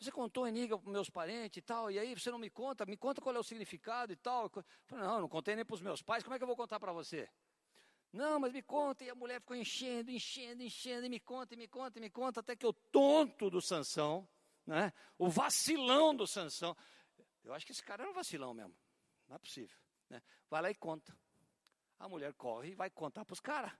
você 0.00 0.10
contou 0.10 0.48
enigma 0.48 0.78
para 0.78 0.90
meus 0.90 1.10
parentes 1.10 1.58
e 1.58 1.62
tal, 1.62 1.90
e 1.90 1.98
aí 1.98 2.14
você 2.18 2.30
não 2.30 2.38
me 2.38 2.48
conta, 2.48 2.86
me 2.86 2.96
conta 2.96 3.20
qual 3.20 3.36
é 3.36 3.38
o 3.38 3.42
significado 3.42 4.12
e 4.12 4.16
tal. 4.16 4.44
Eu 4.44 4.64
falei, 4.86 5.04
não, 5.04 5.20
não 5.20 5.28
contei 5.28 5.54
nem 5.54 5.64
para 5.64 5.74
os 5.74 5.82
meus 5.82 6.00
pais, 6.00 6.24
como 6.24 6.34
é 6.34 6.38
que 6.38 6.42
eu 6.42 6.46
vou 6.46 6.56
contar 6.56 6.80
para 6.80 6.92
você? 6.92 7.28
Não, 8.10 8.40
mas 8.40 8.52
me 8.52 8.62
conta, 8.62 9.04
e 9.04 9.10
a 9.10 9.14
mulher 9.14 9.40
ficou 9.40 9.54
enchendo, 9.54 10.10
enchendo, 10.10 10.62
enchendo, 10.62 11.06
e 11.06 11.08
me 11.08 11.20
conta, 11.20 11.54
e 11.54 11.56
me 11.56 11.68
conta, 11.68 11.98
e 11.98 12.00
me 12.00 12.10
conta, 12.10 12.40
até 12.40 12.56
que 12.56 12.66
o 12.66 12.72
tonto 12.72 13.50
do 13.50 13.60
Sansão, 13.60 14.26
né, 14.66 14.92
o 15.18 15.28
vacilão 15.28 16.16
do 16.16 16.26
Sansão, 16.26 16.76
eu 17.44 17.52
acho 17.52 17.66
que 17.66 17.72
esse 17.72 17.82
cara 17.82 18.02
era 18.02 18.10
um 18.10 18.14
vacilão 18.14 18.54
mesmo, 18.54 18.74
não 19.28 19.36
é 19.36 19.38
possível. 19.38 19.76
Né, 20.08 20.20
vai 20.48 20.62
lá 20.62 20.70
e 20.70 20.74
conta. 20.74 21.16
A 21.98 22.08
mulher 22.08 22.32
corre 22.32 22.70
e 22.70 22.74
vai 22.74 22.90
contar 22.90 23.24
para 23.24 23.34
os 23.34 23.40
caras. 23.40 23.72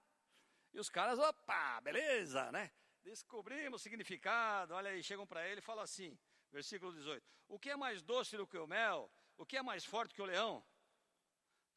E 0.72 0.78
os 0.78 0.90
caras, 0.90 1.18
opa, 1.18 1.80
beleza, 1.80 2.52
né? 2.52 2.70
Descobrimos 3.02 3.80
o 3.80 3.82
significado. 3.82 4.74
Olha 4.74 4.90
aí, 4.90 5.02
chegam 5.02 5.26
para 5.26 5.46
ele 5.48 5.60
e 5.60 5.62
falam 5.62 5.82
assim, 5.82 6.18
versículo 6.50 6.92
18: 6.92 7.26
O 7.48 7.58
que 7.58 7.70
é 7.70 7.76
mais 7.76 8.02
doce 8.02 8.36
do 8.36 8.46
que 8.46 8.58
o 8.58 8.66
mel? 8.66 9.10
O 9.36 9.46
que 9.46 9.56
é 9.56 9.62
mais 9.62 9.84
forte 9.84 10.14
que 10.14 10.22
o 10.22 10.26
leão? 10.26 10.64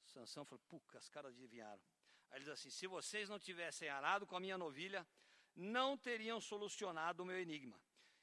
Sansão 0.06 0.46
falou: 0.46 0.62
Puca, 0.68 0.98
as 0.98 1.10
caras 1.10 1.34
adivinharam. 1.34 1.82
Aí 2.30 2.38
ele 2.38 2.46
diz 2.46 2.54
assim: 2.54 2.70
Se 2.70 2.88
vocês 2.88 3.30
não 3.30 3.40
tivessem 3.40 3.90
arado 3.90 4.28
com 4.28 4.36
a 4.36 4.40
minha 4.40 4.58
novilha, 4.58 5.08
não 5.56 5.98
teriam 5.98 6.42
solucionado 6.42 7.24
o 7.24 7.26
meu 7.26 7.40
enigma. 7.40 7.80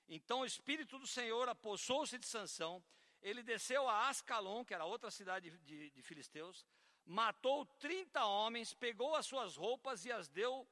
Então 0.08 0.40
o 0.40 0.44
Espírito 0.44 0.98
do 0.98 1.06
Senhor 1.06 1.48
apossou-se 1.48 2.18
de 2.18 2.26
Sansão, 2.26 2.82
ele 3.22 3.42
desceu 3.42 3.88
a 3.88 4.08
Ascalon, 4.08 4.64
que 4.64 4.74
era 4.74 4.84
outra 4.84 5.10
cidade 5.10 5.50
de, 5.50 5.58
de, 5.58 5.90
de 5.90 6.02
filisteus, 6.02 6.66
matou 7.04 7.64
30 7.64 8.24
homens, 8.24 8.74
pegou 8.74 9.14
as 9.14 9.26
suas 9.26 9.56
roupas 9.56 10.04
e 10.04 10.10
as 10.10 10.28
deu 10.28 10.68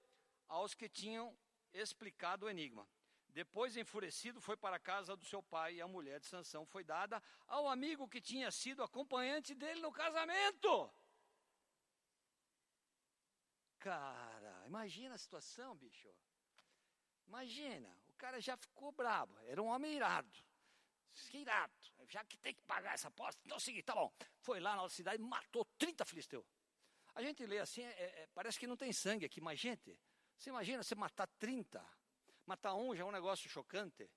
aos 0.48 0.74
que 0.74 0.88
tinham 0.88 1.36
explicado 1.72 2.46
o 2.46 2.50
enigma. 2.50 2.86
Depois, 3.28 3.76
enfurecido, 3.76 4.40
foi 4.40 4.56
para 4.56 4.76
a 4.76 4.80
casa 4.80 5.16
do 5.16 5.24
seu 5.24 5.42
pai 5.42 5.74
e 5.74 5.80
a 5.80 5.86
mulher 5.86 6.18
de 6.18 6.26
Sansão 6.26 6.66
foi 6.66 6.82
dada 6.82 7.22
ao 7.46 7.68
amigo 7.68 8.08
que 8.08 8.20
tinha 8.20 8.50
sido 8.50 8.82
acompanhante 8.82 9.54
dele 9.54 9.80
no 9.80 9.92
casamento. 9.92 10.90
Cara, 13.78 14.64
imagina 14.66 15.14
a 15.14 15.18
situação, 15.18 15.76
bicho. 15.76 16.08
Imagina, 17.28 17.88
o 18.08 18.14
cara 18.14 18.40
já 18.40 18.56
ficou 18.56 18.90
bravo, 18.90 19.38
era 19.40 19.62
um 19.62 19.66
homem 19.66 19.94
irado. 19.94 20.32
Irado, 21.32 21.72
já 22.08 22.24
que 22.24 22.38
tem 22.38 22.54
que 22.54 22.62
pagar 22.62 22.94
essa 22.94 23.08
aposta, 23.08 23.40
então 23.44 23.56
é 23.56 23.58
o 23.58 23.60
seguinte, 23.60 23.84
tá 23.84 23.94
bom. 23.94 24.12
Foi 24.40 24.60
lá 24.60 24.76
na 24.76 24.88
cidade, 24.88 25.22
matou 25.22 25.64
30 25.76 26.04
filisteus. 26.04 26.44
A 27.14 27.22
gente 27.22 27.44
lê 27.44 27.58
assim, 27.58 27.82
é, 27.82 28.22
é, 28.22 28.28
parece 28.34 28.58
que 28.58 28.66
não 28.66 28.76
tem 28.76 28.92
sangue 28.92 29.26
aqui, 29.26 29.40
mas 29.40 29.58
gente, 29.58 29.98
você 30.38 30.50
imagina 30.50 30.82
você 30.82 30.94
matar 30.94 31.26
30, 31.38 31.84
matar 32.46 32.74
um 32.74 32.94
já 32.94 33.02
é 33.02 33.04
um 33.04 33.10
negócio 33.10 33.50
chocante. 33.50 34.08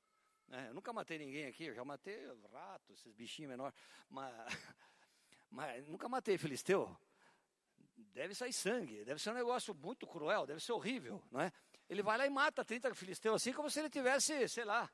Né? 0.48 0.68
Eu 0.70 0.74
nunca 0.76 0.94
matei 0.94 1.18
ninguém 1.18 1.48
aqui, 1.48 1.66
eu 1.66 1.74
já 1.74 1.84
matei 1.84 2.24
rato, 2.54 2.94
esses 2.94 3.12
bichinhos 3.12 3.50
menores, 3.50 3.74
mas, 4.08 4.32
mas 5.50 5.88
nunca 5.88 6.08
matei 6.08 6.38
filisteu. 6.38 6.96
Deve 7.98 8.36
sair 8.36 8.54
sangue, 8.54 9.04
deve 9.04 9.22
ser 9.22 9.32
um 9.32 9.36
negócio 9.36 9.74
muito 9.74 10.06
cruel, 10.06 10.46
deve 10.46 10.60
ser 10.60 10.74
horrível, 10.74 11.24
não 11.32 11.42
é? 11.42 11.52
Ele 11.90 12.04
vai 12.04 12.18
lá 12.18 12.26
e 12.26 12.30
mata 12.30 12.64
30 12.64 12.94
filisteus 12.94 13.42
assim 13.42 13.52
como 13.52 13.70
se 13.70 13.80
ele 13.80 13.90
tivesse, 13.90 14.48
sei 14.48 14.64
lá, 14.64 14.90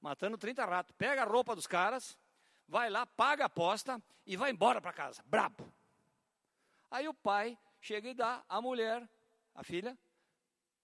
matando 0.00 0.38
30 0.38 0.64
ratos. 0.64 0.94
Pega 0.96 1.22
a 1.22 1.26
roupa 1.26 1.54
dos 1.54 1.66
caras, 1.66 2.16
vai 2.68 2.88
lá, 2.88 3.04
paga 3.04 3.44
a 3.44 3.46
aposta 3.46 4.00
e 4.24 4.36
vai 4.36 4.50
embora 4.50 4.80
para 4.80 4.92
casa, 4.92 5.22
brabo. 5.26 5.72
Aí 6.90 7.08
o 7.08 7.14
pai 7.14 7.58
chega 7.80 8.08
e 8.08 8.14
dá 8.14 8.44
a 8.48 8.60
mulher, 8.60 9.08
a 9.54 9.62
filha, 9.62 9.98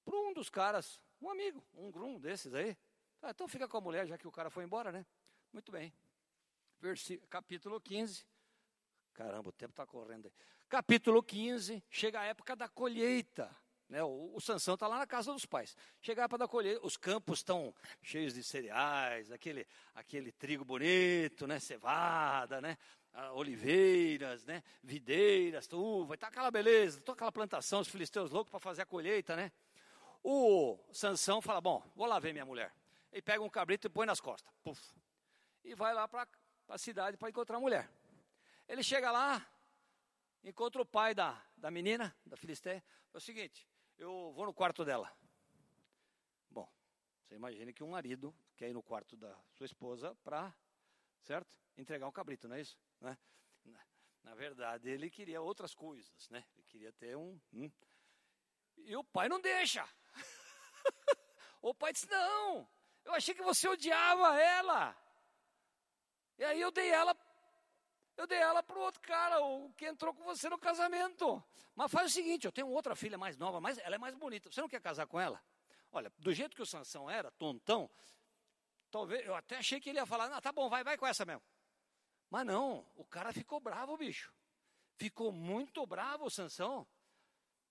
para 0.06 0.16
um 0.16 0.32
dos 0.32 0.48
caras, 0.48 1.00
um 1.20 1.28
amigo, 1.28 1.62
um 1.74 1.90
grum 1.90 2.18
desses 2.20 2.54
aí. 2.54 2.76
Ah, 3.20 3.30
então 3.30 3.48
fica 3.48 3.66
com 3.66 3.76
a 3.76 3.80
mulher, 3.80 4.06
já 4.06 4.16
que 4.16 4.28
o 4.28 4.30
cara 4.30 4.48
foi 4.48 4.62
embora, 4.62 4.92
né? 4.92 5.04
Muito 5.52 5.72
bem. 5.72 5.92
Versículo, 6.80 7.28
capítulo 7.28 7.80
15. 7.80 8.24
Caramba, 9.12 9.48
o 9.48 9.52
tempo 9.52 9.72
está 9.72 9.84
correndo 9.84 10.26
aí. 10.26 10.32
Capítulo 10.68 11.22
15, 11.22 11.82
chega 11.90 12.20
a 12.20 12.24
época 12.24 12.54
da 12.54 12.68
colheita. 12.68 13.54
Né, 13.88 14.02
o, 14.02 14.32
o 14.34 14.40
Sansão 14.40 14.74
está 14.74 14.86
lá 14.86 14.98
na 14.98 15.06
casa 15.06 15.32
dos 15.32 15.46
pais. 15.46 15.76
Chegar 16.00 16.28
para 16.28 16.38
dar 16.38 16.48
colheita, 16.48 16.84
os 16.84 16.96
campos 16.96 17.38
estão 17.38 17.74
cheios 18.02 18.34
de 18.34 18.42
cereais, 18.42 19.30
aquele, 19.30 19.66
aquele 19.94 20.32
trigo 20.32 20.64
bonito, 20.64 21.46
né, 21.46 21.60
cevada, 21.60 22.60
né, 22.60 22.76
oliveiras, 23.32 24.44
né, 24.44 24.62
videiras, 24.82 25.68
uva, 25.72 26.14
está 26.14 26.26
aquela 26.26 26.50
beleza, 26.50 27.00
toda 27.00 27.16
aquela 27.16 27.30
plantação, 27.30 27.80
os 27.80 27.88
filisteus 27.88 28.32
loucos 28.32 28.50
para 28.50 28.58
fazer 28.58 28.82
a 28.82 28.86
colheita, 28.86 29.36
né. 29.36 29.52
O 30.28 30.76
Sansão 30.92 31.40
fala, 31.40 31.60
bom, 31.60 31.80
vou 31.94 32.04
lá 32.04 32.18
ver 32.18 32.32
minha 32.32 32.44
mulher. 32.44 32.74
Ele 33.12 33.22
pega 33.22 33.40
um 33.40 33.48
cabrito 33.48 33.86
e 33.86 33.90
põe 33.90 34.04
nas 34.04 34.18
costas, 34.18 34.52
puf, 34.64 34.92
e 35.62 35.72
vai 35.72 35.94
lá 35.94 36.08
para 36.08 36.26
a 36.66 36.76
cidade 36.76 37.16
para 37.16 37.28
encontrar 37.28 37.58
a 37.58 37.60
mulher. 37.60 37.88
Ele 38.66 38.82
chega 38.82 39.12
lá, 39.12 39.48
encontra 40.42 40.82
o 40.82 40.84
pai 40.84 41.14
da, 41.14 41.40
da 41.56 41.70
menina, 41.70 42.12
da 42.26 42.36
Filisteia, 42.36 42.82
é 43.14 43.16
o 43.16 43.20
seguinte, 43.20 43.68
eu 43.96 44.32
vou 44.32 44.46
no 44.46 44.52
quarto 44.52 44.84
dela. 44.84 45.16
Bom, 46.50 46.68
você 47.22 47.36
imagina 47.36 47.72
que 47.72 47.84
um 47.84 47.90
marido 47.90 48.34
quer 48.56 48.68
ir 48.68 48.74
no 48.74 48.82
quarto 48.82 49.16
da 49.16 49.32
sua 49.52 49.66
esposa 49.66 50.12
para, 50.24 50.52
certo? 51.22 51.56
Entregar 51.78 52.08
um 52.08 52.12
cabrito, 52.12 52.48
não 52.48 52.56
é 52.56 52.62
isso? 52.62 52.76
Né? 53.00 53.16
Na, 54.24 54.34
verdade, 54.34 54.90
ele 54.90 55.08
queria 55.08 55.40
outras 55.40 55.72
coisas, 55.72 56.28
né? 56.30 56.44
Ele 56.56 56.66
queria 56.66 56.92
ter 56.94 57.16
um. 57.16 57.40
Hum. 57.52 57.70
E 58.78 58.96
o 58.96 59.04
pai 59.04 59.28
não 59.28 59.40
deixa. 59.40 59.88
O 61.70 61.74
pai 61.74 61.92
disse: 61.92 62.08
Não, 62.10 62.68
eu 63.04 63.14
achei 63.14 63.34
que 63.34 63.42
você 63.42 63.68
odiava 63.68 64.40
ela. 64.40 64.96
E 66.38 66.44
aí 66.44 66.60
eu 66.60 66.70
dei 66.70 66.88
ela 66.88 67.16
eu 68.16 68.26
dei 68.26 68.38
ela 68.38 68.62
para 68.62 68.78
o 68.78 68.80
outro 68.80 69.00
cara, 69.02 69.40
o 69.44 69.70
que 69.74 69.84
entrou 69.84 70.14
com 70.14 70.24
você 70.24 70.48
no 70.48 70.58
casamento. 70.58 71.42
Mas 71.74 71.92
faz 71.92 72.10
o 72.10 72.14
seguinte, 72.14 72.46
eu 72.46 72.52
tenho 72.52 72.68
outra 72.68 72.96
filha 72.96 73.18
mais 73.18 73.36
nova, 73.36 73.60
mas 73.60 73.76
ela 73.78 73.94
é 73.94 73.98
mais 73.98 74.14
bonita. 74.14 74.50
Você 74.50 74.60
não 74.60 74.68
quer 74.68 74.80
casar 74.80 75.06
com 75.06 75.20
ela? 75.20 75.42
Olha, 75.92 76.10
do 76.18 76.32
jeito 76.32 76.56
que 76.56 76.62
o 76.62 76.66
Sansão 76.66 77.10
era, 77.10 77.30
tontão, 77.32 77.90
talvez 78.90 79.26
eu 79.26 79.34
até 79.34 79.58
achei 79.58 79.78
que 79.78 79.90
ele 79.90 79.98
ia 79.98 80.06
falar, 80.06 80.30
não, 80.30 80.40
tá 80.40 80.50
bom, 80.50 80.68
vai, 80.68 80.82
vai 80.82 80.96
com 80.96 81.06
essa 81.06 81.26
mesmo. 81.26 81.42
Mas 82.30 82.46
não, 82.46 82.86
o 82.96 83.04
cara 83.04 83.32
ficou 83.32 83.60
bravo, 83.60 83.96
bicho. 83.98 84.32
Ficou 84.96 85.30
muito 85.30 85.86
bravo 85.86 86.24
o 86.24 86.30
Sansão. 86.30 86.86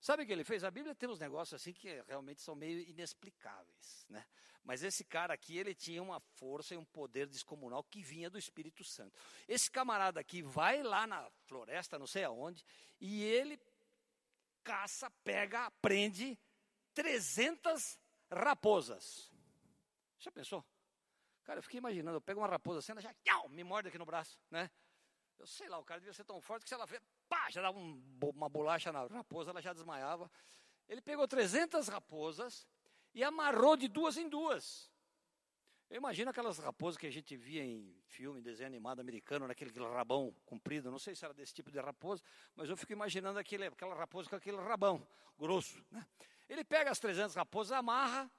Sabe 0.05 0.21
o 0.21 0.25
que 0.27 0.31
ele 0.31 0.43
fez? 0.43 0.63
A 0.63 0.69
Bíblia 0.69 0.93
tem 0.93 1.09
uns 1.09 1.17
negócios 1.17 1.59
assim 1.59 1.73
que 1.73 1.99
realmente 2.07 2.39
são 2.39 2.53
meio 2.53 2.79
inexplicáveis, 2.87 4.05
né? 4.07 4.23
Mas 4.63 4.83
esse 4.83 5.03
cara 5.03 5.33
aqui, 5.33 5.57
ele 5.57 5.73
tinha 5.73 6.03
uma 6.03 6.19
força 6.19 6.75
e 6.75 6.77
um 6.77 6.85
poder 6.85 7.25
descomunal 7.25 7.83
que 7.83 8.03
vinha 8.03 8.29
do 8.29 8.37
Espírito 8.37 8.83
Santo. 8.83 9.19
Esse 9.47 9.71
camarada 9.71 10.19
aqui 10.19 10.43
vai 10.43 10.83
lá 10.83 11.07
na 11.07 11.27
floresta, 11.47 11.97
não 11.97 12.05
sei 12.05 12.23
aonde, 12.23 12.63
e 13.01 13.23
ele 13.23 13.59
caça, 14.63 15.09
pega, 15.23 15.71
prende 15.81 16.37
300 16.93 17.99
raposas. 18.29 19.31
Já 20.19 20.31
pensou? 20.31 20.63
Cara, 21.43 21.57
eu 21.57 21.63
fiquei 21.63 21.79
imaginando, 21.79 22.17
eu 22.17 22.21
pego 22.21 22.41
uma 22.41 22.47
raposa 22.47 22.77
assim, 22.77 22.91
ela 22.91 23.01
já 23.01 23.13
tchau, 23.23 23.49
me 23.49 23.63
morde 23.63 23.87
aqui 23.87 23.97
no 23.97 24.05
braço, 24.05 24.39
né? 24.51 24.69
Eu 25.39 25.45
sei 25.45 25.67
lá, 25.67 25.77
o 25.77 25.83
cara 25.83 25.99
devia 25.99 26.13
ser 26.13 26.23
tão 26.23 26.39
forte 26.41 26.63
que 26.63 26.69
se 26.69 26.75
ela 26.75 26.85
vê, 26.85 27.01
pá, 27.27 27.49
já 27.49 27.61
dava 27.61 27.77
um, 27.77 28.01
uma 28.33 28.49
bolacha 28.49 28.91
na 28.91 29.05
raposa, 29.07 29.51
ela 29.51 29.61
já 29.61 29.73
desmaiava. 29.73 30.31
Ele 30.87 31.01
pegou 31.01 31.27
300 31.27 31.87
raposas 31.87 32.67
e 33.13 33.23
amarrou 33.23 33.75
de 33.75 33.87
duas 33.87 34.17
em 34.17 34.29
duas. 34.29 34.89
Eu 35.89 35.97
imagino 35.97 36.31
aquelas 36.31 36.57
raposas 36.57 36.97
que 36.97 37.05
a 37.05 37.11
gente 37.11 37.37
via 37.37 37.63
em 37.63 37.95
filme, 38.07 38.41
desenho 38.41 38.67
animado 38.67 38.99
americano, 38.99 39.47
naquele 39.47 39.71
rabão 39.79 40.35
comprido, 40.45 40.89
não 40.89 40.97
sei 40.97 41.15
se 41.15 41.23
era 41.23 41.33
desse 41.33 41.53
tipo 41.53 41.71
de 41.71 41.79
raposa, 41.79 42.23
mas 42.55 42.69
eu 42.69 42.75
fico 42.75 42.91
imaginando 42.91 43.37
aquele, 43.37 43.67
aquela 43.67 43.93
raposa 43.93 44.29
com 44.29 44.35
aquele 44.35 44.57
rabão 44.57 45.07
grosso. 45.37 45.83
Né? 45.91 46.05
Ele 46.49 46.63
pega 46.63 46.89
as 46.89 46.99
300 46.99 47.35
raposas, 47.35 47.71
amarra 47.71 48.29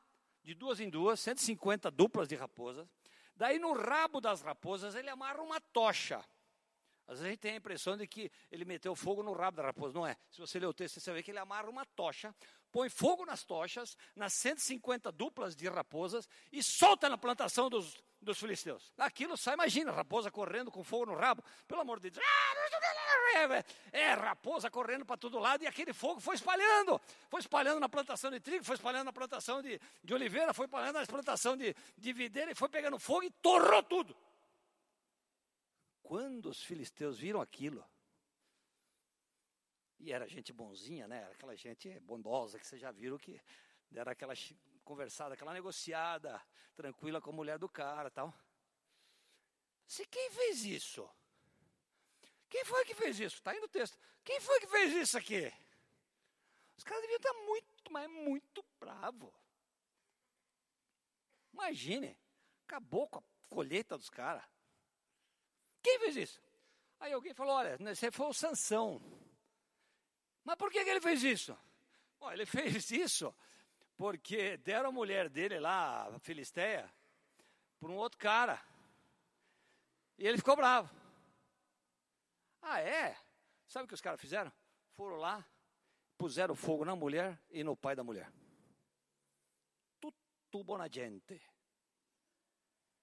de 0.42 0.54
duas 0.54 0.80
em 0.80 0.90
duas, 0.90 1.20
150 1.20 1.90
duplas 1.90 2.28
de 2.28 2.34
raposas, 2.34 2.86
daí 3.34 3.58
no 3.58 3.72
rabo 3.72 4.20
das 4.20 4.42
raposas 4.42 4.94
ele 4.94 5.08
amarra 5.08 5.40
uma 5.40 5.60
tocha. 5.60 6.24
Às 7.06 7.18
vezes 7.18 7.24
a 7.26 7.30
gente 7.30 7.40
tem 7.40 7.52
a 7.52 7.56
impressão 7.56 7.96
de 7.96 8.06
que 8.06 8.30
ele 8.50 8.64
meteu 8.64 8.94
fogo 8.96 9.22
no 9.22 9.32
rabo 9.32 9.58
da 9.58 9.62
raposa, 9.62 9.94
não 9.94 10.06
é? 10.06 10.16
Se 10.30 10.40
você 10.40 10.58
ler 10.58 10.66
o 10.66 10.74
texto, 10.74 10.98
você 10.98 11.12
ver 11.12 11.22
que 11.22 11.30
ele 11.30 11.38
amarra 11.38 11.70
uma 11.70 11.84
tocha, 11.84 12.34
põe 12.72 12.88
fogo 12.88 13.24
nas 13.24 13.44
tochas, 13.44 13.96
nas 14.14 14.32
150 14.32 15.12
duplas 15.12 15.54
de 15.54 15.68
raposas 15.68 16.28
e 16.52 16.62
solta 16.62 17.08
na 17.08 17.16
plantação 17.16 17.70
dos, 17.70 17.94
dos 18.20 18.38
filisteus. 18.38 18.92
Aquilo 18.98 19.36
só 19.36 19.52
imagina, 19.52 19.92
raposa 19.92 20.30
correndo 20.30 20.70
com 20.70 20.82
fogo 20.82 21.06
no 21.06 21.14
rabo. 21.14 21.44
Pelo 21.68 21.80
amor 21.80 22.00
de 22.00 22.10
Deus. 22.10 22.26
É, 23.92 24.12
raposa 24.14 24.70
correndo 24.70 25.04
para 25.04 25.16
todo 25.16 25.38
lado 25.38 25.62
e 25.62 25.66
aquele 25.66 25.92
fogo 25.92 26.20
foi 26.20 26.34
espalhando. 26.34 27.00
Foi 27.28 27.40
espalhando 27.40 27.78
na 27.78 27.88
plantação 27.88 28.30
de 28.30 28.40
trigo, 28.40 28.64
foi 28.64 28.74
espalhando 28.74 29.04
na 29.04 29.12
plantação 29.12 29.62
de, 29.62 29.80
de 30.02 30.14
oliveira, 30.14 30.52
foi 30.52 30.66
espalhando 30.66 30.98
na 30.98 31.06
plantação 31.06 31.56
de, 31.56 31.74
de 31.96 32.12
videira 32.12 32.50
e 32.50 32.54
foi 32.54 32.68
pegando 32.68 32.98
fogo 32.98 33.22
e 33.22 33.30
torrou 33.30 33.82
tudo. 33.82 34.16
Quando 36.06 36.50
os 36.50 36.62
filisteus 36.62 37.18
viram 37.18 37.40
aquilo, 37.40 37.84
e 39.98 40.12
era 40.12 40.28
gente 40.28 40.52
bonzinha, 40.52 41.08
né? 41.08 41.22
Era 41.22 41.32
aquela 41.32 41.56
gente 41.56 41.98
bondosa 41.98 42.60
que 42.60 42.66
vocês 42.66 42.80
já 42.80 42.92
viram 42.92 43.18
que 43.18 43.42
era 43.92 44.12
aquela 44.12 44.32
conversada, 44.84 45.34
aquela 45.34 45.52
negociada 45.52 46.40
tranquila 46.76 47.20
com 47.20 47.30
a 47.30 47.32
mulher 47.32 47.58
do 47.58 47.68
cara 47.68 48.08
tal. 48.08 48.32
Se 49.84 50.06
quem 50.06 50.30
fez 50.30 50.64
isso? 50.64 51.10
Quem 52.48 52.64
foi 52.64 52.84
que 52.84 52.94
fez 52.94 53.18
isso? 53.18 53.38
Está 53.38 53.50
aí 53.50 53.58
no 53.58 53.66
texto. 53.66 53.98
Quem 54.22 54.40
foi 54.40 54.60
que 54.60 54.68
fez 54.68 54.94
isso 54.94 55.18
aqui? 55.18 55.52
Os 56.76 56.84
caras 56.84 57.02
deviam 57.02 57.16
estar 57.16 57.34
muito, 57.34 57.90
mas 57.90 58.08
muito 58.08 58.64
bravo. 58.78 59.34
Imagine, 61.52 62.16
acabou 62.62 63.08
com 63.08 63.18
a 63.18 63.22
colheita 63.48 63.98
dos 63.98 64.08
caras. 64.08 64.44
Quem 65.86 66.00
fez 66.00 66.16
isso? 66.16 66.42
Aí 66.98 67.12
alguém 67.12 67.32
falou: 67.32 67.54
olha, 67.54 67.78
esse 67.92 68.10
foi 68.10 68.26
o 68.26 68.32
Sansão. 68.32 69.00
Mas 70.42 70.56
por 70.56 70.68
que, 70.68 70.82
que 70.82 70.90
ele 70.90 71.00
fez 71.00 71.22
isso? 71.22 71.56
Bom, 72.18 72.32
ele 72.32 72.44
fez 72.44 72.90
isso 72.90 73.32
porque 73.96 74.56
deram 74.56 74.88
a 74.88 74.92
mulher 74.92 75.28
dele 75.28 75.60
lá, 75.60 76.08
a 76.08 76.18
Filisteia, 76.18 76.92
para 77.78 77.88
um 77.88 77.94
outro 77.94 78.18
cara. 78.18 78.60
E 80.18 80.26
ele 80.26 80.38
ficou 80.38 80.56
bravo. 80.56 80.90
Ah, 82.62 82.80
é? 82.80 83.16
Sabe 83.68 83.84
o 83.84 83.88
que 83.88 83.94
os 83.94 84.00
caras 84.00 84.20
fizeram? 84.20 84.52
Foram 84.96 85.18
lá, 85.18 85.46
puseram 86.18 86.56
fogo 86.56 86.84
na 86.84 86.96
mulher 86.96 87.40
e 87.48 87.62
no 87.62 87.76
pai 87.76 87.94
da 87.94 88.02
mulher. 88.02 88.28
Tutti 90.00 90.64
buona 90.64 90.88
gente. 90.92 91.40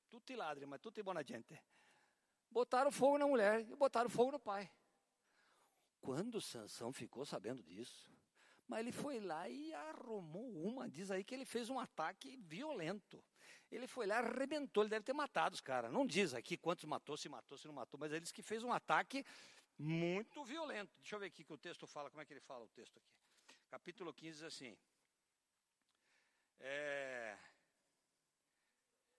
Tutti 0.09 0.35
ladri, 0.35 0.65
mas 0.65 0.81
tutti 0.81 1.01
buona 1.01 1.23
gente 1.23 1.57
botaram 2.53 2.91
fogo 2.91 3.17
na 3.17 3.27
mulher 3.27 3.61
e 3.61 3.75
botaram 3.75 4.09
fogo 4.09 4.31
no 4.31 4.39
pai. 4.39 4.71
Quando 5.99 6.39
Sansão 6.39 6.93
ficou 6.93 7.25
sabendo 7.25 7.63
disso, 7.63 8.11
Mas 8.65 8.79
ele 8.79 8.93
foi 8.93 9.19
lá 9.19 9.49
e 9.49 9.73
arrumou 9.73 10.49
uma. 10.63 10.89
Diz 10.89 11.11
aí 11.11 11.23
que 11.23 11.35
ele 11.35 11.45
fez 11.45 11.69
um 11.69 11.77
ataque 11.77 12.37
violento. 12.37 13.21
Ele 13.69 13.87
foi 13.87 14.05
lá, 14.05 14.19
arrebentou. 14.19 14.83
Ele 14.83 14.89
deve 14.89 15.03
ter 15.03 15.13
matado 15.13 15.53
os 15.53 15.61
caras. 15.61 15.91
Não 15.91 16.05
diz 16.05 16.33
aqui 16.33 16.55
quantos 16.55 16.85
matou, 16.85 17.17
se 17.17 17.27
matou, 17.27 17.57
se 17.57 17.67
não 17.67 17.73
matou, 17.73 17.99
mas 17.99 18.11
ele 18.11 18.21
disse 18.21 18.33
que 18.33 18.41
fez 18.41 18.63
um 18.63 18.71
ataque 18.71 19.25
muito 19.77 20.45
violento. 20.45 20.93
Deixa 20.99 21.15
eu 21.15 21.19
ver 21.19 21.25
aqui 21.25 21.43
que 21.43 21.51
o 21.51 21.57
texto 21.57 21.85
fala. 21.85 22.09
Como 22.09 22.21
é 22.21 22.25
que 22.25 22.31
ele 22.31 22.39
fala 22.39 22.63
o 22.63 22.69
texto 22.69 22.97
aqui? 22.97 23.13
Capítulo 23.69 24.13
15 24.13 24.31
diz 24.31 24.43
assim. 24.43 24.77
É, 26.59 27.37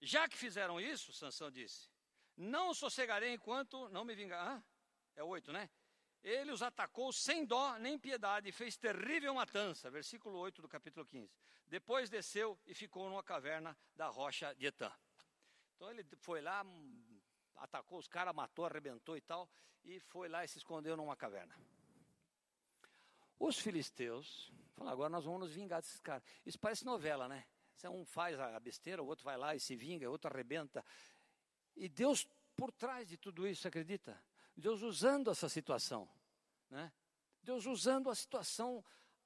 já 0.01 0.29
que 0.29 0.37
fizeram 0.37 0.79
isso, 0.81 1.13
Sansão 1.13 1.51
disse, 1.51 1.89
não 2.37 2.75
sossegarei 2.75 3.33
enquanto 3.35 3.89
não 3.91 4.05
me 4.05 4.15
vingar. 4.15 4.59
Ah, 4.59 4.63
é 5.17 5.23
oito, 5.23 5.53
né? 5.53 5.71
Ele 6.23 6.53
os 6.53 6.63
atacou 6.63 7.13
sem 7.13 7.45
dó 7.45 7.79
nem 7.79 7.99
piedade 7.99 8.49
e 8.49 8.53
fez 8.53 8.77
terrível 8.77 9.35
matança. 9.35 9.91
Versículo 9.91 10.39
8 10.39 10.63
do 10.63 10.69
capítulo 10.69 11.05
15. 11.05 11.31
Depois 11.67 12.09
desceu 12.09 12.59
e 12.67 12.75
ficou 12.75 13.09
numa 13.09 13.23
caverna 13.23 13.77
da 13.95 14.09
rocha 14.09 14.55
de 14.55 14.67
Etã. 14.67 14.91
Então 15.77 15.91
ele 15.91 16.05
foi 16.17 16.41
lá, 16.41 16.65
atacou 17.57 17.99
os 17.99 18.09
caras, 18.09 18.35
matou, 18.35 18.65
arrebentou 18.65 19.17
e 19.17 19.21
tal, 19.21 19.49
e 19.85 20.01
foi 20.01 20.29
lá 20.29 20.45
e 20.45 20.49
se 20.49 20.59
escondeu 20.59 20.97
numa 20.97 21.15
caverna. 21.17 21.55
Os 23.39 23.59
filisteus 23.59 24.51
falaram, 24.73 24.95
agora 24.95 25.11
nós 25.11 25.25
vamos 25.25 25.41
nos 25.41 25.53
vingar 25.53 25.83
desses 25.83 26.01
caras. 26.01 26.23
Isso 26.47 26.59
parece 26.59 26.85
novela, 26.85 27.29
né? 27.29 27.45
Um 27.85 28.05
faz 28.07 28.41
a 28.41 28.59
besteira, 28.59 29.03
o 29.03 29.07
outro 29.07 29.25
vai 29.25 29.37
lá 29.37 29.55
e 29.55 29.61
se 29.61 29.77
vinga, 29.77 30.09
o 30.09 30.13
outro 30.13 30.31
arrebenta. 30.33 30.83
E 31.77 31.89
Deus 31.89 32.29
por 32.57 32.71
trás 32.73 33.09
de 33.09 33.17
tudo 33.17 33.47
isso, 33.47 33.67
acredita? 33.67 34.23
Deus 34.57 34.83
usando 34.83 35.31
essa 35.31 35.49
situação, 35.49 36.09
né? 36.71 36.93
Deus 37.43 37.67
usando 37.67 38.09
a 38.09 38.15
situação 38.15 38.85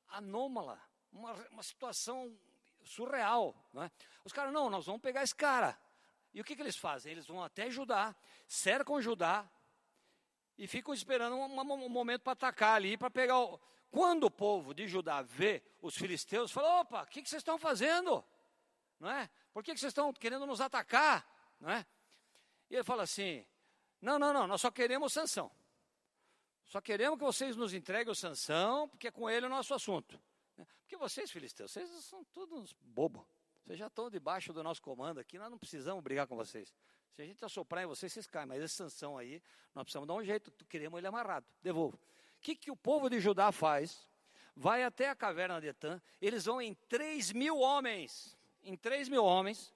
anômala, 0.08 0.80
uma, 1.12 1.32
uma 1.50 1.62
situação 1.62 2.36
surreal, 2.82 3.54
né? 3.72 3.90
Os 4.24 4.32
caras, 4.32 4.52
não, 4.52 4.70
nós 4.70 4.86
vamos 4.86 5.02
pegar 5.02 5.22
esse 5.22 5.34
cara. 5.34 5.78
E 6.32 6.40
o 6.40 6.44
que, 6.44 6.56
que 6.56 6.62
eles 6.62 6.76
fazem? 6.76 7.12
Eles 7.12 7.26
vão 7.26 7.42
até 7.42 7.70
Judá, 7.70 8.14
cercam 8.46 9.00
Judá 9.00 9.48
e 10.56 10.66
ficam 10.66 10.92
esperando 10.92 11.36
um, 11.36 11.60
um 11.60 11.88
momento 11.88 12.22
para 12.22 12.32
atacar 12.32 12.76
ali, 12.76 12.96
para 12.96 13.10
pegar 13.10 13.38
o... 13.38 13.60
Quando 13.90 14.24
o 14.24 14.30
povo 14.30 14.74
de 14.74 14.86
Judá 14.86 15.22
vê 15.22 15.62
os 15.80 15.96
filisteus, 15.96 16.52
fala, 16.52 16.80
opa, 16.80 17.02
o 17.02 17.06
que, 17.06 17.22
que 17.22 17.28
vocês 17.28 17.40
estão 17.40 17.58
fazendo? 17.58 18.22
Não 19.00 19.10
é? 19.10 19.30
Por 19.52 19.62
que, 19.62 19.72
que 19.72 19.80
vocês 19.80 19.90
estão 19.90 20.12
querendo 20.12 20.44
nos 20.44 20.60
atacar? 20.60 21.26
Não 21.58 21.70
é? 21.70 21.86
E 22.70 22.74
ele 22.74 22.84
fala 22.84 23.02
assim, 23.02 23.44
não, 24.00 24.18
não, 24.18 24.32
não, 24.32 24.46
nós 24.46 24.60
só 24.60 24.70
queremos 24.70 25.12
sanção. 25.12 25.50
Só 26.64 26.80
queremos 26.80 27.18
que 27.18 27.24
vocês 27.24 27.56
nos 27.56 27.72
entreguem 27.72 28.12
o 28.12 28.14
sanção, 28.14 28.88
porque 28.88 29.08
é 29.08 29.10
com 29.10 29.28
ele 29.28 29.46
o 29.46 29.48
nosso 29.48 29.72
assunto. 29.72 30.20
Porque 30.80 30.96
vocês, 30.96 31.30
filisteus, 31.30 31.72
vocês 31.72 31.88
são 32.04 32.24
todos 32.24 32.74
bobos. 32.80 33.26
Vocês 33.64 33.78
já 33.78 33.86
estão 33.86 34.10
debaixo 34.10 34.52
do 34.52 34.62
nosso 34.62 34.80
comando 34.80 35.18
aqui, 35.18 35.38
nós 35.38 35.50
não 35.50 35.58
precisamos 35.58 36.02
brigar 36.02 36.26
com 36.26 36.36
vocês. 36.36 36.74
Se 37.12 37.22
a 37.22 37.24
gente 37.26 37.44
assoprar 37.44 37.84
em 37.84 37.86
vocês, 37.86 38.12
vocês 38.12 38.26
caem. 38.26 38.46
Mas 38.46 38.62
essa 38.62 38.76
sanção 38.76 39.18
aí, 39.18 39.42
nós 39.74 39.84
precisamos 39.84 40.06
dar 40.06 40.14
um 40.14 40.22
jeito, 40.22 40.52
queremos 40.66 40.98
ele 40.98 41.06
amarrado. 41.06 41.46
Devolvo. 41.62 41.96
O 41.96 42.40
que, 42.40 42.54
que 42.54 42.70
o 42.70 42.76
povo 42.76 43.10
de 43.10 43.18
Judá 43.18 43.50
faz? 43.50 44.08
Vai 44.54 44.84
até 44.84 45.08
a 45.08 45.14
caverna 45.14 45.60
de 45.60 45.68
Etã, 45.68 46.00
eles 46.20 46.44
vão 46.44 46.60
em 46.60 46.74
3 46.88 47.32
mil 47.32 47.58
homens, 47.58 48.36
em 48.62 48.76
3 48.76 49.08
mil 49.08 49.24
homens, 49.24 49.74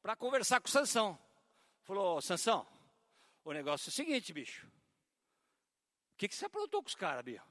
para 0.00 0.16
conversar 0.16 0.60
com 0.60 0.68
Sansão. 0.68 1.18
Falou, 1.86 2.20
Sansão, 2.20 2.66
o 3.44 3.52
negócio 3.52 3.88
é 3.88 3.90
o 3.90 3.92
seguinte, 3.92 4.32
bicho. 4.32 4.66
O 4.66 6.16
que, 6.16 6.26
que 6.26 6.34
você 6.34 6.46
aprontou 6.46 6.82
com 6.82 6.88
os 6.88 6.96
caras, 6.96 7.22
bicho? 7.22 7.44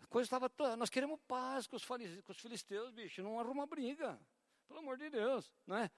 A 0.00 0.06
coisa 0.06 0.26
estava 0.26 0.48
toda. 0.48 0.76
Nós 0.76 0.88
queremos 0.88 1.18
paz 1.26 1.66
com 1.66 1.74
os, 1.74 1.84
com 1.84 2.30
os 2.30 2.38
filisteus, 2.38 2.92
bicho. 2.92 3.24
Não 3.24 3.40
arruma 3.40 3.66
briga. 3.66 4.20
Pelo 4.68 4.78
amor 4.78 4.96
de 4.96 5.10
Deus, 5.10 5.52
não 5.66 5.78
é? 5.78 5.90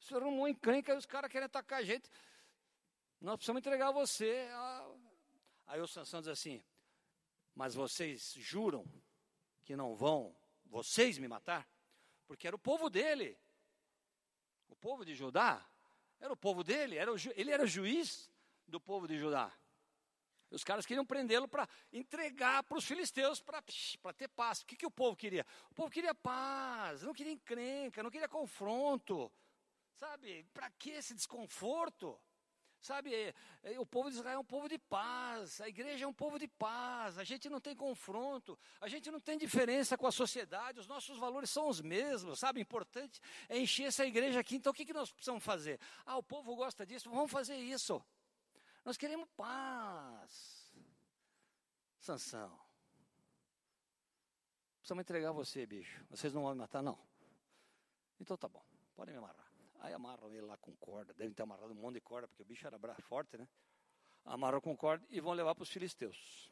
Você 0.00 0.14
arrumou 0.14 0.48
encrenca 0.48 0.94
e 0.94 0.96
os 0.96 1.04
caras 1.04 1.30
querem 1.30 1.44
atacar 1.44 1.80
a 1.80 1.84
gente. 1.84 2.08
Nós 3.20 3.36
precisamos 3.36 3.60
entregar 3.60 3.90
você. 3.90 4.48
Aí 5.66 5.78
o 5.78 5.86
Sansão 5.86 6.20
diz 6.20 6.28
assim: 6.28 6.64
Mas 7.54 7.74
vocês 7.74 8.32
juram 8.38 8.82
que 9.62 9.76
não 9.76 9.94
vão 9.94 10.34
vocês 10.64 11.18
me 11.18 11.28
matar? 11.28 11.68
Porque 12.26 12.46
era 12.46 12.56
o 12.56 12.58
povo 12.58 12.88
dele. 12.88 13.38
O 14.68 14.76
povo 14.76 15.04
de 15.04 15.14
Judá 15.14 15.62
era 16.20 16.32
o 16.32 16.36
povo 16.36 16.64
dele, 16.64 16.96
era 16.96 17.12
o, 17.12 17.16
ele 17.34 17.50
era 17.50 17.66
juiz 17.66 18.30
do 18.66 18.80
povo 18.80 19.06
de 19.06 19.18
Judá. 19.18 19.52
Os 20.50 20.62
caras 20.62 20.86
queriam 20.86 21.04
prendê-lo 21.04 21.48
para 21.48 21.68
entregar 21.92 22.62
para 22.62 22.78
os 22.78 22.84
filisteus 22.84 23.40
para 23.40 23.62
ter 24.16 24.28
paz. 24.28 24.60
O 24.60 24.66
que, 24.66 24.76
que 24.76 24.86
o 24.86 24.90
povo 24.90 25.16
queria? 25.16 25.44
O 25.70 25.74
povo 25.74 25.90
queria 25.90 26.14
paz, 26.14 27.02
não 27.02 27.12
queria 27.12 27.32
encrenca, 27.32 28.02
não 28.02 28.10
queria 28.10 28.28
confronto. 28.28 29.30
Sabe, 29.94 30.44
para 30.52 30.70
que 30.70 30.90
esse 30.90 31.14
desconforto? 31.14 32.20
Sabe, 32.86 33.12
é, 33.12 33.34
é, 33.64 33.80
o 33.80 33.84
povo 33.84 34.08
de 34.08 34.14
Israel 34.14 34.36
é 34.36 34.38
um 34.38 34.44
povo 34.44 34.68
de 34.68 34.78
paz, 34.78 35.60
a 35.60 35.68
igreja 35.68 36.04
é 36.04 36.08
um 36.08 36.12
povo 36.12 36.38
de 36.38 36.46
paz, 36.46 37.18
a 37.18 37.24
gente 37.24 37.48
não 37.48 37.60
tem 37.60 37.74
confronto, 37.74 38.56
a 38.80 38.86
gente 38.86 39.10
não 39.10 39.18
tem 39.18 39.36
diferença 39.36 39.98
com 39.98 40.06
a 40.06 40.12
sociedade, 40.12 40.78
os 40.78 40.86
nossos 40.86 41.18
valores 41.18 41.50
são 41.50 41.68
os 41.68 41.80
mesmos, 41.80 42.38
sabe? 42.38 42.60
Importante 42.60 43.20
é 43.48 43.58
encher 43.58 43.86
essa 43.86 44.06
igreja 44.06 44.38
aqui, 44.38 44.54
então 44.54 44.70
o 44.70 44.74
que, 44.74 44.84
que 44.84 44.92
nós 44.92 45.10
precisamos 45.10 45.42
fazer? 45.42 45.80
Ah, 46.04 46.16
o 46.16 46.22
povo 46.22 46.54
gosta 46.54 46.86
disso, 46.86 47.10
vamos 47.10 47.32
fazer 47.32 47.56
isso. 47.56 48.00
Nós 48.84 48.96
queremos 48.96 49.28
paz. 49.36 50.72
Sansão. 51.98 52.56
Precisamos 54.78 55.02
entregar 55.02 55.32
você, 55.32 55.66
bicho. 55.66 56.06
Vocês 56.08 56.32
não 56.32 56.42
vão 56.42 56.52
me 56.52 56.58
matar, 56.58 56.84
não. 56.84 56.96
Então 58.20 58.36
tá 58.36 58.46
bom, 58.46 58.64
podem 58.94 59.12
me 59.12 59.18
amarrar. 59.18 59.45
Aí 59.80 59.92
amarram 59.92 60.32
ele 60.32 60.46
lá 60.46 60.56
com 60.56 60.74
corda. 60.76 61.14
Devem 61.14 61.34
ter 61.34 61.42
amarrado 61.42 61.72
um 61.72 61.76
monte 61.76 61.94
de 61.94 62.00
corda, 62.00 62.26
porque 62.28 62.42
o 62.42 62.46
bicho 62.46 62.66
era 62.66 62.78
forte, 63.02 63.36
né? 63.36 63.48
Amarram 64.24 64.60
com 64.60 64.76
corda 64.76 65.06
e 65.10 65.20
vão 65.20 65.32
levar 65.32 65.54
para 65.54 65.62
os 65.62 65.70
filisteus. 65.70 66.50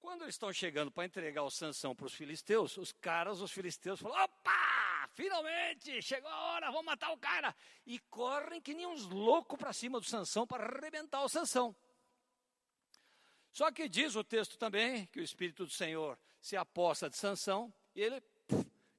Quando 0.00 0.22
eles 0.22 0.34
estão 0.34 0.52
chegando 0.52 0.90
para 0.90 1.04
entregar 1.04 1.42
o 1.42 1.50
Sansão 1.50 1.94
para 1.94 2.06
os 2.06 2.14
filisteus, 2.14 2.76
os 2.76 2.92
caras, 2.92 3.40
os 3.40 3.50
filisteus, 3.50 4.00
falam: 4.00 4.22
opa! 4.22 4.74
finalmente, 5.14 6.02
chegou 6.02 6.30
a 6.30 6.40
hora, 6.52 6.70
vamos 6.70 6.84
matar 6.84 7.12
o 7.12 7.18
cara. 7.18 7.54
E 7.86 7.98
correm 8.10 8.60
que 8.60 8.74
nem 8.74 8.86
uns 8.86 9.04
loucos 9.04 9.58
para 9.58 9.72
cima 9.72 9.98
do 9.98 10.06
Sansão 10.06 10.46
para 10.46 10.64
arrebentar 10.64 11.22
o 11.22 11.28
Sansão. 11.28 11.74
Só 13.52 13.70
que 13.70 13.88
diz 13.88 14.16
o 14.16 14.24
texto 14.24 14.58
também 14.58 15.06
que 15.06 15.20
o 15.20 15.22
Espírito 15.22 15.64
do 15.64 15.70
Senhor 15.70 16.18
se 16.40 16.56
aposta 16.56 17.08
de 17.08 17.16
Sansão 17.16 17.72
e 17.94 18.02
ele 18.02 18.20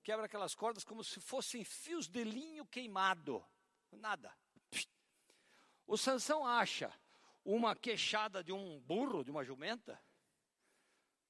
quebra 0.05 0.27
aquelas 0.27 0.53
cordas 0.53 0.83
como 0.83 1.03
se 1.03 1.19
fossem 1.19 1.63
fios 1.63 2.07
de 2.07 2.23
linho 2.23 2.63
queimado. 2.67 3.43
Nada. 3.91 4.31
O 5.87 5.97
Sansão 5.97 6.45
acha 6.45 6.93
uma 7.43 7.75
queixada 7.75 8.43
de 8.43 8.53
um 8.53 8.79
burro, 8.81 9.23
de 9.23 9.31
uma 9.31 9.43
jumenta, 9.43 9.99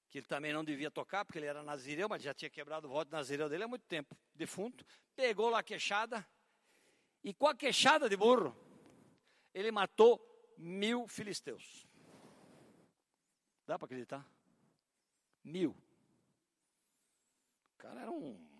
que 0.09 0.17
ele 0.17 0.28
também 0.28 0.51
não 0.51 0.63
devia 0.63 0.91
tocar, 0.91 1.23
porque 1.23 1.39
ele 1.39 1.45
era 1.45 1.63
nazireu, 1.63 2.09
mas 2.09 2.21
já 2.21 2.34
tinha 2.34 2.49
quebrado 2.49 2.88
o 2.88 2.91
voto 2.91 3.07
de 3.07 3.13
nazireu 3.13 3.47
dele 3.47 3.63
há 3.63 3.67
muito 3.67 3.86
tempo, 3.86 4.17
defunto. 4.34 4.86
Pegou 5.15 5.49
lá 5.49 5.59
a 5.59 5.63
queixada, 5.63 6.28
e 7.23 7.34
com 7.34 7.47
a 7.47 7.55
queixada 7.55 8.09
de 8.09 8.17
burro, 8.17 8.53
ele 9.53 9.71
matou 9.71 10.19
mil 10.57 11.07
filisteus. 11.07 11.88
Dá 13.65 13.80
para 13.80 13.86
acreditar? 13.86 14.30
Mil. 15.45 15.71
O 17.73 17.78
cara 17.78 18.01
era 18.01 18.11
um 18.11 18.55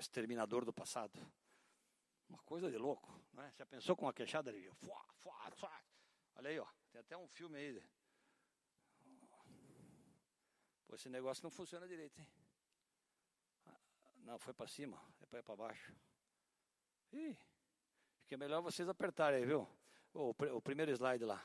exterminador 0.00 0.64
do 0.64 0.72
passado. 0.72 1.18
Uma 2.28 2.38
coisa 2.38 2.70
de 2.70 2.76
louco. 2.76 3.08
Né? 3.32 3.52
Já 3.56 3.66
pensou 3.66 3.96
com 3.96 4.06
uma 4.06 4.12
queixada? 4.12 4.50
Ele... 4.50 4.70
Olha 6.36 6.50
aí, 6.50 6.58
ó. 6.58 6.66
Tem 6.90 7.00
até 7.00 7.16
um 7.16 7.28
filme 7.28 7.56
aí 7.58 7.82
Pô, 10.86 10.96
esse 10.96 11.08
negócio 11.08 11.44
não 11.44 11.52
funciona 11.52 11.86
direito, 11.86 12.20
hein? 12.20 12.26
Não, 14.24 14.38
foi 14.40 14.52
para 14.52 14.66
cima, 14.66 15.00
é 15.32 15.40
para 15.40 15.54
baixo. 15.54 15.94
Ih, 17.12 17.36
que 18.26 18.34
é 18.34 18.36
melhor 18.36 18.60
vocês 18.60 18.88
apertarem 18.88 19.38
aí, 19.38 19.46
viu? 19.46 19.68
O, 20.12 20.30
o 20.30 20.60
primeiro 20.60 20.90
slide 20.90 21.24
lá. 21.24 21.40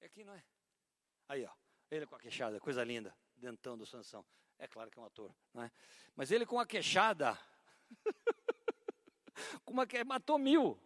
É 0.00 0.06
aqui, 0.06 0.24
não 0.24 0.34
é? 0.34 0.44
Aí, 1.28 1.44
ó. 1.44 1.54
Ele 1.90 2.06
com 2.06 2.16
a 2.16 2.18
queixada, 2.18 2.58
coisa 2.58 2.82
linda, 2.82 3.16
dentão 3.36 3.78
do 3.78 3.86
Sansão. 3.86 4.26
É 4.64 4.66
claro 4.66 4.90
que 4.90 4.98
é 4.98 5.02
um 5.02 5.04
ator, 5.04 5.30
não 5.52 5.62
é? 5.62 5.70
Mas 6.16 6.30
ele 6.30 6.46
com 6.46 6.58
a 6.58 6.64
queixada, 6.64 7.38
com 9.62 9.74
uma 9.74 9.86
que 9.86 10.02
matou 10.02 10.38
mil. 10.38 10.80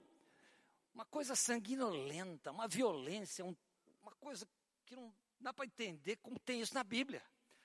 Uma 0.93 1.05
coisa 1.05 1.37
sanguinolenta, 1.37 2.51
uma 2.51 2.67
violência, 2.67 3.45
um, 3.45 3.57
uma 4.03 4.11
coisa 4.17 4.49
que 4.85 4.97
não 4.97 5.15
dá 5.39 5.55
para 5.55 5.65
entender 5.65 6.17
como 6.17 6.41
tem 6.41 6.61
isso 6.61 6.75
na 6.75 6.83
Bíblia. 6.83 7.23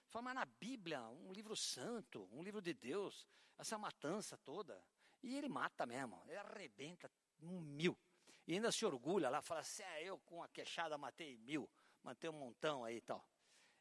Fala, 0.08 0.26
mas 0.26 0.36
na 0.36 0.46
Bíblia, 0.46 1.02
um 1.02 1.34
livro 1.34 1.56
santo, 1.56 2.30
um 2.32 2.44
livro 2.44 2.62
de 2.62 2.76
Deus, 2.76 3.26
essa 3.58 3.76
matança 3.76 4.38
toda. 4.38 4.80
E 5.24 5.36
ele 5.36 5.50
mata 5.50 5.84
mesmo, 5.84 6.22
ele 6.28 6.38
arrebenta 6.38 7.12
um 7.42 7.60
mil. 7.60 7.98
E 8.46 8.54
ainda 8.54 8.72
se 8.72 8.86
orgulha 8.86 9.32
lá, 9.32 9.42
fala 9.42 9.62
assim, 9.62 9.82
é, 9.82 10.04
eu 10.04 10.20
com 10.20 10.44
a 10.44 10.48
queixada 10.48 10.96
matei 10.96 11.38
mil, 11.38 11.68
matei 12.04 12.30
um 12.30 12.34
montão 12.34 12.86
aí 12.86 12.98
e 12.98 13.02
tal. 13.02 13.28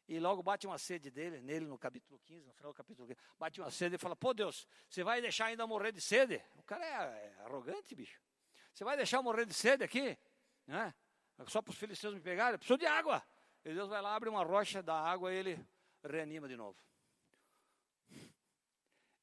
E 0.07 0.19
logo 0.19 0.43
bate 0.43 0.67
uma 0.67 0.77
sede 0.77 1.09
dele, 1.09 1.41
nele 1.41 1.65
no 1.65 1.77
capítulo 1.77 2.19
15, 2.19 2.47
no 2.47 2.53
final 2.53 2.73
do 2.73 2.75
capítulo 2.75 3.07
15, 3.07 3.19
bate 3.39 3.61
uma 3.61 3.71
sede 3.71 3.95
e 3.95 3.97
fala: 3.97 4.15
Pô 4.15 4.33
Deus, 4.33 4.67
você 4.89 5.03
vai 5.03 5.21
deixar 5.21 5.45
ainda 5.45 5.65
morrer 5.65 5.91
de 5.91 6.01
sede? 6.01 6.43
O 6.57 6.63
cara 6.63 6.85
é, 6.85 7.27
é 7.27 7.35
arrogante, 7.45 7.95
bicho. 7.95 8.21
Você 8.73 8.83
vai 8.83 8.97
deixar 8.97 9.21
morrer 9.21 9.45
de 9.45 9.53
sede 9.53 9.83
aqui? 9.83 10.17
Né? 10.67 10.93
Só 11.47 11.61
para 11.61 11.71
os 11.71 11.77
filisteus 11.77 12.13
me 12.13 12.19
pegarem? 12.19 12.53
Eu 12.53 12.59
preciso 12.59 12.77
de 12.77 12.85
água. 12.85 13.23
E 13.63 13.73
Deus 13.73 13.87
vai 13.87 14.01
lá, 14.01 14.15
abre 14.15 14.29
uma 14.29 14.43
rocha 14.43 14.83
da 14.83 14.99
água 14.99 15.33
e 15.33 15.37
ele 15.37 15.67
reanima 16.03 16.47
de 16.47 16.57
novo. 16.57 16.77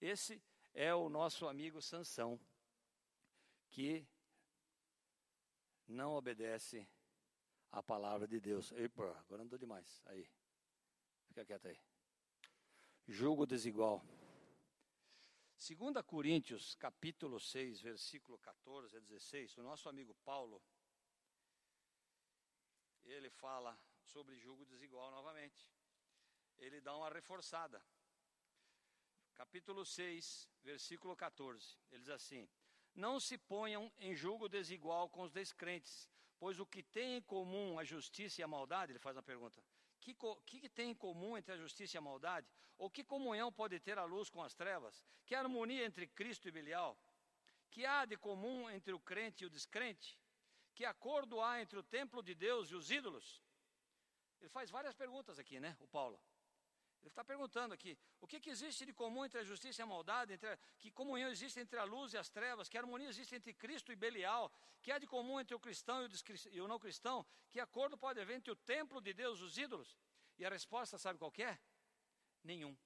Esse 0.01 0.43
é 0.73 0.95
o 0.95 1.11
nosso 1.11 1.47
amigo 1.47 1.83
Sansão, 1.83 2.41
que 3.69 4.07
não 5.87 6.15
obedece 6.15 6.89
à 7.71 7.83
palavra 7.83 8.27
de 8.27 8.41
Deus. 8.41 8.73
Epa, 8.73 9.11
agora 9.27 9.43
andou 9.43 9.59
demais. 9.59 10.01
Aí. 10.07 10.27
Fica 11.31 11.45
quieto 11.45 11.69
aí. 11.69 11.79
Julgo 13.07 13.47
desigual. 13.47 14.05
2 15.57 16.05
Coríntios, 16.05 16.75
capítulo 16.75 17.39
6, 17.39 17.83
versículo 17.83 18.37
14 18.39 18.97
a 18.97 19.01
16, 19.01 19.59
o 19.59 19.63
nosso 19.63 19.89
amigo 19.89 20.13
Paulo, 20.25 20.61
ele 23.05 23.31
fala 23.31 23.79
sobre 24.03 24.37
julgo 24.39 24.67
desigual 24.67 25.13
novamente. 25.13 25.71
Ele 26.59 26.81
dá 26.81 26.97
uma 26.97 27.09
reforçada. 27.09 27.81
Capítulo 29.35 29.87
6, 29.87 30.51
versículo 30.65 31.15
14. 31.15 31.79
Ele 31.93 32.03
diz 32.03 32.11
assim: 32.11 32.49
Não 32.93 33.21
se 33.21 33.39
ponham 33.39 33.93
em 33.99 34.17
julgo 34.17 34.49
desigual 34.49 35.09
com 35.09 35.23
os 35.23 35.31
descrentes, 35.31 36.11
pois 36.41 36.59
o 36.59 36.67
que 36.67 36.83
tem 36.83 37.19
em 37.19 37.23
comum 37.23 37.79
a 37.79 37.85
justiça 37.85 38.41
e 38.41 38.45
a 38.45 38.49
maldade, 38.49 38.91
ele 38.91 38.99
faz 38.99 39.17
uma 39.17 39.23
pergunta. 39.23 39.63
Que, 40.01 40.17
que, 40.47 40.69
tem 40.69 40.91
em 40.91 40.95
comum 40.95 41.37
entre 41.37 41.53
a 41.53 41.57
justiça 41.57 41.97
e 41.97 41.99
a 41.99 42.01
maldade? 42.01 42.49
Ou 42.79 42.91
que 42.91 43.05
comunhão 43.05 43.53
pode 43.53 43.79
ter 43.79 43.99
a 43.99 44.05
luz 44.05 44.31
com 44.31 44.43
as 44.43 44.55
trevas? 44.55 45.07
Que 45.27 45.35
harmonia 45.35 45.85
entre 45.85 46.07
Cristo 46.07 46.49
e 46.49 46.51
Belial? 46.51 46.99
Que 47.71 47.85
há 47.85 48.05
de 48.07 48.17
comum 48.17 48.69
entre 48.71 48.93
o 48.93 48.99
crente 48.99 49.45
e 49.45 49.47
o 49.47 49.51
descrente? 49.51 50.19
Que 50.75 50.85
acordo 50.85 51.41
há 51.41 51.61
entre 51.61 51.79
o 51.79 51.83
templo 51.83 52.23
de 52.23 52.35
Deus 52.35 52.71
e 52.71 52.75
os 52.75 52.91
ídolos? 52.91 53.43
Ele 54.41 54.49
faz 54.49 54.71
várias 54.71 54.95
perguntas 54.95 55.39
aqui, 55.39 55.61
né, 55.61 55.77
o 55.81 55.87
Paulo? 55.87 56.19
Ele 57.03 57.09
está 57.09 57.25
perguntando 57.25 57.73
aqui: 57.73 57.99
o 58.21 58.27
que, 58.27 58.39
que, 58.39 58.51
existe 58.51 58.85
de 58.85 58.93
comum 58.93 59.25
entre 59.25 59.41
a 59.41 59.45
justiça 59.45 59.81
e 59.81 59.85
a 59.85 59.87
maldade? 59.87 60.33
Entre 60.35 60.49
a, 60.49 60.59
que 60.79 60.91
comunhão 60.91 61.31
existe 61.31 61.59
entre 61.59 61.79
a 61.79 61.85
luz 61.85 62.13
e 62.13 62.19
as 62.19 62.29
trevas? 62.29 62.69
Que 62.69 62.77
harmonia 62.77 63.09
existe 63.09 63.35
entre 63.35 63.55
Cristo 63.55 63.91
e 63.93 63.97
Belial? 63.97 64.53
Que 64.83 64.93
há 64.93 64.99
de 64.99 65.07
comum 65.07 65.41
entre 65.41 65.55
o 65.55 65.61
cristão 65.61 66.07
e 66.53 66.61
o, 66.61 66.69
não 66.69 66.79
cristão? 66.79 67.27
Que 67.51 67.59
acordo 67.59 67.97
pode 67.97 68.21
haver 68.21 68.37
entre 68.37 68.51
o 68.51 68.57
templo 68.57 69.01
de 69.01 69.13
Deus 69.15 69.41
e 69.41 69.45
os 69.45 69.57
ídolos? 69.57 69.97
E 70.39 70.45
a 70.45 70.51
resposta, 70.51 70.99
sabe 70.99 71.19
qual 71.19 71.33
é? 71.39 71.59
Nenhum. 72.45 72.77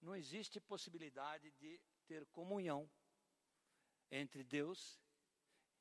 Não 0.00 0.16
existe 0.16 0.58
possibilidade 0.60 1.50
de 1.52 1.78
ter 2.06 2.26
comunhão 2.26 2.90
entre 4.10 4.42
Deus 4.42 4.98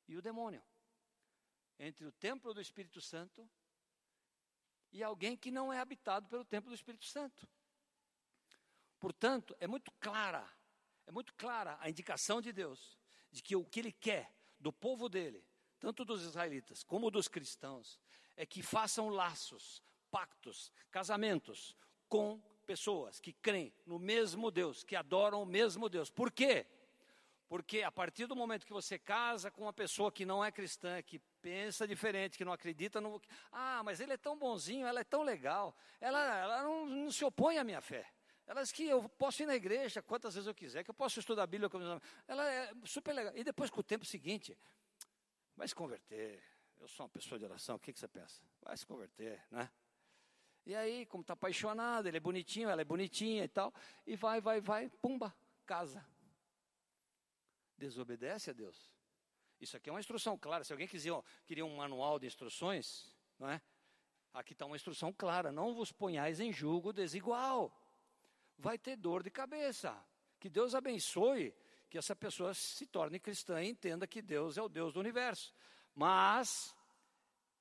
e 0.07 0.17
o 0.17 0.21
demônio, 0.21 0.63
entre 1.79 2.05
o 2.05 2.11
templo 2.11 2.53
do 2.53 2.61
Espírito 2.61 2.99
Santo 2.99 3.49
e 4.91 5.03
alguém 5.03 5.37
que 5.37 5.51
não 5.51 5.71
é 5.71 5.79
habitado 5.79 6.27
pelo 6.27 6.43
templo 6.43 6.69
do 6.69 6.75
Espírito 6.75 7.05
Santo. 7.05 7.47
Portanto, 8.99 9.55
é 9.59 9.67
muito 9.67 9.91
clara, 9.99 10.47
é 11.07 11.11
muito 11.11 11.33
clara 11.35 11.77
a 11.79 11.89
indicação 11.89 12.41
de 12.41 12.51
Deus 12.51 12.97
de 13.31 13.41
que 13.41 13.55
o 13.55 13.63
que 13.63 13.79
ele 13.79 13.91
quer 13.91 14.33
do 14.59 14.73
povo 14.73 15.07
dele, 15.07 15.45
tanto 15.79 16.03
dos 16.03 16.23
israelitas 16.23 16.83
como 16.83 17.09
dos 17.09 17.27
cristãos, 17.27 17.99
é 18.35 18.45
que 18.45 18.61
façam 18.61 19.09
laços, 19.09 19.81
pactos, 20.11 20.71
casamentos 20.91 21.75
com 22.07 22.41
pessoas 22.65 23.19
que 23.19 23.33
creem 23.33 23.73
no 23.85 23.97
mesmo 23.97 24.51
Deus, 24.51 24.83
que 24.83 24.95
adoram 24.95 25.41
o 25.41 25.45
mesmo 25.45 25.87
Deus. 25.89 26.09
Por 26.09 26.31
quê? 26.31 26.65
Porque 27.47 27.81
a 27.81 27.91
partir 27.91 28.27
do 28.27 28.35
momento 28.35 28.65
que 28.65 28.73
você 28.73 28.99
casa 28.99 29.49
com 29.49 29.63
uma 29.63 29.73
pessoa 29.73 30.11
que 30.11 30.25
não 30.25 30.43
é 30.43 30.51
cristã, 30.51 31.01
que 31.01 31.19
pensa 31.41 31.87
diferente, 31.87 32.37
que 32.37 32.45
não 32.45 32.53
acredita 32.53 33.01
no. 33.01 33.21
Ah, 33.51 33.81
mas 33.83 33.99
ele 33.99 34.13
é 34.13 34.17
tão 34.17 34.37
bonzinho, 34.37 34.85
ela 34.85 34.99
é 34.99 35.03
tão 35.03 35.23
legal, 35.23 35.75
ela, 35.99 36.37
ela 36.37 36.63
não, 36.63 36.85
não 36.85 37.11
se 37.11 37.23
opõe 37.25 37.57
à 37.57 37.63
minha 37.63 37.81
fé. 37.81 38.05
Ela 38.45 38.63
diz 38.63 38.71
que 38.71 38.87
eu 38.87 39.07
posso 39.09 39.43
ir 39.43 39.45
na 39.45 39.55
igreja 39.55 40.01
quantas 40.01 40.33
vezes 40.33 40.47
eu 40.47 40.55
quiser, 40.55 40.83
que 40.83 40.89
eu 40.89 40.93
posso 40.95 41.19
estudar 41.19 41.43
a 41.43 41.47
Bíblia. 41.47 41.69
Ela 42.27 42.51
é 42.51 42.73
super 42.83 43.13
legal. 43.13 43.31
E 43.35 43.43
depois, 43.43 43.69
com 43.69 43.79
o 43.79 43.83
tempo 43.83 44.05
seguinte, 44.05 44.57
vai 45.55 45.67
se 45.67 45.75
converter. 45.75 46.43
Eu 46.79 46.87
sou 46.87 47.05
uma 47.05 47.09
pessoa 47.09 47.37
de 47.37 47.45
oração, 47.45 47.75
o 47.75 47.79
que, 47.79 47.93
que 47.93 47.99
você 47.99 48.07
pensa? 48.07 48.41
Vai 48.61 48.75
se 48.75 48.85
converter, 48.87 49.45
né? 49.51 49.69
E 50.65 50.73
aí, 50.75 51.05
como 51.05 51.21
está 51.21 51.33
apaixonado, 51.33 52.07
ele 52.07 52.17
é 52.17 52.19
bonitinho, 52.19 52.69
ela 52.69 52.81
é 52.81 52.85
bonitinha 52.85 53.43
e 53.43 53.47
tal, 53.47 53.73
e 54.05 54.15
vai, 54.15 54.41
vai, 54.41 54.61
vai, 54.61 54.89
pumba, 55.01 55.35
casa. 55.65 56.03
Desobedece 57.77 58.49
a 58.49 58.53
Deus. 58.53 58.91
Isso 59.59 59.75
aqui 59.75 59.89
é 59.89 59.93
uma 59.93 59.99
instrução 59.99 60.37
clara. 60.37 60.63
Se 60.63 60.71
alguém 60.71 60.87
quiser, 60.87 61.11
ó, 61.11 61.21
queria 61.45 61.65
um 61.65 61.75
manual 61.75 62.17
de 62.17 62.27
instruções, 62.27 63.05
não 63.37 63.49
é? 63.49 63.61
Aqui 64.33 64.53
está 64.53 64.65
uma 64.65 64.75
instrução 64.75 65.11
clara: 65.11 65.51
não 65.51 65.73
vos 65.73 65.91
ponhais 65.91 66.39
em 66.39 66.51
julgo 66.51 66.93
desigual. 66.93 67.75
Vai 68.57 68.77
ter 68.77 68.95
dor 68.95 69.23
de 69.23 69.29
cabeça. 69.29 69.95
Que 70.39 70.49
Deus 70.49 70.73
abençoe 70.73 71.53
que 71.89 71.97
essa 71.97 72.15
pessoa 72.15 72.53
se 72.53 72.85
torne 72.85 73.19
cristã 73.19 73.61
e 73.61 73.69
entenda 73.69 74.07
que 74.07 74.21
Deus 74.21 74.57
é 74.57 74.61
o 74.61 74.69
Deus 74.69 74.93
do 74.93 74.99
universo. 74.99 75.53
Mas 75.95 76.73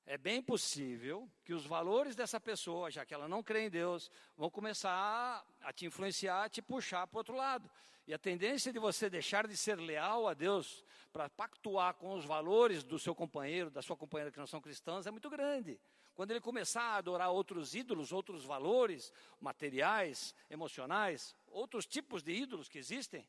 é 0.07 0.16
bem 0.16 0.42
possível 0.42 1.28
que 1.44 1.53
os 1.53 1.66
valores 1.66 2.14
dessa 2.14 2.38
pessoa, 2.38 2.90
já 2.90 3.05
que 3.05 3.14
ela 3.14 3.28
não 3.28 3.42
crê 3.42 3.66
em 3.66 3.70
Deus, 3.70 4.11
vão 4.36 4.51
começar 4.51 5.44
a 5.61 5.72
te 5.72 5.86
influenciar, 5.86 6.44
a 6.44 6.49
te 6.49 6.62
puxar 6.62 7.07
para 7.07 7.16
o 7.16 7.18
outro 7.18 7.34
lado. 7.34 7.70
E 8.09 8.15
a 8.15 8.19
tendência 8.19 8.73
de 8.73 8.79
você 8.79 9.11
deixar 9.11 9.47
de 9.47 9.55
ser 9.55 9.79
leal 9.79 10.27
a 10.27 10.33
Deus 10.33 10.83
para 11.13 11.29
pactuar 11.29 11.93
com 11.93 12.15
os 12.15 12.25
valores 12.25 12.83
do 12.83 12.99
seu 12.99 13.15
companheiro, 13.15 13.71
da 13.71 13.83
sua 13.83 13.99
companheira 13.99 14.33
que 14.33 14.39
não 14.39 14.47
são 14.47 14.63
cristãs, 14.63 15.07
é 15.07 15.11
muito 15.11 15.29
grande. 15.29 15.79
Quando 16.15 16.31
ele 16.31 16.41
começar 16.41 16.81
a 16.81 16.97
adorar 16.97 17.31
outros 17.31 17.75
ídolos, 17.75 18.11
outros 18.11 18.47
valores 18.47 19.13
materiais, 19.39 20.35
emocionais, 20.49 21.37
outros 21.49 21.85
tipos 21.85 22.23
de 22.23 22.33
ídolos 22.33 22.67
que 22.67 22.79
existem, 22.79 23.29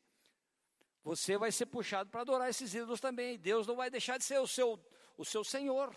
você 1.04 1.36
vai 1.36 1.52
ser 1.52 1.66
puxado 1.66 2.08
para 2.08 2.22
adorar 2.22 2.48
esses 2.48 2.72
ídolos 2.72 3.00
também. 3.00 3.38
Deus 3.38 3.66
não 3.66 3.76
vai 3.76 3.90
deixar 3.90 4.16
de 4.16 4.24
ser 4.24 4.38
o 4.38 4.46
seu, 4.46 4.82
o 5.14 5.26
seu 5.26 5.44
Senhor. 5.44 5.94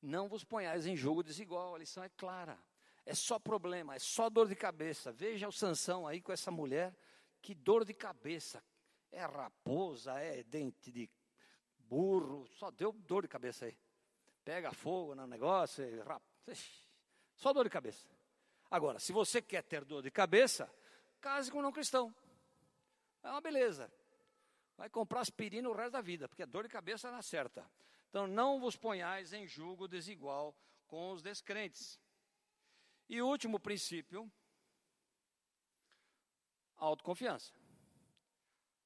Não 0.00 0.28
vos 0.28 0.44
ponhais 0.44 0.86
em 0.86 0.94
jogo 0.94 1.24
desigual, 1.24 1.74
a 1.74 1.78
lição 1.78 2.04
é 2.04 2.08
clara. 2.08 2.56
É 3.10 3.14
só 3.14 3.40
problema, 3.40 3.96
é 3.96 3.98
só 3.98 4.30
dor 4.30 4.46
de 4.46 4.54
cabeça. 4.54 5.10
Veja 5.10 5.48
o 5.48 5.50
Sansão 5.50 6.06
aí 6.06 6.22
com 6.22 6.30
essa 6.30 6.48
mulher, 6.48 6.94
que 7.42 7.56
dor 7.56 7.84
de 7.84 7.92
cabeça. 7.92 8.62
É 9.10 9.24
raposa, 9.24 10.12
é 10.20 10.44
dente 10.44 10.92
de 10.92 11.10
burro, 11.76 12.46
só 12.46 12.70
deu 12.70 12.92
dor 12.92 13.22
de 13.22 13.28
cabeça 13.28 13.64
aí. 13.64 13.76
Pega 14.44 14.70
fogo 14.70 15.16
no 15.16 15.26
negócio, 15.26 15.84
rap... 16.04 16.22
só 17.34 17.52
dor 17.52 17.64
de 17.64 17.70
cabeça. 17.70 18.06
Agora, 18.70 19.00
se 19.00 19.12
você 19.12 19.42
quer 19.42 19.64
ter 19.64 19.84
dor 19.84 20.04
de 20.04 20.10
cabeça, 20.12 20.72
case 21.20 21.50
com 21.50 21.58
um 21.58 21.62
não 21.62 21.72
cristão. 21.72 22.14
É 23.24 23.28
uma 23.28 23.40
beleza. 23.40 23.92
Vai 24.76 24.88
comprar 24.88 25.22
aspirina 25.22 25.68
o 25.68 25.74
resto 25.74 25.94
da 25.94 26.00
vida, 26.00 26.28
porque 26.28 26.44
a 26.44 26.46
dor 26.46 26.62
de 26.62 26.68
cabeça 26.68 27.10
não 27.10 27.22
certa. 27.22 27.68
Então, 28.08 28.28
não 28.28 28.60
vos 28.60 28.76
ponhais 28.76 29.32
em 29.32 29.48
julgo 29.48 29.88
desigual 29.88 30.54
com 30.86 31.10
os 31.10 31.22
descrentes. 31.22 31.99
E 33.12 33.20
último 33.20 33.58
princípio, 33.58 34.30
autoconfiança. 36.76 37.52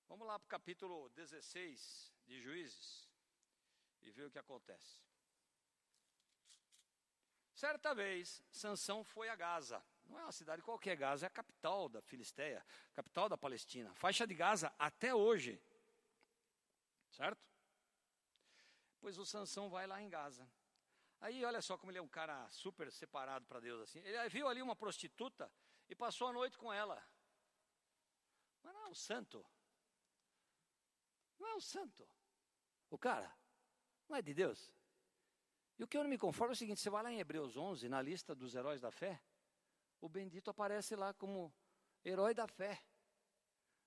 Vamos 0.08 0.26
lá 0.26 0.38
para 0.38 0.46
o 0.46 0.48
capítulo 0.48 1.10
16 1.10 2.10
de 2.24 2.40
Juízes 2.40 3.06
e 4.00 4.10
ver 4.10 4.24
o 4.24 4.30
que 4.30 4.38
acontece. 4.38 5.02
Certa 7.52 7.94
vez, 7.94 8.42
Sansão 8.50 9.04
foi 9.04 9.28
a 9.28 9.36
Gaza. 9.36 9.84
Não 10.06 10.18
é 10.18 10.22
uma 10.22 10.32
cidade 10.32 10.62
qualquer, 10.62 10.96
Gaza 10.96 11.26
é 11.26 11.28
a 11.28 11.30
capital 11.30 11.86
da 11.90 12.00
Filisteia, 12.00 12.64
capital 12.94 13.28
da 13.28 13.36
Palestina. 13.36 13.94
Faixa 13.94 14.26
de 14.26 14.34
Gaza 14.34 14.74
até 14.78 15.14
hoje. 15.14 15.62
Certo? 17.10 17.46
Pois 19.02 19.18
o 19.18 19.26
Sansão 19.26 19.68
vai 19.68 19.86
lá 19.86 20.00
em 20.00 20.08
Gaza. 20.08 20.50
Aí 21.24 21.42
olha 21.42 21.62
só 21.62 21.78
como 21.78 21.90
ele 21.90 21.96
é 21.96 22.02
um 22.02 22.08
cara 22.08 22.46
super 22.50 22.92
separado 22.92 23.46
para 23.46 23.58
Deus 23.58 23.80
assim. 23.80 23.98
Ele 24.00 24.28
viu 24.28 24.46
ali 24.46 24.60
uma 24.60 24.76
prostituta 24.76 25.50
e 25.88 25.94
passou 25.94 26.28
a 26.28 26.32
noite 26.34 26.58
com 26.58 26.70
ela. 26.70 27.02
Mas 28.62 28.74
não 28.74 28.82
é 28.82 28.88
um 28.88 28.94
santo. 28.94 29.42
Não 31.38 31.48
é 31.48 31.54
um 31.54 31.60
santo. 31.62 32.06
O 32.90 32.98
cara 32.98 33.34
não 34.06 34.18
é 34.18 34.20
de 34.20 34.34
Deus. 34.34 34.70
E 35.78 35.82
o 35.82 35.88
que 35.88 35.96
eu 35.96 36.02
não 36.02 36.10
me 36.10 36.18
conformo 36.18 36.52
é 36.52 36.56
o 36.56 36.56
seguinte: 36.56 36.82
você 36.82 36.90
vai 36.90 37.02
lá 37.02 37.10
em 37.10 37.20
Hebreus 37.20 37.56
11, 37.56 37.88
na 37.88 38.02
lista 38.02 38.34
dos 38.34 38.54
heróis 38.54 38.82
da 38.82 38.90
fé, 38.90 39.18
o 40.02 40.10
bendito 40.10 40.50
aparece 40.50 40.94
lá 40.94 41.14
como 41.14 41.50
herói 42.04 42.34
da 42.34 42.46
fé. 42.46 42.84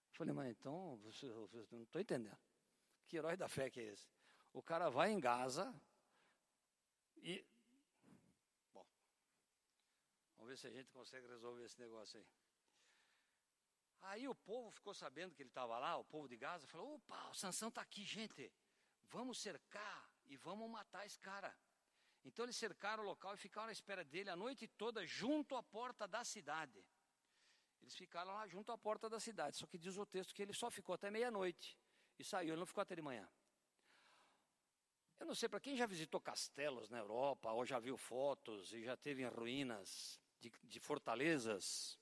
Eu 0.09 0.15
falei, 0.15 0.33
mas 0.33 0.49
então, 0.49 0.99
eu 1.21 1.67
não 1.69 1.83
estou 1.83 2.01
entendendo. 2.01 2.39
Que 3.07 3.17
herói 3.17 3.37
da 3.37 3.47
fé 3.47 3.69
que 3.69 3.79
é 3.79 3.83
esse? 3.83 4.09
O 4.51 4.63
cara 4.63 4.89
vai 4.89 5.11
em 5.11 5.19
Gaza 5.19 5.71
e 7.21 7.45
Vamos 10.47 10.61
ver 10.61 10.61
se 10.61 10.67
a 10.67 10.71
gente 10.71 10.89
consegue 10.91 11.27
resolver 11.27 11.65
esse 11.65 11.77
negócio 11.77 12.17
aí. 12.17 12.25
Aí 14.03 14.27
o 14.29 14.35
povo 14.35 14.71
ficou 14.71 14.93
sabendo 14.93 15.35
que 15.35 15.41
ele 15.41 15.49
estava 15.49 15.77
lá, 15.77 15.97
o 15.97 16.05
povo 16.05 16.25
de 16.29 16.37
Gaza, 16.37 16.65
falou: 16.67 16.95
opa, 16.95 17.29
o 17.29 17.33
Sansão 17.33 17.67
está 17.67 17.81
aqui, 17.81 18.05
gente. 18.05 18.49
Vamos 19.09 19.41
cercar 19.41 20.09
e 20.25 20.37
vamos 20.37 20.69
matar 20.69 21.05
esse 21.05 21.19
cara. 21.19 21.53
Então 22.23 22.45
eles 22.45 22.55
cercaram 22.55 23.03
o 23.03 23.05
local 23.05 23.35
e 23.35 23.37
ficaram 23.37 23.67
à 23.67 23.71
espera 23.73 24.05
dele 24.05 24.29
a 24.29 24.37
noite 24.37 24.69
toda 24.69 25.05
junto 25.05 25.53
à 25.53 25.61
porta 25.61 26.07
da 26.07 26.23
cidade. 26.23 26.85
Eles 27.81 27.95
ficaram 27.95 28.33
lá 28.33 28.47
junto 28.47 28.71
à 28.71 28.77
porta 28.77 29.09
da 29.09 29.19
cidade. 29.19 29.57
Só 29.57 29.67
que 29.67 29.77
diz 29.77 29.97
o 29.97 30.05
texto 30.05 30.33
que 30.33 30.41
ele 30.41 30.53
só 30.53 30.71
ficou 30.71 30.95
até 30.95 31.11
meia-noite 31.11 31.77
e 32.17 32.23
saiu, 32.23 32.53
ele 32.53 32.59
não 32.59 32.65
ficou 32.65 32.81
até 32.81 32.95
de 32.95 33.01
manhã. 33.01 33.29
Eu 35.19 35.25
não 35.25 35.33
sei, 35.33 35.49
para 35.49 35.59
quem 35.59 35.75
já 35.75 35.85
visitou 35.85 36.21
castelos 36.21 36.89
na 36.89 36.99
Europa, 36.99 37.51
ou 37.51 37.65
já 37.65 37.79
viu 37.79 37.97
fotos 37.97 38.71
e 38.73 38.83
já 38.83 38.95
teve 38.95 39.23
em 39.23 39.27
ruínas 39.27 40.21
de, 40.39 40.51
de 40.63 40.79
fortalezas, 40.79 41.97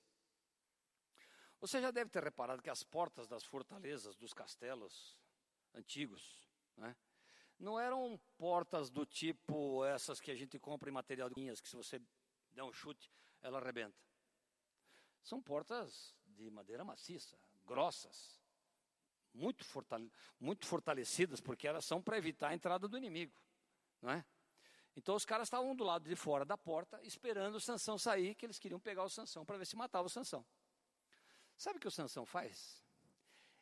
você 1.58 1.80
já 1.80 1.90
deve 1.90 2.10
ter 2.10 2.22
reparado 2.22 2.62
que 2.62 2.68
as 2.68 2.82
portas 2.84 3.26
das 3.26 3.42
fortalezas, 3.44 4.16
dos 4.16 4.34
castelos 4.34 5.18
antigos, 5.74 6.46
né, 6.76 6.94
não 7.58 7.80
eram 7.80 8.20
portas 8.36 8.90
do 8.90 9.06
tipo 9.06 9.84
essas 9.84 10.20
que 10.20 10.30
a 10.30 10.34
gente 10.34 10.58
compra 10.58 10.90
em 10.90 10.92
material 10.92 11.30
de 11.30 11.40
linhas, 11.40 11.60
que 11.60 11.68
se 11.68 11.76
você 11.76 12.00
der 12.52 12.62
um 12.62 12.72
chute, 12.72 13.10
ela 13.40 13.58
arrebenta. 13.58 13.98
São 15.22 15.42
portas 15.42 16.14
de 16.26 16.50
madeira 16.50 16.84
maciça, 16.84 17.38
grossas, 17.64 18.40
muito, 19.36 19.64
fortale 19.64 20.10
muito 20.40 20.66
fortalecidas, 20.66 21.40
porque 21.40 21.68
elas 21.68 21.84
são 21.84 22.02
para 22.02 22.18
evitar 22.18 22.48
a 22.48 22.54
entrada 22.54 22.88
do 22.88 22.96
inimigo, 22.96 23.38
não 24.00 24.10
é? 24.10 24.24
Então 24.96 25.14
os 25.14 25.26
caras 25.26 25.46
estavam 25.46 25.76
do 25.76 25.84
lado 25.84 26.08
de 26.08 26.16
fora 26.16 26.44
da 26.44 26.56
porta, 26.56 26.98
esperando 27.02 27.56
o 27.56 27.60
Sansão 27.60 27.98
sair, 27.98 28.34
que 28.34 28.46
eles 28.46 28.58
queriam 28.58 28.80
pegar 28.80 29.04
o 29.04 29.10
Sansão 29.10 29.44
para 29.44 29.58
ver 29.58 29.66
se 29.66 29.76
matava 29.76 30.06
o 30.06 30.10
Sansão. 30.10 30.44
Sabe 31.56 31.76
o 31.76 31.80
que 31.80 31.88
o 31.88 31.90
Sansão 31.90 32.24
faz? 32.24 32.82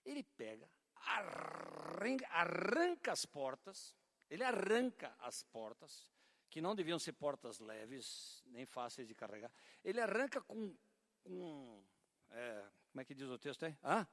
Ele 0.05 0.23
pega, 0.23 0.71
arranca, 0.95 2.27
arranca 2.29 3.13
as 3.13 3.27
portas, 3.27 3.97
ele 4.31 4.45
arranca 4.45 5.15
as 5.19 5.43
portas, 5.43 6.09
que 6.49 6.61
não 6.61 6.75
deviam 6.75 7.01
ser 7.01 7.13
portas 7.15 7.59
leves, 7.59 8.43
nem 8.47 8.65
fáceis 8.65 9.09
de 9.09 9.15
carregar. 9.15 9.51
Ele 9.83 10.01
arranca 10.01 10.41
com, 10.41 10.77
com 11.25 11.85
é, 12.31 12.65
como 12.91 13.01
é 13.01 13.05
que 13.05 13.15
diz 13.15 13.29
o 13.29 13.39
texto 13.39 13.65
aí? 13.65 13.77
Hã? 13.83 14.07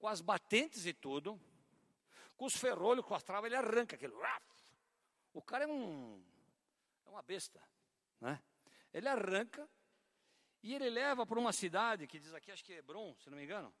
Com 0.00 0.08
as 0.08 0.22
batentes 0.22 0.86
e 0.86 0.94
tudo, 0.94 1.38
com 2.36 2.46
os 2.46 2.56
ferrolhos, 2.56 3.04
com 3.04 3.14
as 3.14 3.22
travas, 3.22 3.52
ele 3.52 3.56
arranca 3.56 3.96
aquilo. 3.96 4.18
O 5.34 5.42
cara 5.42 5.64
é 5.64 5.66
um 5.66 6.24
é 7.04 7.10
uma 7.10 7.22
besta, 7.22 7.62
né? 8.18 8.42
Ele 8.92 9.06
arranca 9.06 9.68
e 10.62 10.74
ele 10.74 10.88
leva 10.88 11.26
para 11.26 11.38
uma 11.38 11.52
cidade 11.52 12.06
que 12.06 12.18
diz 12.18 12.32
aqui, 12.32 12.50
acho 12.50 12.64
que 12.64 12.72
é 12.72 12.78
Hebron, 12.78 13.14
se 13.18 13.28
não 13.28 13.36
me 13.36 13.44
engano. 13.44 13.72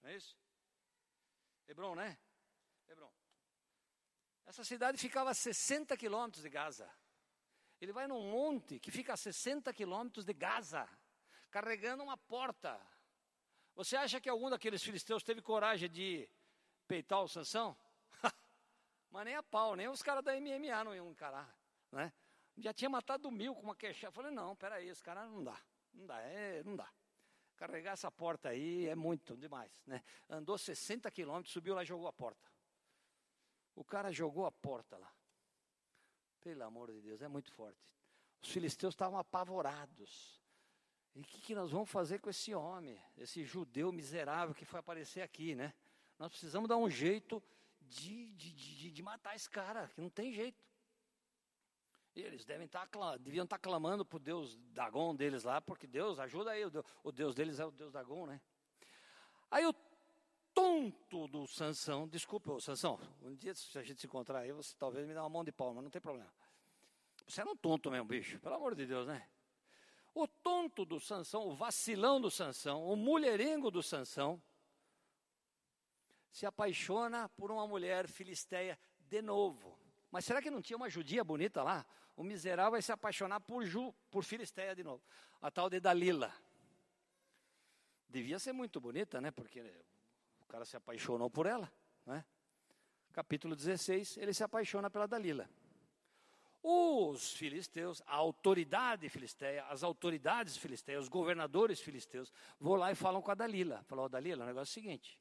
Não 0.00 0.08
é 0.08 0.16
isso? 0.16 0.38
Hebron, 1.66 1.96
né? 1.96 2.16
Hebron. 2.88 3.12
Essa 4.46 4.62
cidade 4.64 4.96
ficava 4.98 5.30
a 5.30 5.34
60 5.34 5.96
quilômetros 5.96 6.44
de 6.44 6.48
Gaza. 6.48 6.88
Ele 7.80 7.92
vai 7.92 8.06
num 8.06 8.30
monte 8.30 8.78
que 8.78 8.92
fica 8.92 9.14
a 9.14 9.16
60 9.16 9.72
quilômetros 9.74 10.24
de 10.24 10.32
Gaza, 10.32 10.88
carregando 11.50 12.04
uma 12.04 12.16
porta 12.16 12.80
você 13.78 13.96
acha 13.96 14.20
que 14.20 14.28
algum 14.28 14.50
daqueles 14.50 14.82
filisteus 14.82 15.22
teve 15.22 15.40
coragem 15.40 15.88
de 15.88 16.28
peitar 16.88 17.22
o 17.22 17.28
Sansão? 17.28 17.78
Mas 19.08 19.24
nem 19.24 19.36
a 19.36 19.42
pau, 19.42 19.76
nem 19.76 19.86
os 19.86 20.02
caras 20.02 20.24
da 20.24 20.34
MMA 20.34 20.82
não 20.82 20.96
iam 20.96 21.08
encarar, 21.08 21.56
né? 21.92 22.12
Já 22.56 22.74
tinha 22.74 22.90
matado 22.90 23.30
mil 23.30 23.54
com 23.54 23.62
uma 23.62 23.76
queixada. 23.76 24.10
Falei, 24.10 24.32
não, 24.32 24.56
peraí, 24.56 24.88
esse 24.88 25.00
cara 25.00 25.24
não 25.26 25.44
dá, 25.44 25.56
não 25.94 26.06
dá, 26.06 26.20
é, 26.22 26.60
não 26.64 26.74
dá. 26.74 26.92
Carregar 27.54 27.92
essa 27.92 28.10
porta 28.10 28.48
aí 28.48 28.88
é 28.88 28.96
muito 28.96 29.36
demais, 29.36 29.86
né? 29.86 30.02
Andou 30.28 30.58
60 30.58 31.08
quilômetros, 31.12 31.52
subiu 31.52 31.76
lá 31.76 31.84
e 31.84 31.86
jogou 31.86 32.08
a 32.08 32.12
porta. 32.12 32.50
O 33.76 33.84
cara 33.84 34.10
jogou 34.10 34.44
a 34.44 34.50
porta 34.50 34.98
lá. 34.98 35.14
Pelo 36.40 36.64
amor 36.64 36.90
de 36.92 37.00
Deus, 37.00 37.22
é 37.22 37.28
muito 37.28 37.52
forte. 37.52 37.96
Os 38.42 38.50
filisteus 38.50 38.94
estavam 38.94 39.20
apavorados. 39.20 40.37
E 41.14 41.20
o 41.20 41.24
que, 41.24 41.40
que 41.40 41.54
nós 41.54 41.70
vamos 41.70 41.90
fazer 41.90 42.20
com 42.20 42.30
esse 42.30 42.54
homem, 42.54 43.00
esse 43.16 43.44
judeu 43.44 43.90
miserável 43.92 44.54
que 44.54 44.64
foi 44.64 44.80
aparecer 44.80 45.22
aqui, 45.22 45.54
né? 45.54 45.74
Nós 46.18 46.30
precisamos 46.30 46.68
dar 46.68 46.76
um 46.76 46.90
jeito 46.90 47.42
de, 47.80 48.32
de, 48.32 48.52
de, 48.52 48.90
de 48.90 49.02
matar 49.02 49.34
esse 49.34 49.48
cara, 49.48 49.88
que 49.94 50.00
não 50.00 50.10
tem 50.10 50.32
jeito. 50.32 50.62
E 52.14 52.20
eles 52.20 52.44
devem 52.44 52.66
estar, 52.66 52.86
tá 52.86 53.16
deviam 53.16 53.44
estar 53.44 53.58
tá 53.58 53.62
clamando 53.62 54.04
para 54.04 54.16
o 54.16 54.20
Deus 54.20 54.56
Dagon 54.72 55.14
deles 55.14 55.44
lá, 55.44 55.60
porque 55.60 55.86
Deus, 55.86 56.18
ajuda 56.18 56.50
aí, 56.50 56.64
o 56.64 56.70
Deus, 56.70 56.84
o 57.02 57.12
Deus 57.12 57.34
deles 57.34 57.60
é 57.60 57.64
o 57.64 57.70
Deus 57.70 57.92
Dagon, 57.92 58.26
né? 58.26 58.40
Aí 59.50 59.64
o 59.64 59.74
tonto 60.52 61.28
do 61.28 61.46
Sansão, 61.46 62.08
desculpa, 62.08 62.52
ô 62.52 62.60
Sansão, 62.60 62.98
um 63.22 63.34
dia 63.34 63.54
se 63.54 63.78
a 63.78 63.82
gente 63.82 64.00
se 64.00 64.06
encontrar 64.06 64.40
aí, 64.40 64.52
você 64.52 64.74
talvez 64.76 65.06
me 65.06 65.14
dá 65.14 65.22
uma 65.22 65.28
mão 65.28 65.44
de 65.44 65.52
palma, 65.52 65.80
não 65.80 65.90
tem 65.90 66.02
problema. 66.02 66.32
Você 67.26 67.40
era 67.40 67.48
um 67.48 67.56
tonto 67.56 67.90
mesmo, 67.90 68.06
bicho, 68.06 68.38
pelo 68.40 68.56
amor 68.56 68.74
de 68.74 68.84
Deus, 68.84 69.06
né? 69.06 69.28
O 70.18 70.26
tonto 70.26 70.84
do 70.84 70.98
Sansão, 70.98 71.46
o 71.46 71.54
vacilão 71.54 72.20
do 72.20 72.28
Sansão, 72.28 72.84
o 72.84 72.96
mulherengo 72.96 73.70
do 73.70 73.80
Sansão, 73.80 74.42
se 76.28 76.44
apaixona 76.44 77.28
por 77.28 77.52
uma 77.52 77.68
mulher 77.68 78.08
filisteia 78.08 78.76
de 78.98 79.22
novo. 79.22 79.78
Mas 80.10 80.24
será 80.24 80.42
que 80.42 80.50
não 80.50 80.60
tinha 80.60 80.76
uma 80.76 80.90
judia 80.90 81.22
bonita 81.22 81.62
lá? 81.62 81.86
O 82.16 82.24
miserável 82.24 82.72
vai 82.72 82.82
se 82.82 82.90
apaixonar 82.90 83.38
por 83.38 83.64
Ju, 83.64 83.94
por 84.10 84.24
filisteia 84.24 84.74
de 84.74 84.82
novo. 84.82 85.00
A 85.40 85.52
tal 85.52 85.70
de 85.70 85.78
Dalila. 85.78 86.34
Devia 88.08 88.40
ser 88.40 88.52
muito 88.52 88.80
bonita, 88.80 89.20
né? 89.20 89.30
Porque 89.30 89.60
o 90.40 90.46
cara 90.46 90.64
se 90.64 90.76
apaixonou 90.76 91.30
por 91.30 91.46
ela, 91.46 91.72
né? 92.04 92.24
Capítulo 93.12 93.54
16, 93.54 94.16
ele 94.16 94.34
se 94.34 94.42
apaixona 94.42 94.90
pela 94.90 95.06
Dalila. 95.06 95.48
Os 96.62 97.32
filisteus, 97.32 98.02
a 98.06 98.16
autoridade 98.16 99.08
filisteia, 99.08 99.64
as 99.66 99.82
autoridades 99.82 100.56
filisteias, 100.56 101.04
os 101.04 101.08
governadores 101.08 101.80
filisteus, 101.80 102.32
vão 102.58 102.74
lá 102.74 102.90
e 102.90 102.94
falam 102.94 103.22
com 103.22 103.30
a 103.30 103.34
Dalila. 103.34 103.82
Falam, 103.84 104.04
oh, 104.04 104.08
Dalila, 104.08 104.44
o 104.44 104.46
negócio 104.46 104.78
é 104.78 104.80
o 104.80 104.82
seguinte. 104.82 105.20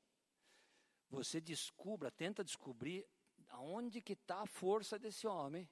Você 1.10 1.40
descubra, 1.40 2.12
tenta 2.12 2.44
descobrir 2.44 3.06
aonde 3.50 4.02
que 4.02 4.14
está 4.14 4.42
a 4.42 4.48
força 4.48 5.00
desse 5.00 5.28
homem, 5.28 5.70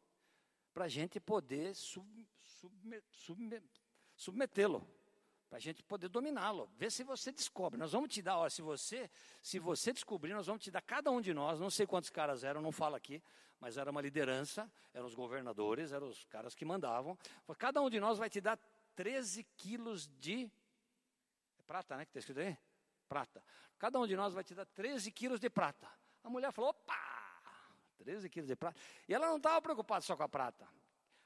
para 0.73 0.85
a 0.85 0.89
gente 0.89 1.19
poder 1.19 1.73
sub, 1.73 2.27
sub, 2.43 3.03
submetê-lo 4.15 4.85
para 5.49 5.57
a 5.57 5.61
gente 5.61 5.83
poder 5.83 6.09
dominá-lo. 6.09 6.69
Vê 6.77 6.89
se 6.89 7.03
você 7.03 7.31
descobre. 7.31 7.79
Nós 7.79 7.91
vamos 7.91 8.09
te 8.09 8.21
dar, 8.21 8.37
ó, 8.37 8.49
se 8.49 8.61
você, 8.61 9.09
se 9.41 9.59
você 9.59 9.93
descobrir, 9.93 10.33
nós 10.33 10.47
vamos 10.47 10.63
te 10.63 10.71
dar 10.71 10.81
cada 10.81 11.11
um 11.11 11.21
de 11.21 11.33
nós, 11.33 11.59
não 11.59 11.69
sei 11.69 11.85
quantos 11.85 12.09
caras 12.09 12.43
eram, 12.43 12.61
não 12.61 12.71
falo 12.71 12.95
aqui, 12.95 13.21
mas 13.59 13.77
era 13.77 13.89
uma 13.89 14.01
liderança, 14.01 14.69
eram 14.93 15.05
os 15.05 15.15
governadores, 15.15 15.91
eram 15.91 16.07
os 16.07 16.25
caras 16.25 16.55
que 16.55 16.65
mandavam. 16.65 17.17
Cada 17.57 17.81
um 17.81 17.89
de 17.89 17.99
nós 17.99 18.17
vai 18.17 18.29
te 18.29 18.41
dar 18.41 18.59
13 18.95 19.43
quilos 19.55 20.07
de 20.19 20.51
é 21.59 21.63
prata, 21.63 21.95
né? 21.95 22.05
Que 22.05 22.09
está 22.09 22.19
escrito 22.19 22.39
aí? 22.39 22.57
Prata. 23.07 23.43
Cada 23.77 23.99
um 23.99 24.07
de 24.07 24.15
nós 24.15 24.33
vai 24.33 24.43
te 24.43 24.55
dar 24.55 24.65
13 24.65 25.11
quilos 25.11 25.39
de 25.39 25.49
prata. 25.49 25.87
A 26.23 26.29
mulher 26.29 26.51
falou: 26.51 26.71
opa! 26.71 26.95
13 27.97 28.29
quilos 28.29 28.47
de 28.47 28.55
prata. 28.55 28.79
E 29.07 29.13
ela 29.13 29.27
não 29.27 29.37
estava 29.37 29.61
preocupada 29.61 30.01
só 30.01 30.15
com 30.15 30.23
a 30.23 30.29
prata. 30.29 30.67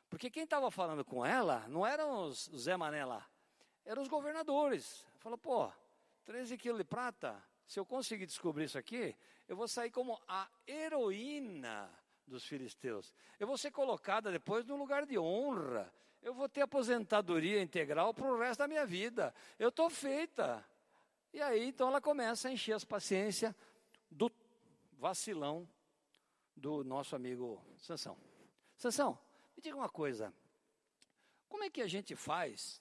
Porque 0.09 0.29
quem 0.29 0.43
estava 0.43 0.71
falando 0.71 1.03
com 1.05 1.25
ela 1.25 1.67
não 1.67 1.85
eram 1.85 2.23
os 2.23 2.49
Zé 2.55 2.75
Mané 2.75 3.05
lá 3.05 3.27
eram 3.89 4.03
os 4.03 4.07
governadores. 4.07 5.03
Falou, 5.17 5.37
pô, 5.37 5.71
13 6.25 6.55
quilos 6.59 6.77
de 6.77 6.83
prata, 6.83 7.43
se 7.65 7.79
eu 7.79 7.85
conseguir 7.85 8.27
descobrir 8.27 8.65
isso 8.65 8.77
aqui, 8.77 9.15
eu 9.47 9.55
vou 9.55 9.67
sair 9.67 9.89
como 9.89 10.21
a 10.27 10.47
heroína 10.67 11.89
dos 12.27 12.45
filisteus. 12.45 13.11
Eu 13.39 13.47
vou 13.47 13.57
ser 13.57 13.71
colocada 13.71 14.31
depois 14.31 14.63
num 14.63 14.77
lugar 14.77 15.07
de 15.07 15.17
honra. 15.17 15.91
Eu 16.21 16.35
vou 16.35 16.47
ter 16.47 16.61
aposentadoria 16.61 17.59
integral 17.63 18.13
para 18.13 18.31
o 18.31 18.37
resto 18.37 18.59
da 18.59 18.67
minha 18.67 18.85
vida. 18.85 19.33
Eu 19.57 19.69
estou 19.69 19.89
feita. 19.89 20.63
E 21.33 21.41
aí, 21.41 21.69
então, 21.69 21.87
ela 21.87 21.99
começa 21.99 22.47
a 22.47 22.51
encher 22.51 22.73
as 22.73 22.85
paciências 22.85 23.55
do 24.11 24.31
vacilão 24.99 25.67
do 26.55 26.83
nosso 26.83 27.15
amigo 27.15 27.59
Sansão. 27.79 28.15
Sansão, 28.77 29.17
me 29.57 29.63
diga 29.63 29.75
uma 29.75 29.89
coisa. 29.89 30.31
Como 31.47 31.63
é 31.63 31.71
que 31.71 31.81
a 31.81 31.87
gente 31.87 32.15
faz 32.15 32.79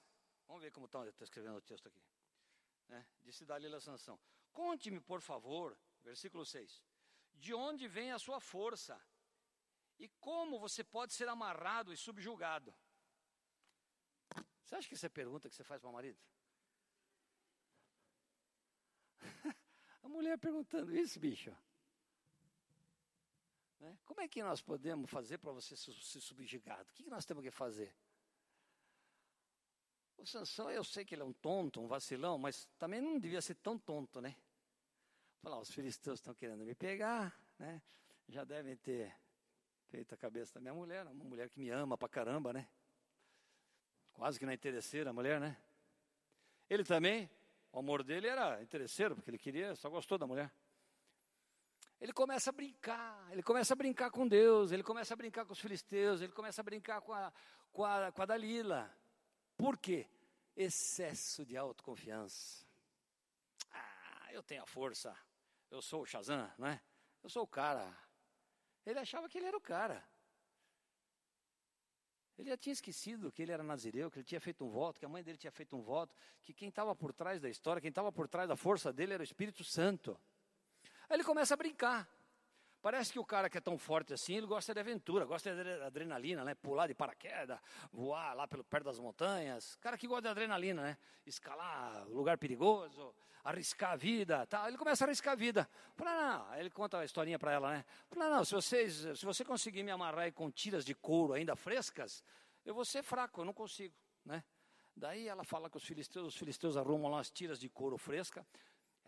Vamos 0.48 0.62
ver 0.62 0.72
como 0.72 0.86
está 0.86 1.04
tá 1.12 1.24
escrevendo 1.24 1.56
o 1.56 1.60
texto 1.60 1.86
aqui. 1.86 2.02
Né? 2.88 3.06
Disse 3.22 3.44
Dalila 3.44 3.80
Sansão. 3.80 4.18
Conte-me, 4.52 4.98
por 4.98 5.20
favor, 5.20 5.78
versículo 6.02 6.44
6, 6.44 6.82
de 7.34 7.54
onde 7.54 7.86
vem 7.86 8.10
a 8.10 8.18
sua 8.18 8.40
força 8.40 9.00
e 9.98 10.08
como 10.20 10.58
você 10.58 10.82
pode 10.82 11.12
ser 11.12 11.28
amarrado 11.28 11.92
e 11.92 11.96
subjugado. 11.96 12.74
Você 14.64 14.74
acha 14.74 14.88
que 14.88 14.94
isso 14.94 15.06
é 15.06 15.08
pergunta 15.08 15.48
que 15.48 15.54
você 15.54 15.64
faz 15.64 15.80
para 15.80 15.90
o 15.90 15.92
marido? 15.92 16.18
a 20.02 20.08
mulher 20.08 20.38
perguntando 20.38 20.96
isso, 20.96 21.20
bicho. 21.20 21.54
Né? 23.80 23.98
Como 24.04 24.20
é 24.20 24.28
que 24.28 24.42
nós 24.42 24.60
podemos 24.60 25.10
fazer 25.10 25.38
para 25.38 25.52
você 25.52 25.76
ser 25.76 25.92
subjugado? 26.20 26.90
O 26.90 26.94
que 26.94 27.08
nós 27.08 27.24
temos 27.24 27.44
que 27.44 27.50
fazer? 27.50 27.94
O 30.18 30.26
Sansão, 30.26 30.70
eu 30.70 30.82
sei 30.82 31.04
que 31.04 31.14
ele 31.14 31.22
é 31.22 31.24
um 31.24 31.32
tonto, 31.32 31.80
um 31.80 31.86
vacilão, 31.86 32.36
mas 32.36 32.68
também 32.76 33.00
não 33.00 33.18
devia 33.18 33.40
ser 33.40 33.54
tão 33.54 33.78
tonto, 33.78 34.20
né? 34.20 34.36
Falar, 35.40 35.60
os 35.60 35.70
filisteus 35.70 36.18
estão 36.18 36.34
querendo 36.34 36.64
me 36.64 36.74
pegar, 36.74 37.40
né? 37.56 37.80
Já 38.28 38.42
devem 38.44 38.76
ter 38.76 39.14
feito 39.86 40.12
a 40.14 40.18
cabeça 40.18 40.54
da 40.54 40.60
minha 40.60 40.74
mulher, 40.74 41.06
uma 41.06 41.24
mulher 41.24 41.48
que 41.48 41.58
me 41.58 41.70
ama 41.70 41.96
pra 41.96 42.08
caramba, 42.08 42.52
né? 42.52 42.68
Quase 44.12 44.38
que 44.38 44.44
não 44.44 44.50
é 44.50 44.56
interesseira 44.56 45.10
a 45.10 45.12
mulher, 45.12 45.40
né? 45.40 45.56
Ele 46.68 46.82
também, 46.82 47.30
o 47.72 47.78
amor 47.78 48.02
dele 48.02 48.26
era 48.26 48.60
interesseiro, 48.60 49.14
porque 49.14 49.30
ele 49.30 49.38
queria, 49.38 49.76
só 49.76 49.88
gostou 49.88 50.18
da 50.18 50.26
mulher. 50.26 50.52
Ele 52.00 52.12
começa 52.12 52.50
a 52.50 52.52
brincar, 52.52 53.28
ele 53.30 53.42
começa 53.42 53.72
a 53.72 53.76
brincar 53.76 54.10
com 54.10 54.26
Deus, 54.26 54.72
ele 54.72 54.82
começa 54.82 55.14
a 55.14 55.16
brincar 55.16 55.44
com 55.44 55.52
os 55.52 55.60
filisteus, 55.60 56.20
ele 56.20 56.32
começa 56.32 56.60
a 56.60 56.64
brincar 56.64 57.00
com 57.00 57.12
a, 57.12 57.32
com 57.72 57.84
a, 57.84 58.10
com 58.10 58.22
a 58.22 58.26
Dalila. 58.26 58.97
Por 59.58 59.76
quê? 59.76 60.08
Excesso 60.56 61.44
de 61.44 61.56
autoconfiança. 61.56 62.64
Ah, 63.72 64.28
eu 64.32 64.42
tenho 64.42 64.62
a 64.62 64.66
força, 64.66 65.14
eu 65.68 65.82
sou 65.82 66.02
o 66.02 66.06
Shazam, 66.06 66.50
não 66.56 66.68
é? 66.68 66.80
Eu 67.22 67.28
sou 67.28 67.42
o 67.42 67.46
cara. 67.46 67.92
Ele 68.86 69.00
achava 69.00 69.28
que 69.28 69.36
ele 69.36 69.46
era 69.46 69.56
o 69.56 69.60
cara. 69.60 70.02
Ele 72.38 72.48
já 72.48 72.56
tinha 72.56 72.72
esquecido 72.72 73.32
que 73.32 73.42
ele 73.42 73.50
era 73.50 73.64
nazireu, 73.64 74.10
que 74.12 74.18
ele 74.20 74.24
tinha 74.24 74.40
feito 74.40 74.64
um 74.64 74.70
voto, 74.70 75.00
que 75.00 75.04
a 75.04 75.08
mãe 75.08 75.24
dele 75.24 75.36
tinha 75.36 75.50
feito 75.50 75.76
um 75.76 75.82
voto, 75.82 76.14
que 76.40 76.54
quem 76.54 76.68
estava 76.68 76.94
por 76.94 77.12
trás 77.12 77.40
da 77.40 77.48
história, 77.50 77.82
quem 77.82 77.88
estava 77.88 78.12
por 78.12 78.28
trás 78.28 78.48
da 78.48 78.54
força 78.56 78.92
dele 78.92 79.14
era 79.14 79.20
o 79.20 79.24
Espírito 79.24 79.64
Santo. 79.64 80.18
Aí 81.08 81.16
ele 81.16 81.24
começa 81.24 81.54
a 81.54 81.56
brincar. 81.56 82.08
Parece 82.80 83.12
que 83.12 83.18
o 83.18 83.24
cara 83.24 83.50
que 83.50 83.58
é 83.58 83.60
tão 83.60 83.76
forte 83.76 84.14
assim, 84.14 84.36
ele 84.36 84.46
gosta 84.46 84.72
de 84.72 84.78
aventura, 84.78 85.24
gosta 85.24 85.52
de 85.52 85.82
adrenalina, 85.82 86.44
né? 86.44 86.54
Pular 86.54 86.86
de 86.86 86.94
paraquedas, 86.94 87.58
voar 87.92 88.34
lá 88.34 88.46
pelo 88.46 88.62
perto 88.62 88.84
das 88.84 89.00
montanhas. 89.00 89.76
Cara 89.76 89.98
que 89.98 90.06
gosta 90.06 90.22
de 90.22 90.28
adrenalina, 90.28 90.82
né? 90.82 90.98
Escalar 91.26 92.06
lugar 92.08 92.38
perigoso, 92.38 93.12
arriscar 93.42 93.92
a 93.92 93.96
vida, 93.96 94.46
tal. 94.46 94.68
Ele 94.68 94.78
começa 94.78 95.04
a 95.04 95.06
arriscar 95.06 95.32
a 95.32 95.36
vida. 95.36 95.68
Fala, 95.96 96.14
não, 96.14 96.46
Aí 96.50 96.60
ele 96.60 96.70
conta 96.70 96.98
a 96.98 97.04
historinha 97.04 97.38
para 97.38 97.52
ela, 97.52 97.72
né? 97.72 97.84
Fala, 98.10 98.36
não, 98.36 98.44
se 98.44 98.54
vocês, 98.54 98.94
se 99.18 99.26
você 99.26 99.44
conseguir 99.44 99.82
me 99.82 99.90
amarrar 99.90 100.32
com 100.32 100.48
tiras 100.48 100.84
de 100.84 100.94
couro 100.94 101.32
ainda 101.32 101.56
frescas, 101.56 102.22
eu 102.64 102.74
vou 102.74 102.84
ser 102.84 103.02
fraco, 103.02 103.40
eu 103.40 103.44
não 103.44 103.52
consigo, 103.52 103.94
né? 104.24 104.44
Daí 104.94 105.26
ela 105.28 105.42
fala 105.44 105.68
com 105.68 105.78
os 105.78 105.84
filisteus, 105.84 106.28
os 106.28 106.36
filisteus 106.36 106.76
arrumam 106.76 107.10
lá 107.10 107.20
as 107.20 107.30
tiras 107.30 107.58
de 107.58 107.68
couro 107.68 107.96
fresca 107.98 108.46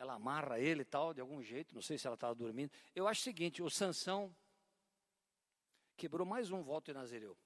ela 0.01 0.15
amarra 0.15 0.59
ele 0.59 0.81
e 0.81 0.85
tal, 0.87 1.13
de 1.13 1.21
algum 1.21 1.43
jeito, 1.43 1.75
não 1.75 1.83
sei 1.83 1.99
se 1.99 2.07
ela 2.07 2.15
estava 2.15 2.35
dormindo. 2.35 2.73
Eu 2.95 3.07
acho 3.07 3.21
o 3.21 3.25
seguinte, 3.25 3.63
o 3.63 3.69
Sansão 3.69 4.35
quebrou 5.95 6.27
mais 6.27 6.51
um 6.51 6.63
voto 6.63 6.91
em 6.91 6.95
Nazireu. 6.95 7.37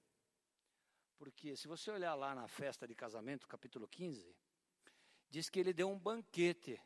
Porque 1.19 1.57
se 1.57 1.67
você 1.67 1.91
olhar 1.91 2.15
lá 2.15 2.33
na 2.33 2.47
festa 2.47 2.87
de 2.87 2.95
casamento, 2.95 3.49
capítulo 3.49 3.89
15, 3.89 4.37
diz 5.29 5.51
que 5.51 5.59
ele 5.59 5.73
deu 5.73 5.91
um 5.91 5.99
banquete 5.99 6.81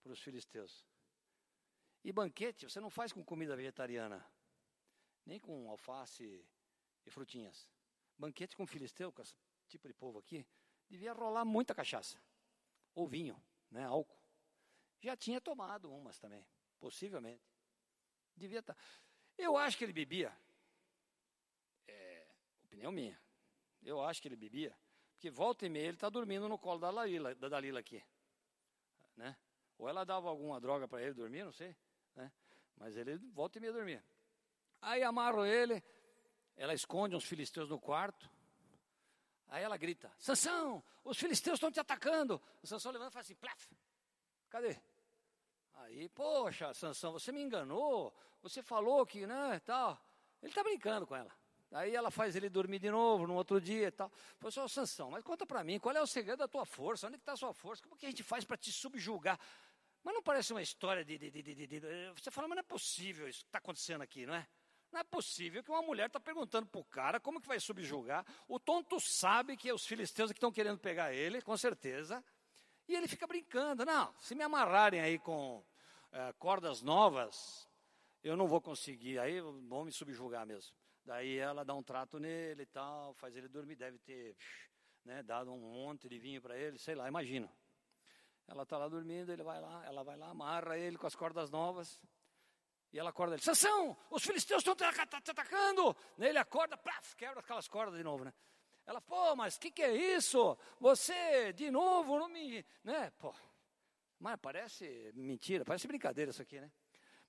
para 0.00 0.12
os 0.12 0.20
filisteus. 0.20 0.86
E 2.04 2.12
banquete 2.12 2.70
você 2.70 2.78
não 2.78 2.88
faz 2.88 3.12
com 3.12 3.24
comida 3.24 3.56
vegetariana, 3.56 4.24
nem 5.26 5.40
com 5.40 5.68
alface 5.68 6.46
e 7.04 7.10
frutinhas. 7.10 7.68
Banquete 8.16 8.56
com 8.56 8.64
filisteu, 8.64 9.10
com 9.12 9.22
esse 9.22 9.34
tipo 9.66 9.88
de 9.88 9.94
povo 9.94 10.20
aqui, 10.20 10.46
devia 10.88 11.12
rolar 11.12 11.44
muita 11.44 11.74
cachaça. 11.74 12.22
Ou 12.94 13.08
vinho, 13.08 13.42
né, 13.72 13.82
álcool. 13.82 14.19
Já 15.00 15.16
tinha 15.16 15.40
tomado 15.40 15.90
umas 15.90 16.18
também, 16.18 16.46
possivelmente. 16.78 17.42
Devia 18.36 18.60
estar. 18.60 18.74
Tá. 18.74 18.80
Eu 19.36 19.56
acho 19.56 19.76
que 19.76 19.84
ele 19.84 19.92
bebia. 19.92 20.36
É, 21.88 22.26
opinião 22.64 22.92
minha. 22.92 23.18
Eu 23.82 24.02
acho 24.02 24.20
que 24.20 24.28
ele 24.28 24.36
bebia. 24.36 24.76
Porque 25.12 25.30
volta 25.30 25.66
e 25.66 25.68
meia 25.68 25.86
ele 25.88 25.96
está 25.96 26.08
dormindo 26.08 26.48
no 26.48 26.58
colo 26.58 26.78
da 26.78 26.90
Dalila, 26.90 27.34
da 27.34 27.48
Dalila 27.48 27.80
aqui. 27.80 28.02
Né? 29.16 29.36
Ou 29.78 29.88
ela 29.88 30.04
dava 30.04 30.28
alguma 30.28 30.60
droga 30.60 30.86
para 30.86 31.02
ele 31.02 31.14
dormir, 31.14 31.44
não 31.44 31.52
sei. 31.52 31.74
Né? 32.14 32.30
Mas 32.76 32.96
ele 32.96 33.16
volta 33.16 33.58
e 33.58 33.60
meia 33.60 33.72
dormia. 33.72 34.04
Aí 34.80 35.02
amarro 35.02 35.44
ele, 35.44 35.82
ela 36.56 36.74
esconde 36.74 37.16
uns 37.16 37.24
filisteus 37.24 37.68
no 37.68 37.78
quarto. 37.78 38.30
Aí 39.48 39.62
ela 39.62 39.76
grita: 39.76 40.12
Sansão, 40.18 40.82
os 41.04 41.18
filisteus 41.18 41.56
estão 41.56 41.70
te 41.70 41.80
atacando. 41.80 42.40
O 42.62 42.66
Sansão 42.66 42.92
levanta 42.92 43.10
e 43.10 43.12
fala 43.12 43.22
assim: 43.22 43.34
plaf, 43.34 43.76
cadê? 44.48 44.80
Aí, 45.84 46.08
poxa, 46.10 46.72
Sansão, 46.74 47.12
você 47.12 47.32
me 47.32 47.40
enganou, 47.40 48.14
você 48.42 48.62
falou 48.62 49.06
que, 49.06 49.26
né, 49.26 49.60
tal. 49.64 49.98
Ele 50.42 50.50
está 50.50 50.62
brincando 50.62 51.06
com 51.06 51.16
ela. 51.16 51.32
Aí 51.72 51.94
ela 51.94 52.10
faz 52.10 52.34
ele 52.34 52.48
dormir 52.48 52.78
de 52.80 52.90
novo 52.90 53.26
no 53.26 53.34
outro 53.34 53.60
dia 53.60 53.88
e 53.88 53.90
tal. 53.90 54.10
Falei, 54.38 54.52
só 54.52 54.66
Sansão, 54.66 55.10
mas 55.10 55.22
conta 55.22 55.46
para 55.46 55.62
mim, 55.62 55.78
qual 55.78 55.94
é 55.94 56.02
o 56.02 56.06
segredo 56.06 56.38
da 56.38 56.48
tua 56.48 56.66
força? 56.66 57.06
Onde 57.06 57.16
está 57.16 57.32
a 57.32 57.36
sua 57.36 57.54
força? 57.54 57.82
Como 57.82 57.96
que 57.96 58.06
a 58.06 58.10
gente 58.10 58.22
faz 58.22 58.44
para 58.44 58.56
te 58.56 58.72
subjugar? 58.72 59.38
Mas 60.02 60.14
não 60.14 60.22
parece 60.22 60.52
uma 60.52 60.62
história 60.62 61.04
de, 61.04 61.16
de, 61.16 61.30
de, 61.30 61.66
de, 61.66 61.80
Você 62.14 62.30
fala, 62.30 62.48
mas 62.48 62.56
não 62.56 62.60
é 62.60 62.64
possível 62.64 63.28
isso 63.28 63.40
que 63.40 63.48
está 63.48 63.58
acontecendo 63.58 64.02
aqui, 64.02 64.26
não 64.26 64.34
é? 64.34 64.46
Não 64.90 65.00
é 65.00 65.04
possível 65.04 65.62
que 65.62 65.70
uma 65.70 65.82
mulher 65.82 66.06
está 66.06 66.18
perguntando 66.18 66.66
para 66.66 66.80
o 66.80 66.84
cara 66.84 67.20
como 67.20 67.40
que 67.40 67.46
vai 67.46 67.60
subjugar. 67.60 68.26
O 68.48 68.58
tonto 68.58 68.98
sabe 68.98 69.56
que 69.56 69.68
é 69.68 69.74
os 69.74 69.86
filisteus 69.86 70.32
que 70.32 70.38
estão 70.38 70.50
querendo 70.50 70.78
pegar 70.78 71.12
ele, 71.12 71.40
com 71.40 71.56
certeza. 71.56 72.24
E 72.88 72.96
ele 72.96 73.06
fica 73.06 73.26
brincando. 73.26 73.84
Não, 73.84 74.12
se 74.18 74.34
me 74.34 74.42
amarrarem 74.42 75.00
aí 75.00 75.18
com 75.18 75.64
é, 76.12 76.32
cordas 76.34 76.82
novas, 76.82 77.68
eu 78.22 78.36
não 78.36 78.46
vou 78.46 78.60
conseguir, 78.60 79.18
aí 79.18 79.40
vão 79.40 79.84
me 79.84 79.92
subjugar 79.92 80.46
mesmo. 80.46 80.74
Daí 81.04 81.38
ela 81.38 81.64
dá 81.64 81.74
um 81.74 81.82
trato 81.82 82.18
nele 82.18 82.62
e 82.62 82.66
tal, 82.66 83.14
faz 83.14 83.36
ele 83.36 83.48
dormir, 83.48 83.76
deve 83.76 83.98
ter 83.98 84.36
né, 85.04 85.22
dado 85.22 85.52
um 85.52 85.58
monte 85.58 86.08
de 86.08 86.18
vinho 86.18 86.40
para 86.42 86.56
ele, 86.58 86.78
sei 86.78 86.94
lá, 86.94 87.08
imagina. 87.08 87.50
Ela 88.46 88.64
está 88.64 88.76
lá 88.76 88.88
dormindo, 88.88 89.32
ele 89.32 89.42
vai 89.42 89.60
lá, 89.60 89.86
ela 89.86 90.02
vai 90.02 90.16
lá, 90.16 90.30
amarra 90.30 90.76
ele 90.76 90.98
com 90.98 91.06
as 91.06 91.14
cordas 91.14 91.50
novas. 91.50 92.02
E 92.92 92.98
ela 92.98 93.10
acorda 93.10 93.34
ele, 93.34 93.42
Sansão, 93.42 93.96
os 94.10 94.22
filisteus 94.22 94.60
estão 94.60 94.74
te 94.74 95.30
atacando. 95.30 95.96
Ele 96.18 96.38
acorda, 96.38 96.76
plaf, 96.76 97.14
quebra 97.16 97.40
aquelas 97.40 97.68
cordas 97.68 97.96
de 97.96 98.02
novo, 98.02 98.24
né? 98.24 98.34
Ela, 98.84 99.00
pô, 99.00 99.36
mas 99.36 99.54
o 99.54 99.60
que, 99.60 99.70
que 99.70 99.82
é 99.82 99.94
isso? 100.16 100.58
Você, 100.80 101.52
de 101.52 101.70
novo, 101.70 102.18
não 102.18 102.28
me. 102.28 102.64
Né? 102.82 103.12
Pô, 103.18 103.32
mas 104.20 104.38
parece 104.40 105.10
mentira, 105.14 105.64
parece 105.64 105.88
brincadeira 105.88 106.30
isso 106.30 106.42
aqui, 106.42 106.60
né? 106.60 106.70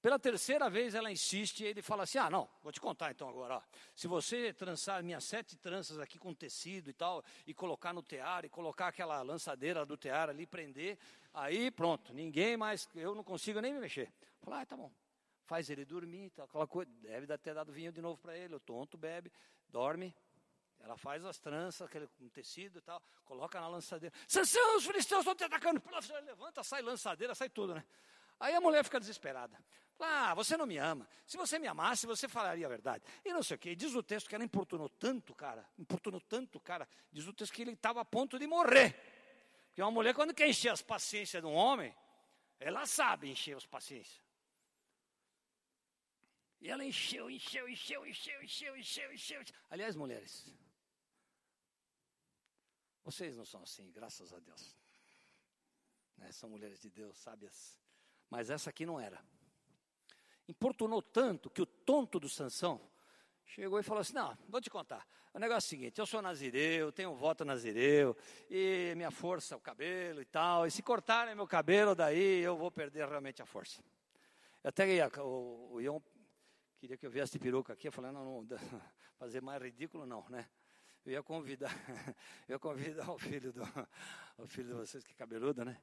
Pela 0.02 0.18
terceira 0.18 0.68
vez 0.68 0.96
ela 0.96 1.12
insiste 1.12 1.62
e 1.62 1.68
ele 1.68 1.82
fala 1.82 2.04
assim: 2.04 2.18
Ah, 2.18 2.30
não, 2.30 2.50
vou 2.64 2.72
te 2.72 2.82
contar 2.82 3.12
então 3.12 3.30
agora. 3.30 3.58
Ó. 3.58 3.62
Se 3.96 4.08
você 4.08 4.52
trançar 4.52 5.04
minhas 5.04 5.24
sete 5.24 5.56
tranças 5.56 6.00
aqui 6.00 6.18
com 6.18 6.34
tecido 6.34 6.90
e 6.90 6.94
tal, 6.94 7.24
e 7.46 7.54
colocar 7.54 7.94
no 7.94 8.02
tear, 8.02 8.44
e 8.44 8.50
colocar 8.50 8.88
aquela 8.88 9.22
lançadeira 9.22 9.86
do 9.86 9.96
tear 9.96 10.28
ali, 10.28 10.48
prender, 10.48 10.98
aí 11.32 11.70
pronto, 11.70 12.14
ninguém 12.14 12.58
mais, 12.58 12.90
eu 12.96 13.14
não 13.14 13.24
consigo 13.24 13.62
nem 13.62 13.74
me 13.74 13.80
mexer. 13.80 14.12
Fala, 14.42 14.62
ah, 14.62 14.66
tá 14.66 14.76
bom. 14.76 14.92
Faz 15.46 15.70
ele 15.70 15.86
dormir, 15.86 16.32
tal, 16.32 16.46
aquela 16.46 16.66
coisa. 16.66 16.92
Deve 17.04 17.38
ter 17.38 17.54
dado 17.54 17.72
vinho 17.72 17.92
de 17.92 18.02
novo 18.02 18.18
para 18.18 18.36
ele, 18.36 18.56
o 18.56 18.60
tonto 18.60 18.98
bebe, 18.98 19.32
dorme, 19.70 20.16
ela 20.84 20.98
faz 20.98 21.24
as 21.26 21.40
tranças, 21.40 21.82
aquele 21.82 22.08
com 22.08 22.28
tecido 22.30 22.80
e 22.80 22.82
tal, 22.82 23.02
coloca 23.26 23.60
na 23.60 23.68
lançadeira. 23.68 24.14
Sansão, 24.28 24.78
os 24.78 24.86
filisteus 24.86 25.22
estão 25.22 25.36
te 25.36 25.44
atacando. 25.44 25.82
Levanta, 26.26 26.64
sai 26.64 26.82
lançadeira, 26.82 27.36
sai 27.36 27.50
tudo, 27.50 27.76
né? 27.76 27.84
Aí 28.40 28.56
a 28.56 28.62
mulher 28.62 28.84
fica 28.84 29.00
desesperada. 29.00 29.58
Ah, 30.00 30.34
você 30.34 30.58
não 30.58 30.66
me 30.66 30.78
ama. 30.78 31.08
Se 31.28 31.38
você 31.38 31.60
me 31.60 31.68
amasse, 31.68 32.08
você 32.08 32.28
falaria 32.28 32.66
a 32.66 32.70
verdade. 32.70 33.04
E 33.24 33.32
não 33.32 33.44
sei 33.44 33.56
o 33.56 33.60
quê. 33.60 33.76
Diz 33.76 33.94
o 33.94 34.02
texto 34.02 34.28
que 34.28 34.34
ela 34.34 34.44
importunou 34.44 34.90
tanto, 34.90 35.36
cara. 35.36 35.64
Importunou 35.78 36.20
tanto, 36.22 36.60
cara. 36.60 36.90
Diz 37.12 37.28
o 37.28 37.34
texto 37.34 37.54
que 37.54 37.62
ele 37.62 37.74
estava 37.74 38.02
a 38.02 38.06
ponto 38.06 38.40
de 38.40 38.48
morrer. 38.48 38.96
Porque 39.68 39.82
uma 39.82 39.92
mulher, 39.92 40.16
quando 40.16 40.34
quer 40.34 40.48
encher 40.50 40.70
as 40.70 40.82
paciências 40.82 41.42
de 41.42 41.48
um 41.48 41.54
homem, 41.54 41.96
ela 42.60 42.86
sabe 42.88 43.30
encher 43.30 43.56
as 43.56 43.66
paciências. 43.66 44.20
E 46.60 46.70
ela 46.70 46.84
encheu, 46.84 47.30
encheu, 47.30 47.68
encheu, 47.70 48.06
encheu, 48.06 48.44
encheu, 48.44 48.78
encheu, 48.78 49.14
encheu. 49.14 49.44
Aliás, 49.70 49.96
mulheres, 49.96 50.46
vocês 53.04 53.36
não 53.36 53.46
são 53.46 53.64
assim, 53.64 53.92
graças 53.92 54.34
a 54.34 54.40
Deus. 54.40 54.78
Né? 56.18 56.32
São 56.32 56.50
mulheres 56.50 56.80
de 56.80 56.90
Deus, 56.90 57.18
sábias. 57.18 57.80
Mas 58.30 58.50
essa 58.50 58.70
aqui 58.70 58.86
não 58.86 59.00
era. 59.00 59.24
Importunou 60.48 61.02
tanto 61.02 61.50
que 61.50 61.62
o 61.62 61.66
tonto 61.66 62.20
do 62.20 62.30
Sansão 62.30 62.90
chegou 63.46 63.80
e 63.80 63.84
falou 63.84 64.02
assim: 64.02 64.14
Não, 64.14 64.38
vou 64.48 64.62
te 64.62 64.70
contar. 64.70 65.08
O 65.34 65.40
negócio 65.40 65.68
é 65.68 65.68
o 65.68 65.70
seguinte: 65.70 66.00
eu 66.00 66.06
sou 66.06 66.22
nazireu, 66.22 66.92
tenho 66.92 67.16
voto 67.16 67.44
nazireu, 67.44 68.16
e 68.50 68.94
minha 68.96 69.12
força 69.12 69.56
o 69.56 69.60
cabelo 69.60 70.22
e 70.22 70.26
tal. 70.26 70.68
E 70.68 70.72
se 70.72 70.82
cortarem 70.82 71.36
meu 71.36 71.48
cabelo, 71.48 71.96
daí 71.96 72.42
eu 72.42 72.58
vou 72.58 72.72
perder 72.72 73.08
realmente 73.08 73.42
a 73.42 73.46
força. 73.46 73.84
Eu 74.64 74.70
até 74.70 74.86
o, 75.22 75.74
o 75.74 75.82
Ion 75.82 76.00
queria 76.78 76.98
que 76.98 77.06
eu 77.06 77.12
viesse 77.12 77.34
de 77.34 77.40
peruca 77.40 77.74
aqui, 77.74 77.88
eu 77.88 77.92
falei: 77.92 78.12
Não, 78.12 78.44
não, 78.44 78.48
fazer 79.18 79.42
mais 79.42 79.62
ridículo 79.62 80.06
não, 80.06 80.28
né? 80.30 80.50
Eu 81.06 81.14
ia 81.14 81.24
convidar, 81.24 81.72
eu 82.48 82.54
ia 82.54 82.60
convidar 82.60 83.10
o 83.12 83.18
filho 83.18 83.52
do, 83.52 83.64
o 84.38 84.48
filho 84.48 84.68
de 84.68 84.74
vocês 84.74 85.04
que 85.04 85.14
é 85.14 85.16
cabeludo, 85.16 85.66
né? 85.66 85.82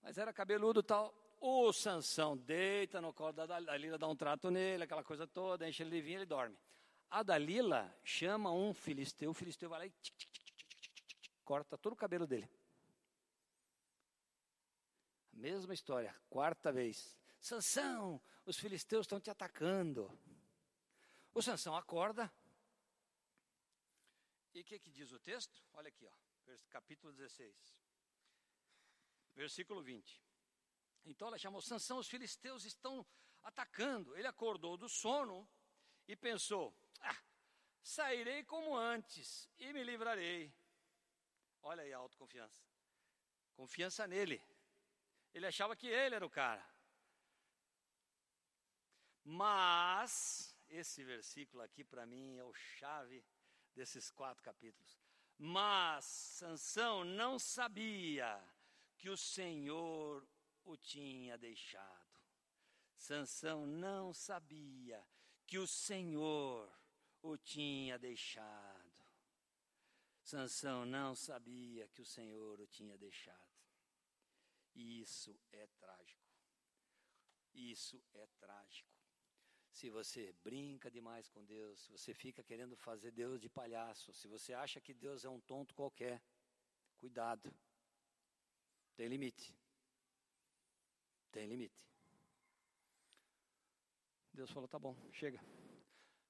Mas 0.00 0.16
era 0.16 0.32
cabeludo 0.32 0.82
tal. 0.82 1.12
O 1.40 1.72
Sansão 1.72 2.36
deita 2.36 3.00
no 3.00 3.12
colo 3.12 3.32
da 3.32 3.46
Dalila, 3.46 3.98
dá 3.98 4.06
um 4.06 4.16
trato 4.16 4.50
nele, 4.50 4.84
aquela 4.84 5.02
coisa 5.02 5.26
toda, 5.26 5.68
enche 5.68 5.82
ele 5.82 5.90
de 5.90 6.00
vinho, 6.00 6.18
ele 6.18 6.26
dorme. 6.26 6.56
A 7.10 7.22
Dalila 7.22 7.94
chama 8.04 8.52
um 8.52 8.72
filisteu, 8.72 9.30
o 9.30 9.34
filisteu 9.34 9.68
vai 9.68 9.80
lá 9.80 9.86
e 9.86 9.90
tic, 9.90 10.16
tic, 10.16 10.32
tic, 11.06 11.32
corta 11.44 11.76
todo 11.76 11.92
o 11.92 11.96
cabelo 11.96 12.26
dele. 12.26 12.48
Mesma 15.32 15.74
história, 15.74 16.14
quarta 16.30 16.72
vez. 16.72 17.16
Sansão, 17.40 18.20
os 18.44 18.56
filisteus 18.56 19.04
estão 19.04 19.20
te 19.20 19.30
atacando. 19.30 20.10
O 21.34 21.42
Sansão 21.42 21.76
acorda. 21.76 22.32
E 24.56 24.62
o 24.62 24.64
que, 24.64 24.78
que 24.78 24.90
diz 24.90 25.12
o 25.12 25.18
texto? 25.18 25.62
Olha 25.74 25.88
aqui, 25.88 26.06
ó, 26.06 26.12
capítulo 26.70 27.12
16, 27.12 27.54
versículo 29.34 29.82
20. 29.82 30.24
Então 31.04 31.28
ela 31.28 31.36
chamou 31.36 31.60
Sansão, 31.60 31.98
os 31.98 32.08
filisteus 32.08 32.64
estão 32.64 33.06
atacando. 33.42 34.16
Ele 34.16 34.26
acordou 34.26 34.78
do 34.78 34.88
sono 34.88 35.46
e 36.08 36.16
pensou: 36.16 36.74
ah, 37.02 37.22
sairei 37.82 38.44
como 38.44 38.74
antes 38.74 39.46
e 39.58 39.74
me 39.74 39.84
livrarei. 39.84 40.50
Olha 41.60 41.82
aí 41.82 41.92
a 41.92 41.98
autoconfiança. 41.98 42.64
Confiança 43.52 44.06
nele. 44.06 44.42
Ele 45.34 45.46
achava 45.46 45.76
que 45.76 45.86
ele 45.86 46.14
era 46.14 46.24
o 46.24 46.30
cara. 46.30 46.66
Mas, 49.22 50.56
esse 50.66 51.04
versículo 51.04 51.62
aqui 51.62 51.84
para 51.84 52.06
mim 52.06 52.38
é 52.38 52.44
o 52.44 52.54
chave 52.54 53.22
desses 53.76 54.10
quatro 54.10 54.42
capítulos. 54.42 54.98
Mas 55.38 56.04
Sansão 56.04 57.04
não 57.04 57.38
sabia 57.38 58.42
que 58.96 59.10
o 59.10 59.16
Senhor 59.16 60.26
o 60.64 60.76
tinha 60.76 61.36
deixado. 61.36 62.16
Sansão 62.96 63.66
não 63.66 64.14
sabia 64.14 65.06
que 65.46 65.58
o 65.58 65.66
Senhor 65.66 66.72
o 67.22 67.36
tinha 67.36 67.98
deixado. 67.98 69.04
Sansão 70.22 70.84
não 70.86 71.14
sabia 71.14 71.86
que 71.88 72.00
o 72.02 72.06
Senhor 72.06 72.58
o 72.58 72.66
tinha 72.66 72.96
deixado. 72.96 73.56
Isso 74.74 75.38
é 75.52 75.66
trágico. 75.78 76.26
Isso 77.54 78.02
é 78.14 78.26
trágico. 78.38 78.95
Se 79.76 79.90
você 79.90 80.32
brinca 80.42 80.90
demais 80.90 81.28
com 81.28 81.44
Deus, 81.44 81.78
se 81.82 81.90
você 81.92 82.14
fica 82.14 82.42
querendo 82.42 82.74
fazer 82.78 83.10
Deus 83.10 83.38
de 83.38 83.46
palhaço, 83.46 84.10
se 84.14 84.26
você 84.26 84.54
acha 84.54 84.80
que 84.80 84.94
Deus 84.94 85.22
é 85.22 85.28
um 85.28 85.38
tonto 85.38 85.74
qualquer, 85.74 86.22
cuidado. 86.96 87.54
Tem 88.94 89.06
limite. 89.06 89.54
Tem 91.30 91.46
limite. 91.46 91.86
Deus 94.32 94.50
falou: 94.50 94.66
tá 94.66 94.78
bom, 94.78 94.96
chega. 95.12 95.38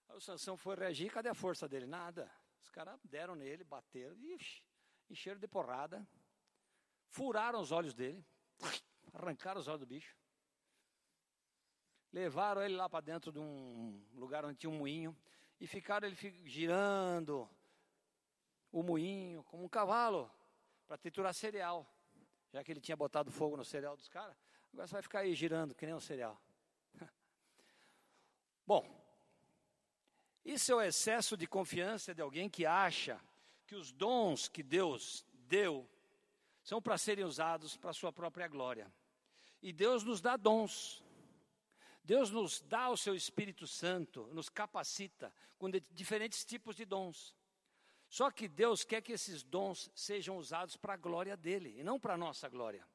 Aí 0.09 0.17
o 0.17 0.21
Sansão 0.21 0.57
foi 0.57 0.75
reagir, 0.75 1.13
cadê 1.13 1.29
a 1.29 1.35
força 1.35 1.69
dele? 1.69 1.87
Nada. 1.87 2.29
Os 2.61 2.69
caras 2.69 2.99
deram 3.05 3.37
nele, 3.37 3.63
bateram, 3.63 4.17
ixi, 4.25 4.61
encheram 5.09 5.39
de 5.39 5.47
porrada, 5.47 6.05
furaram 7.11 7.61
os 7.61 7.71
olhos 7.71 7.95
dele, 7.95 8.27
arrancaram 9.15 9.61
os 9.61 9.69
olhos 9.69 9.83
do 9.83 9.87
bicho. 9.87 10.17
Levaram 12.17 12.63
ele 12.63 12.75
lá 12.75 12.89
para 12.89 13.03
dentro 13.03 13.31
de 13.31 13.39
um 13.39 14.03
lugar 14.15 14.43
onde 14.43 14.57
tinha 14.57 14.71
um 14.71 14.79
moinho 14.79 15.15
e 15.61 15.67
ficaram 15.67 16.09
ele 16.09 16.17
girando 16.47 17.47
o 18.73 18.83
moinho 18.83 19.45
como 19.45 19.65
um 19.65 19.69
cavalo 19.69 20.31
para 20.87 20.97
triturar 20.97 21.35
cereal. 21.35 21.87
Já 22.55 22.65
que 22.65 22.73
ele 22.73 22.81
tinha 22.81 22.97
botado 22.97 23.31
fogo 23.31 23.55
no 23.55 23.67
cereal 23.67 23.95
dos 23.99 24.09
caras, 24.09 24.35
agora 24.73 24.87
você 24.87 24.95
vai 24.95 25.03
ficar 25.03 25.19
aí 25.19 25.35
girando 25.35 25.75
que 25.75 25.85
nem 25.85 25.95
um 25.95 26.01
cereal. 26.01 26.41
Bom, 28.67 28.83
isso 30.43 30.73
é 30.73 30.75
o 30.75 30.81
excesso 30.81 31.37
de 31.37 31.47
confiança 31.47 32.15
de 32.15 32.23
alguém 32.23 32.49
que 32.49 32.65
acha 32.65 33.21
que 33.67 33.75
os 33.75 33.93
dons 33.93 34.49
que 34.49 34.63
Deus 34.63 35.23
deu 35.35 35.87
são 36.63 36.81
para 36.81 36.97
serem 36.97 37.27
usados 37.27 37.77
para 37.77 37.91
a 37.91 37.93
sua 37.93 38.11
própria 38.11 38.49
glória. 38.49 38.91
E 39.61 39.71
Deus 39.71 40.03
nos 40.03 40.23
dá 40.23 40.35
dons. 40.39 41.05
Deus 42.07 42.31
nos 42.31 42.61
dá 42.61 42.89
o 42.89 42.97
seu 42.97 43.17
Espírito 43.17 43.67
Santo, 43.67 44.29
nos 44.33 44.49
capacita 44.49 45.33
com 45.59 45.69
diferentes 45.91 46.45
tipos 46.45 46.77
de 46.77 46.85
dons. 46.85 47.35
Só 48.09 48.31
que 48.31 48.47
Deus 48.47 48.85
quer 48.85 49.03
que 49.03 49.13
esses 49.13 49.43
dons 49.43 49.91
sejam 49.93 50.37
usados 50.37 50.77
para 50.77 50.95
a 50.95 50.97
glória 50.97 51.37
dele 51.37 51.75
e 51.77 51.83
não 51.83 51.99
para 51.99 52.15
a 52.15 52.17
nossa 52.17 52.49
glória. 52.49 52.87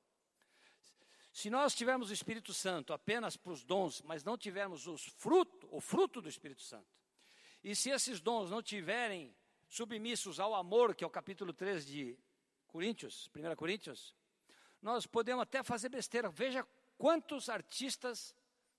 Se 1.34 1.50
nós 1.50 1.76
tivermos 1.76 2.10
o 2.10 2.14
Espírito 2.14 2.54
Santo 2.54 2.94
apenas 2.94 3.36
para 3.36 3.52
os 3.52 3.66
dons, 3.66 4.02
mas 4.02 4.24
não 4.24 4.38
tivermos 4.38 4.88
os 4.88 5.06
fruto, 5.06 5.68
o 5.70 5.82
fruto 5.82 6.22
do 6.22 6.30
Espírito 6.30 6.62
Santo, 6.62 6.88
e 7.62 7.76
se 7.76 7.90
esses 7.90 8.22
dons 8.22 8.50
não 8.50 8.64
tiverem 8.64 9.36
submissos 9.68 10.40
ao 10.40 10.56
amor, 10.56 10.96
que 10.96 11.04
é 11.04 11.08
o 11.08 11.10
capítulo 11.10 11.52
3 11.52 11.86
de 11.86 12.18
Coríntios, 12.66 13.30
1 13.36 13.56
Coríntios, 13.58 14.16
nós 14.82 15.06
podemos 15.06 15.44
até 15.44 15.62
fazer 15.64 15.90
besteira. 15.90 16.30
Veja 16.30 16.66
quantos 16.98 17.50
artistas 17.50 18.34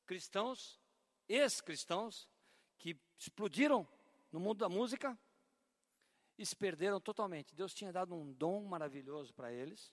cristãos, 0.07 0.81
ex-cristãos, 1.29 2.29
que 2.79 2.97
explodiram 3.19 3.87
no 4.31 4.41
mundo 4.41 4.59
da 4.59 4.69
música 4.69 5.19
e 6.37 6.45
se 6.45 6.57
perderam 6.57 7.01
totalmente. 7.01 7.55
Deus 7.55 7.75
tinha 7.75 7.93
dado 7.93 8.15
um 8.15 8.33
dom 8.33 8.65
maravilhoso 8.65 9.33
para 9.33 9.53
eles, 9.53 9.93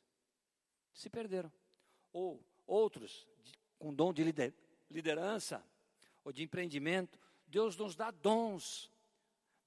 se 0.93 1.10
perderam. 1.10 1.51
Ou 2.12 2.43
outros 2.66 3.28
com 3.78 3.93
dom 3.93 4.12
de 4.12 4.24
lider, 4.24 4.53
liderança 4.89 5.64
ou 6.24 6.32
de 6.32 6.43
empreendimento, 6.43 7.20
Deus 7.47 7.76
nos 7.78 7.95
dá 7.95 8.12
dons 8.12 8.91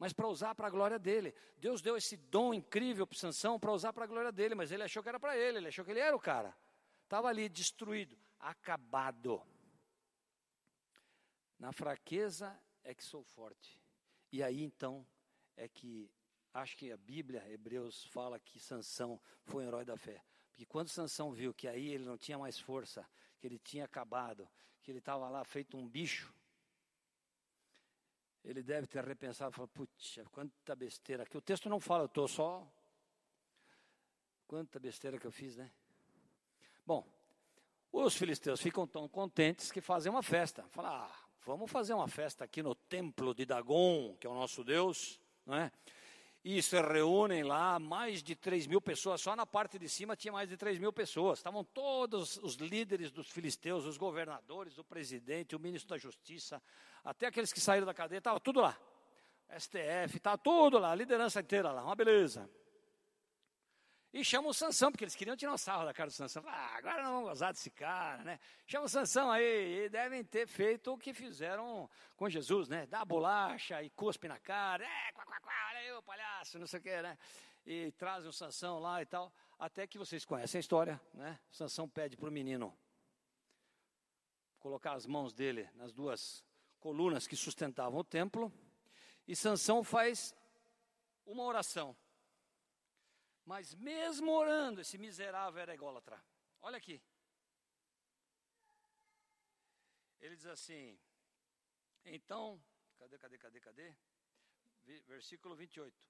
mas 0.02 0.12
para 0.12 0.26
usar 0.26 0.52
para 0.56 0.66
a 0.66 0.70
glória 0.70 0.98
dele. 0.98 1.32
Deus 1.58 1.80
deu 1.80 1.96
esse 1.96 2.16
dom 2.16 2.52
incrível 2.52 3.06
para 3.06 3.16
Sansão 3.16 3.56
para 3.56 3.70
usar 3.70 3.92
para 3.92 4.02
a 4.02 4.06
glória 4.08 4.32
dele, 4.32 4.52
mas 4.52 4.72
ele 4.72 4.82
achou 4.82 5.00
que 5.00 5.08
era 5.08 5.20
para 5.20 5.38
ele, 5.38 5.58
ele 5.58 5.68
achou 5.68 5.84
que 5.84 5.92
ele 5.92 6.00
era 6.00 6.16
o 6.16 6.18
cara. 6.18 6.52
Estava 7.04 7.28
ali 7.28 7.48
destruído, 7.48 8.18
acabado. 8.40 9.40
Na 11.62 11.70
fraqueza 11.70 12.60
é 12.82 12.92
que 12.92 13.04
sou 13.04 13.22
forte. 13.22 13.80
E 14.32 14.42
aí 14.42 14.64
então 14.64 15.06
é 15.56 15.68
que 15.68 16.10
acho 16.52 16.76
que 16.76 16.90
a 16.90 16.96
Bíblia, 16.96 17.48
Hebreus, 17.48 18.04
fala 18.06 18.40
que 18.40 18.58
Sansão 18.58 19.20
foi 19.44 19.62
um 19.62 19.68
herói 19.68 19.84
da 19.84 19.96
fé. 19.96 20.20
Porque 20.50 20.66
quando 20.66 20.88
Sansão 20.88 21.30
viu 21.30 21.54
que 21.54 21.68
aí 21.68 21.92
ele 21.92 22.04
não 22.04 22.18
tinha 22.18 22.36
mais 22.36 22.58
força, 22.58 23.08
que 23.38 23.46
ele 23.46 23.60
tinha 23.60 23.84
acabado, 23.84 24.50
que 24.82 24.90
ele 24.90 24.98
estava 24.98 25.28
lá 25.28 25.44
feito 25.44 25.76
um 25.76 25.88
bicho, 25.88 26.34
ele 28.42 28.60
deve 28.60 28.88
ter 28.88 29.04
repensado 29.04 29.52
e 29.52 29.54
falado, 29.54 29.70
putz, 29.70 30.18
quanta 30.32 30.74
besteira. 30.74 31.24
Que 31.24 31.38
o 31.38 31.40
texto 31.40 31.68
não 31.68 31.78
fala, 31.78 32.02
eu 32.02 32.06
estou 32.06 32.26
só. 32.26 32.68
Quanta 34.48 34.80
besteira 34.80 35.16
que 35.16 35.28
eu 35.28 35.32
fiz, 35.32 35.56
né? 35.56 35.70
Bom, 36.84 37.06
os 37.92 38.16
filisteus 38.16 38.60
ficam 38.60 38.84
tão 38.84 39.08
contentes 39.08 39.70
que 39.70 39.80
fazem 39.80 40.10
uma 40.10 40.24
festa. 40.24 40.64
Falam, 40.70 40.90
ah, 40.90 41.21
vamos 41.44 41.70
fazer 41.70 41.94
uma 41.94 42.08
festa 42.08 42.44
aqui 42.44 42.62
no 42.62 42.74
templo 42.74 43.34
de 43.34 43.44
Dagon, 43.44 44.16
que 44.18 44.26
é 44.26 44.30
o 44.30 44.34
nosso 44.34 44.62
Deus, 44.62 45.20
não 45.46 45.56
é? 45.56 45.70
e 46.44 46.60
se 46.60 46.80
reúnem 46.80 47.44
lá, 47.44 47.78
mais 47.78 48.22
de 48.22 48.34
3 48.34 48.66
mil 48.66 48.80
pessoas, 48.80 49.20
só 49.20 49.36
na 49.36 49.46
parte 49.46 49.78
de 49.78 49.88
cima 49.88 50.16
tinha 50.16 50.32
mais 50.32 50.48
de 50.48 50.56
3 50.56 50.78
mil 50.78 50.92
pessoas. 50.92 51.38
Estavam 51.38 51.62
todos 51.62 52.36
os 52.38 52.56
líderes 52.56 53.12
dos 53.12 53.30
filisteus, 53.30 53.84
os 53.84 53.96
governadores, 53.96 54.76
o 54.76 54.82
presidente, 54.82 55.54
o 55.54 55.60
ministro 55.60 55.90
da 55.90 55.98
justiça, 55.98 56.60
até 57.04 57.26
aqueles 57.26 57.52
que 57.52 57.60
saíram 57.60 57.86
da 57.86 57.94
cadeia, 57.94 58.18
estava 58.18 58.40
tudo 58.40 58.60
lá. 58.60 58.76
STF, 59.56 60.16
estava 60.16 60.38
tudo 60.38 60.78
lá, 60.78 60.90
a 60.90 60.94
liderança 60.94 61.40
inteira 61.40 61.70
lá, 61.70 61.84
uma 61.84 61.94
beleza. 61.94 62.50
E 64.12 64.22
chama 64.22 64.48
o 64.48 64.52
Sansão, 64.52 64.92
porque 64.92 65.04
eles 65.04 65.14
queriam 65.14 65.34
tirar 65.34 65.54
um 65.54 65.58
sarro 65.58 65.86
da 65.86 65.94
cara 65.94 66.10
do 66.10 66.12
Sansão. 66.12 66.44
Ah, 66.46 66.76
agora 66.76 67.02
não 67.02 67.12
vamos 67.12 67.30
gozar 67.30 67.50
desse 67.50 67.70
cara, 67.70 68.22
né? 68.22 68.38
Chama 68.66 68.84
o 68.84 68.88
Sansão 68.88 69.30
aí, 69.30 69.86
e 69.86 69.88
devem 69.88 70.22
ter 70.22 70.46
feito 70.46 70.92
o 70.92 70.98
que 70.98 71.14
fizeram 71.14 71.88
com 72.14 72.28
Jesus, 72.28 72.68
né? 72.68 72.84
Dá 72.86 73.06
bolacha 73.06 73.82
e 73.82 73.88
cuspe 73.88 74.28
na 74.28 74.38
cara, 74.38 74.84
é, 74.84 75.12
quá, 75.12 75.24
quá, 75.24 75.40
quá, 75.40 75.52
olha 75.70 75.78
aí 75.78 75.92
o 75.92 76.02
palhaço, 76.02 76.58
não 76.58 76.66
sei 76.66 76.78
o 76.78 76.82
que, 76.82 77.00
né? 77.00 77.16
E 77.64 77.90
trazem 77.92 78.28
o 78.28 78.32
Sansão 78.34 78.78
lá 78.80 79.00
e 79.00 79.06
tal, 79.06 79.32
até 79.58 79.86
que 79.86 79.96
vocês 79.96 80.26
conhecem 80.26 80.58
a 80.58 80.60
história, 80.60 81.00
né? 81.14 81.38
O 81.50 81.54
Sansão 81.54 81.88
pede 81.88 82.14
para 82.14 82.28
o 82.28 82.32
menino 82.32 82.76
colocar 84.58 84.92
as 84.92 85.06
mãos 85.06 85.32
dele 85.32 85.70
nas 85.74 85.90
duas 85.90 86.44
colunas 86.78 87.26
que 87.26 87.34
sustentavam 87.34 88.00
o 88.00 88.04
templo, 88.04 88.52
e 89.26 89.34
Sansão 89.34 89.82
faz 89.82 90.34
uma 91.24 91.44
oração. 91.44 91.96
Mas 93.44 93.74
mesmo 93.74 94.30
orando, 94.30 94.80
esse 94.80 94.96
miserável 94.98 95.60
era 95.60 95.74
ególatra. 95.74 96.22
Olha 96.60 96.78
aqui. 96.78 97.02
Ele 100.20 100.36
diz 100.36 100.46
assim: 100.46 100.98
Então, 102.04 102.62
cadê, 102.98 103.18
cadê, 103.18 103.38
cadê, 103.38 103.60
cadê? 103.60 103.96
Versículo 105.06 105.56
28. 105.56 106.00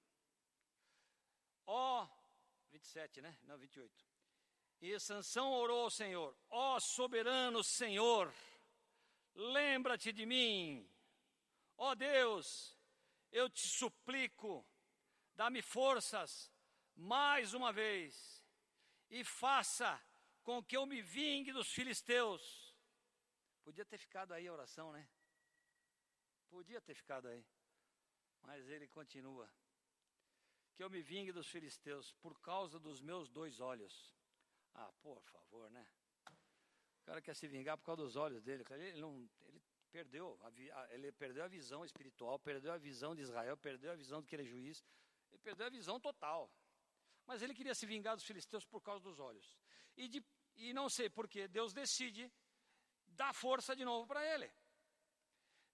Ó, 1.65 2.03
oh, 2.03 2.09
27, 2.71 3.21
né? 3.21 3.37
Não, 3.43 3.57
28. 3.57 4.05
E 4.81 4.99
Sansão 4.99 5.51
orou 5.51 5.85
ao 5.85 5.89
Senhor: 5.89 6.37
Ó 6.49 6.79
soberano 6.79 7.63
Senhor, 7.63 8.31
lembra-te 9.33 10.13
de 10.13 10.25
mim. 10.25 10.87
Ó 11.77 11.95
Deus, 11.95 12.77
eu 13.31 13.49
te 13.49 13.67
suplico, 13.67 14.63
dá-me 15.33 15.63
forças 15.63 16.52
mais 16.95 17.53
uma 17.53 17.71
vez 17.71 18.43
e 19.09 19.23
faça 19.23 20.01
com 20.43 20.63
que 20.63 20.75
eu 20.75 20.85
me 20.85 21.01
vingue 21.01 21.51
dos 21.51 21.71
filisteus. 21.71 22.75
Podia 23.63 23.85
ter 23.85 23.97
ficado 23.97 24.33
aí 24.33 24.47
a 24.47 24.53
oração, 24.53 24.91
né? 24.91 25.07
Podia 26.49 26.81
ter 26.81 26.93
ficado 26.93 27.27
aí. 27.27 27.45
Mas 28.41 28.67
ele 28.67 28.87
continua. 28.87 29.49
Que 30.75 30.83
eu 30.83 30.89
me 30.89 31.01
vingue 31.01 31.31
dos 31.31 31.47
filisteus 31.47 32.11
por 32.13 32.39
causa 32.39 32.79
dos 32.79 33.01
meus 33.01 33.29
dois 33.29 33.59
olhos. 33.59 34.13
Ah, 34.73 34.91
por 35.01 35.21
favor, 35.23 35.69
né? 35.71 35.87
O 37.03 37.05
cara 37.05 37.21
quer 37.21 37.35
se 37.35 37.47
vingar 37.47 37.77
por 37.77 37.85
causa 37.85 38.01
dos 38.01 38.15
olhos 38.15 38.41
dele. 38.41 38.65
Ele, 38.69 39.01
não, 39.01 39.29
ele 39.41 39.61
perdeu, 39.91 40.39
a, 40.41 40.93
ele 40.93 41.11
perdeu 41.11 41.43
a 41.43 41.47
visão 41.47 41.85
espiritual, 41.85 42.39
perdeu 42.39 42.71
a 42.71 42.77
visão 42.77 43.13
de 43.15 43.21
Israel, 43.21 43.55
perdeu 43.55 43.91
a 43.91 43.95
visão 43.95 44.21
do 44.21 44.27
que 44.27 44.35
ele 44.35 44.43
é 44.43 44.47
juiz, 44.47 44.83
ele 45.31 45.41
perdeu 45.43 45.67
a 45.67 45.69
visão 45.69 45.99
total. 45.99 46.51
Mas 47.25 47.41
ele 47.41 47.53
queria 47.53 47.75
se 47.75 47.85
vingar 47.85 48.15
dos 48.15 48.25
filisteus 48.25 48.65
por 48.65 48.81
causa 48.81 49.03
dos 49.03 49.19
olhos. 49.19 49.57
E, 49.95 50.07
de, 50.07 50.23
e 50.55 50.73
não 50.73 50.89
sei 50.89 51.09
porquê, 51.09 51.47
Deus 51.47 51.73
decide 51.73 52.31
dar 53.07 53.33
força 53.33 53.75
de 53.75 53.85
novo 53.85 54.05
para 54.07 54.25
ele. 54.33 54.51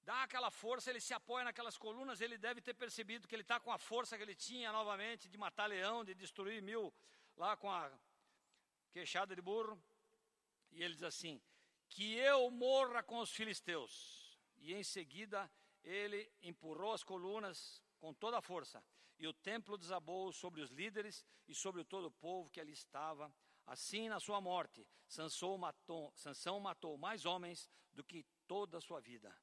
Dá 0.04 0.24
aquela 0.24 0.50
força, 0.50 0.90
ele 0.90 1.00
se 1.00 1.14
apoia 1.14 1.44
naquelas 1.46 1.78
colunas, 1.78 2.22
ele 2.22 2.38
deve 2.38 2.62
ter 2.62 2.74
percebido 2.74 3.28
que 3.28 3.36
ele 3.36 3.44
está 3.44 3.60
com 3.60 3.72
a 3.72 3.78
força 3.78 4.18
que 4.18 4.24
ele 4.24 4.36
tinha 4.36 4.72
novamente 4.72 5.30
de 5.30 5.38
matar 5.38 5.68
leão, 5.68 6.04
de 6.04 6.16
destruir 6.16 6.62
mil 6.62 6.94
lá 7.36 7.56
com 7.56 7.70
a 7.70 7.92
queixada 8.92 9.36
de 9.36 9.42
burro. 9.42 9.82
E 10.72 10.84
ele 10.84 10.94
diz 10.94 11.04
assim: 11.04 11.42
Que 11.88 12.16
eu 12.16 12.50
morra 12.50 13.04
com 13.04 13.20
os 13.20 13.32
filisteus. 13.32 13.94
E 14.58 14.74
em 14.74 14.84
seguida 14.84 15.50
ele 15.84 16.32
empurrou 16.42 16.94
as 16.94 17.04
colunas 17.04 17.82
com 18.00 18.14
toda 18.14 18.38
a 18.38 18.42
força. 18.42 18.84
E 19.20 19.28
o 19.28 19.34
templo 19.34 19.78
desabou 19.78 20.32
sobre 20.32 20.62
os 20.62 20.72
líderes 20.72 21.26
e 21.48 21.54
sobre 21.54 21.84
todo 21.84 22.06
o 22.06 22.12
povo 22.12 22.50
que 22.50 22.60
ali 22.60 22.72
estava. 22.72 23.32
Assim, 23.66 24.08
na 24.08 24.20
sua 24.20 24.40
morte, 24.40 24.88
Sansão 25.08 25.58
matou, 25.58 26.12
Sansão 26.16 26.60
matou 26.60 26.98
mais 26.98 27.26
homens 27.26 27.70
do 27.92 28.04
que 28.04 28.26
toda 28.48 28.78
a 28.78 28.82
sua 28.82 29.02
vida. 29.02 29.36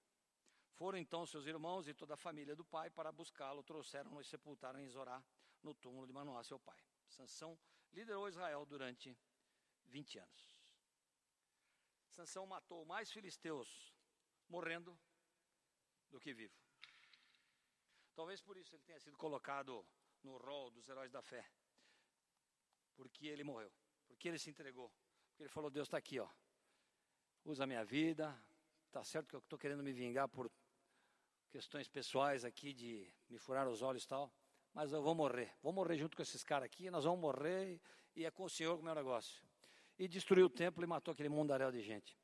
Foram 0.74 0.98
então 0.98 1.26
seus 1.26 1.46
irmãos 1.46 1.86
e 1.86 1.94
toda 1.94 2.14
a 2.14 2.16
família 2.16 2.56
do 2.56 2.64
pai 2.64 2.90
para 2.90 3.12
buscá-lo, 3.12 3.62
trouxeram-no 3.62 4.20
e 4.20 4.24
sepultaram 4.24 4.80
em 4.80 4.88
Zorá, 4.88 5.22
no 5.62 5.74
túmulo 5.74 6.06
de 6.06 6.12
Manoá, 6.12 6.42
seu 6.42 6.58
pai. 6.58 6.78
Sansão 7.08 7.58
liderou 7.92 8.28
Israel 8.28 8.64
durante 8.66 9.16
20 9.84 10.18
anos. 10.18 10.56
Sansão 12.10 12.46
matou 12.46 12.84
mais 12.84 13.12
filisteus 13.12 13.94
morrendo 14.48 14.98
do 16.10 16.18
que 16.18 16.32
vivo. 16.32 16.65
Talvez 18.16 18.40
por 18.40 18.56
isso 18.56 18.74
ele 18.74 18.82
tenha 18.82 18.98
sido 18.98 19.16
colocado 19.16 19.86
no 20.24 20.36
rol 20.38 20.70
dos 20.70 20.88
heróis 20.88 21.12
da 21.12 21.22
fé. 21.22 21.48
Porque 22.96 23.26
ele 23.26 23.44
morreu, 23.44 23.70
porque 24.08 24.26
ele 24.26 24.38
se 24.38 24.50
entregou, 24.50 24.90
porque 25.28 25.44
ele 25.44 25.50
falou: 25.50 25.70
Deus 25.70 25.86
está 25.86 25.98
aqui, 25.98 26.18
ó. 26.18 26.28
Usa 27.44 27.64
a 27.64 27.66
minha 27.66 27.84
vida. 27.84 28.36
Tá 28.90 29.04
certo 29.04 29.28
que 29.28 29.36
eu 29.36 29.40
estou 29.40 29.58
querendo 29.58 29.82
me 29.82 29.92
vingar 29.92 30.28
por 30.28 30.50
questões 31.50 31.86
pessoais 31.88 32.44
aqui 32.44 32.72
de 32.72 33.12
me 33.28 33.38
furar 33.38 33.68
os 33.68 33.82
olhos 33.82 34.04
e 34.04 34.08
tal, 34.08 34.32
mas 34.72 34.92
eu 34.92 35.02
vou 35.02 35.14
morrer. 35.14 35.54
Vou 35.62 35.72
morrer 35.72 35.98
junto 35.98 36.16
com 36.16 36.22
esses 36.22 36.42
caras 36.42 36.66
aqui, 36.66 36.90
nós 36.90 37.04
vamos 37.04 37.20
morrer 37.20 37.80
e 38.16 38.24
é 38.24 38.30
com 38.30 38.44
o 38.44 38.50
Senhor 38.50 38.78
o 38.78 38.82
meu 38.82 38.94
negócio 38.94 39.46
e 39.98 40.08
destruiu 40.08 40.46
o 40.46 40.50
templo 40.50 40.84
e 40.84 40.86
matou 40.86 41.12
aquele 41.12 41.28
mundaréu 41.28 41.70
de 41.70 41.82
gente. 41.82 42.18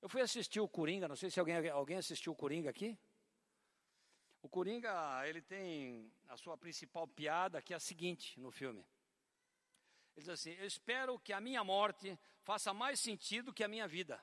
Eu 0.00 0.08
fui 0.08 0.20
assistir 0.20 0.60
o 0.60 0.68
Coringa, 0.68 1.08
não 1.08 1.16
sei 1.16 1.30
se 1.30 1.40
alguém, 1.40 1.68
alguém 1.68 1.96
assistiu 1.96 2.32
o 2.32 2.36
Coringa 2.36 2.70
aqui. 2.70 2.98
O 4.44 4.48
Coringa, 4.50 5.26
ele 5.26 5.40
tem 5.40 6.12
a 6.28 6.36
sua 6.36 6.54
principal 6.58 7.08
piada, 7.08 7.62
que 7.62 7.72
é 7.72 7.76
a 7.76 7.80
seguinte 7.80 8.38
no 8.38 8.50
filme. 8.50 8.86
Ele 10.14 10.22
diz 10.22 10.28
assim: 10.28 10.50
Eu 10.50 10.66
espero 10.66 11.18
que 11.18 11.32
a 11.32 11.40
minha 11.40 11.64
morte 11.64 12.20
faça 12.42 12.74
mais 12.74 13.00
sentido 13.00 13.54
que 13.54 13.64
a 13.64 13.68
minha 13.68 13.88
vida. 13.88 14.22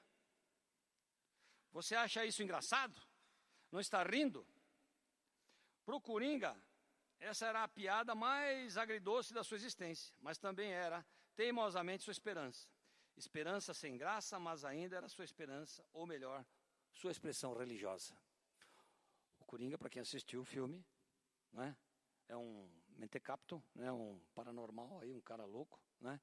Você 1.72 1.96
acha 1.96 2.24
isso 2.24 2.44
engraçado? 2.44 3.02
Não 3.72 3.80
está 3.80 4.04
rindo? 4.04 4.46
Para 5.84 5.96
o 5.96 6.02
Coringa, 6.02 6.56
essa 7.18 7.48
era 7.48 7.64
a 7.64 7.68
piada 7.68 8.14
mais 8.14 8.78
agridoce 8.78 9.34
da 9.34 9.44
sua 9.44 9.58
existência, 9.58 10.16
mas 10.20 10.38
também 10.38 10.72
era 10.72 11.04
teimosamente 11.36 12.04
sua 12.04 12.12
esperança. 12.12 12.70
Esperança 13.18 13.74
sem 13.74 13.98
graça, 13.98 14.40
mas 14.40 14.64
ainda 14.64 14.98
era 14.98 15.10
sua 15.10 15.26
esperança, 15.26 15.84
ou 15.92 16.06
melhor, 16.06 16.46
sua 16.94 17.10
expressão 17.10 17.58
religiosa. 17.58 18.16
Coringa, 19.52 19.78
para 19.78 19.90
quem 19.90 20.02
assistiu 20.02 20.40
o 20.40 20.46
filme, 20.46 20.82
né, 21.52 21.76
é 22.30 22.38
um 22.38 22.70
mentecapto, 22.98 23.62
né, 23.76 23.92
um 23.92 24.18
paranormal, 24.34 25.02
aí, 25.02 25.14
um 25.14 25.20
cara 25.20 25.44
louco, 25.44 25.78
né, 26.00 26.22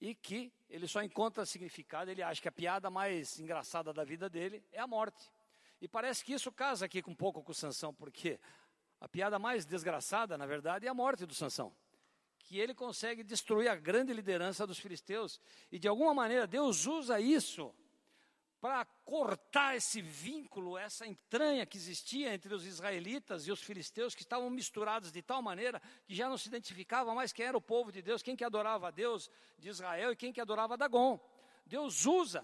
e 0.00 0.14
que 0.14 0.52
ele 0.68 0.86
só 0.86 1.02
encontra 1.02 1.44
significado, 1.44 2.12
ele 2.12 2.22
acha 2.22 2.40
que 2.40 2.46
a 2.46 2.52
piada 2.52 2.88
mais 2.90 3.40
engraçada 3.40 3.92
da 3.92 4.04
vida 4.04 4.30
dele 4.30 4.64
é 4.70 4.78
a 4.78 4.86
morte. 4.86 5.32
E 5.80 5.88
parece 5.88 6.24
que 6.24 6.32
isso 6.32 6.52
casa 6.52 6.86
aqui 6.86 7.02
um 7.08 7.14
pouco 7.14 7.42
com 7.42 7.50
o 7.50 7.54
Sansão, 7.54 7.92
porque 7.92 8.38
a 9.00 9.08
piada 9.08 9.36
mais 9.36 9.66
desgraçada, 9.66 10.38
na 10.38 10.46
verdade, 10.46 10.86
é 10.86 10.88
a 10.88 10.94
morte 10.94 11.26
do 11.26 11.34
Sansão 11.34 11.74
que 12.38 12.60
ele 12.60 12.74
consegue 12.74 13.24
destruir 13.24 13.68
a 13.68 13.74
grande 13.74 14.12
liderança 14.12 14.66
dos 14.66 14.78
filisteus. 14.78 15.40
E 15.72 15.78
de 15.78 15.88
alguma 15.88 16.12
maneira 16.12 16.46
Deus 16.46 16.84
usa 16.84 17.18
isso 17.18 17.74
para 18.64 18.86
cortar 19.04 19.76
esse 19.76 20.00
vínculo, 20.00 20.78
essa 20.78 21.06
entranha 21.06 21.66
que 21.66 21.76
existia 21.76 22.32
entre 22.32 22.54
os 22.54 22.64
israelitas 22.64 23.46
e 23.46 23.52
os 23.52 23.60
filisteus, 23.60 24.14
que 24.14 24.22
estavam 24.22 24.48
misturados 24.48 25.12
de 25.12 25.20
tal 25.20 25.42
maneira 25.42 25.82
que 26.06 26.14
já 26.14 26.30
não 26.30 26.38
se 26.38 26.48
identificava 26.48 27.14
mais 27.14 27.30
quem 27.30 27.44
era 27.44 27.58
o 27.58 27.60
povo 27.60 27.92
de 27.92 28.00
Deus, 28.00 28.22
quem 28.22 28.34
que 28.34 28.42
adorava 28.42 28.88
a 28.88 28.90
Deus 28.90 29.30
de 29.58 29.68
Israel 29.68 30.12
e 30.12 30.16
quem 30.16 30.32
que 30.32 30.40
adorava 30.40 30.78
Dagon. 30.78 31.20
Deus 31.66 32.06
usa. 32.06 32.42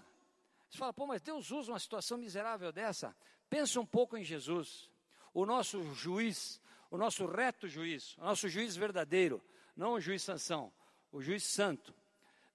Você 0.69 0.77
fala, 0.77 0.93
pô, 0.93 1.07
mas 1.07 1.23
Deus 1.23 1.49
usa 1.49 1.71
uma 1.71 1.79
situação 1.79 2.19
miserável 2.19 2.71
dessa? 2.71 3.17
Pensa 3.49 3.79
um 3.79 3.85
pouco 3.87 4.15
em 4.15 4.23
Jesus, 4.23 4.91
o 5.33 5.43
nosso 5.43 5.91
juiz, 5.95 6.61
o 6.91 6.99
nosso 6.99 7.25
reto 7.25 7.67
juiz, 7.67 8.15
o 8.19 8.25
nosso 8.25 8.47
juiz 8.47 8.75
verdadeiro, 8.75 9.43
não 9.75 9.93
o 9.93 9.99
juiz 9.99 10.21
Sansão, 10.21 10.71
o 11.11 11.19
juiz 11.19 11.43
santo. 11.45 11.91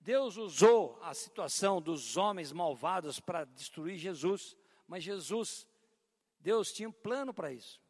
Deus 0.07 0.37
usou 0.37 0.97
a 1.03 1.13
situação 1.13 1.83
dos 1.83 2.17
homens 2.17 2.53
malvados 2.53 3.19
para 3.19 3.43
destruir 3.43 3.99
Jesus, 3.99 4.57
mas 4.87 5.03
Jesus, 5.03 5.67
Deus 6.39 6.73
tinha 6.73 6.89
um 6.89 6.93
plano 6.93 7.35
para 7.35 7.53
isso. 7.53 7.83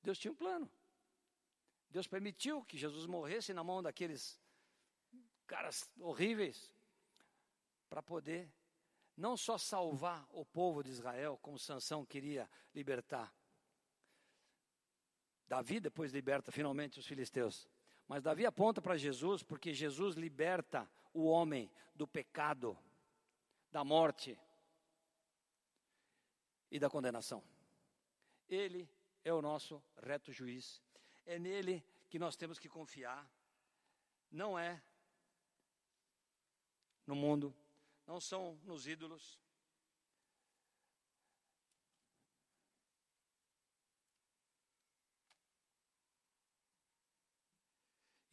Deus 0.00 0.16
tinha 0.16 0.30
um 0.30 0.36
plano. 0.36 0.70
Deus 1.90 2.06
permitiu 2.06 2.64
que 2.64 2.78
Jesus 2.78 3.04
morresse 3.04 3.52
na 3.52 3.64
mão 3.64 3.82
daqueles 3.82 4.40
caras 5.44 5.90
horríveis 5.98 6.72
para 7.90 8.00
poder 8.00 8.48
não 9.16 9.36
só 9.36 9.58
salvar 9.58 10.24
o 10.30 10.46
povo 10.46 10.84
de 10.84 10.90
Israel, 10.90 11.36
como 11.42 11.58
Sansão 11.58 12.06
queria 12.06 12.48
libertar, 12.72 13.34
Davi 15.48 15.80
depois 15.80 16.12
liberta 16.12 16.52
finalmente 16.52 17.00
os 17.00 17.06
filisteus. 17.06 17.68
Mas 18.06 18.22
Davi 18.22 18.44
aponta 18.44 18.82
para 18.82 18.96
Jesus 18.96 19.42
porque 19.42 19.72
Jesus 19.72 20.14
liberta 20.14 20.90
o 21.12 21.24
homem 21.24 21.70
do 21.94 22.06
pecado, 22.06 22.76
da 23.70 23.82
morte 23.82 24.38
e 26.70 26.78
da 26.78 26.90
condenação. 26.90 27.42
Ele 28.48 28.88
é 29.24 29.32
o 29.32 29.40
nosso 29.40 29.82
reto 30.02 30.32
juiz. 30.32 30.82
É 31.24 31.38
nele 31.38 31.84
que 32.10 32.18
nós 32.18 32.36
temos 32.36 32.58
que 32.58 32.68
confiar. 32.68 33.28
Não 34.30 34.58
é 34.58 34.82
no 37.06 37.14
mundo, 37.14 37.54
não 38.06 38.20
são 38.20 38.58
nos 38.64 38.86
ídolos, 38.86 39.38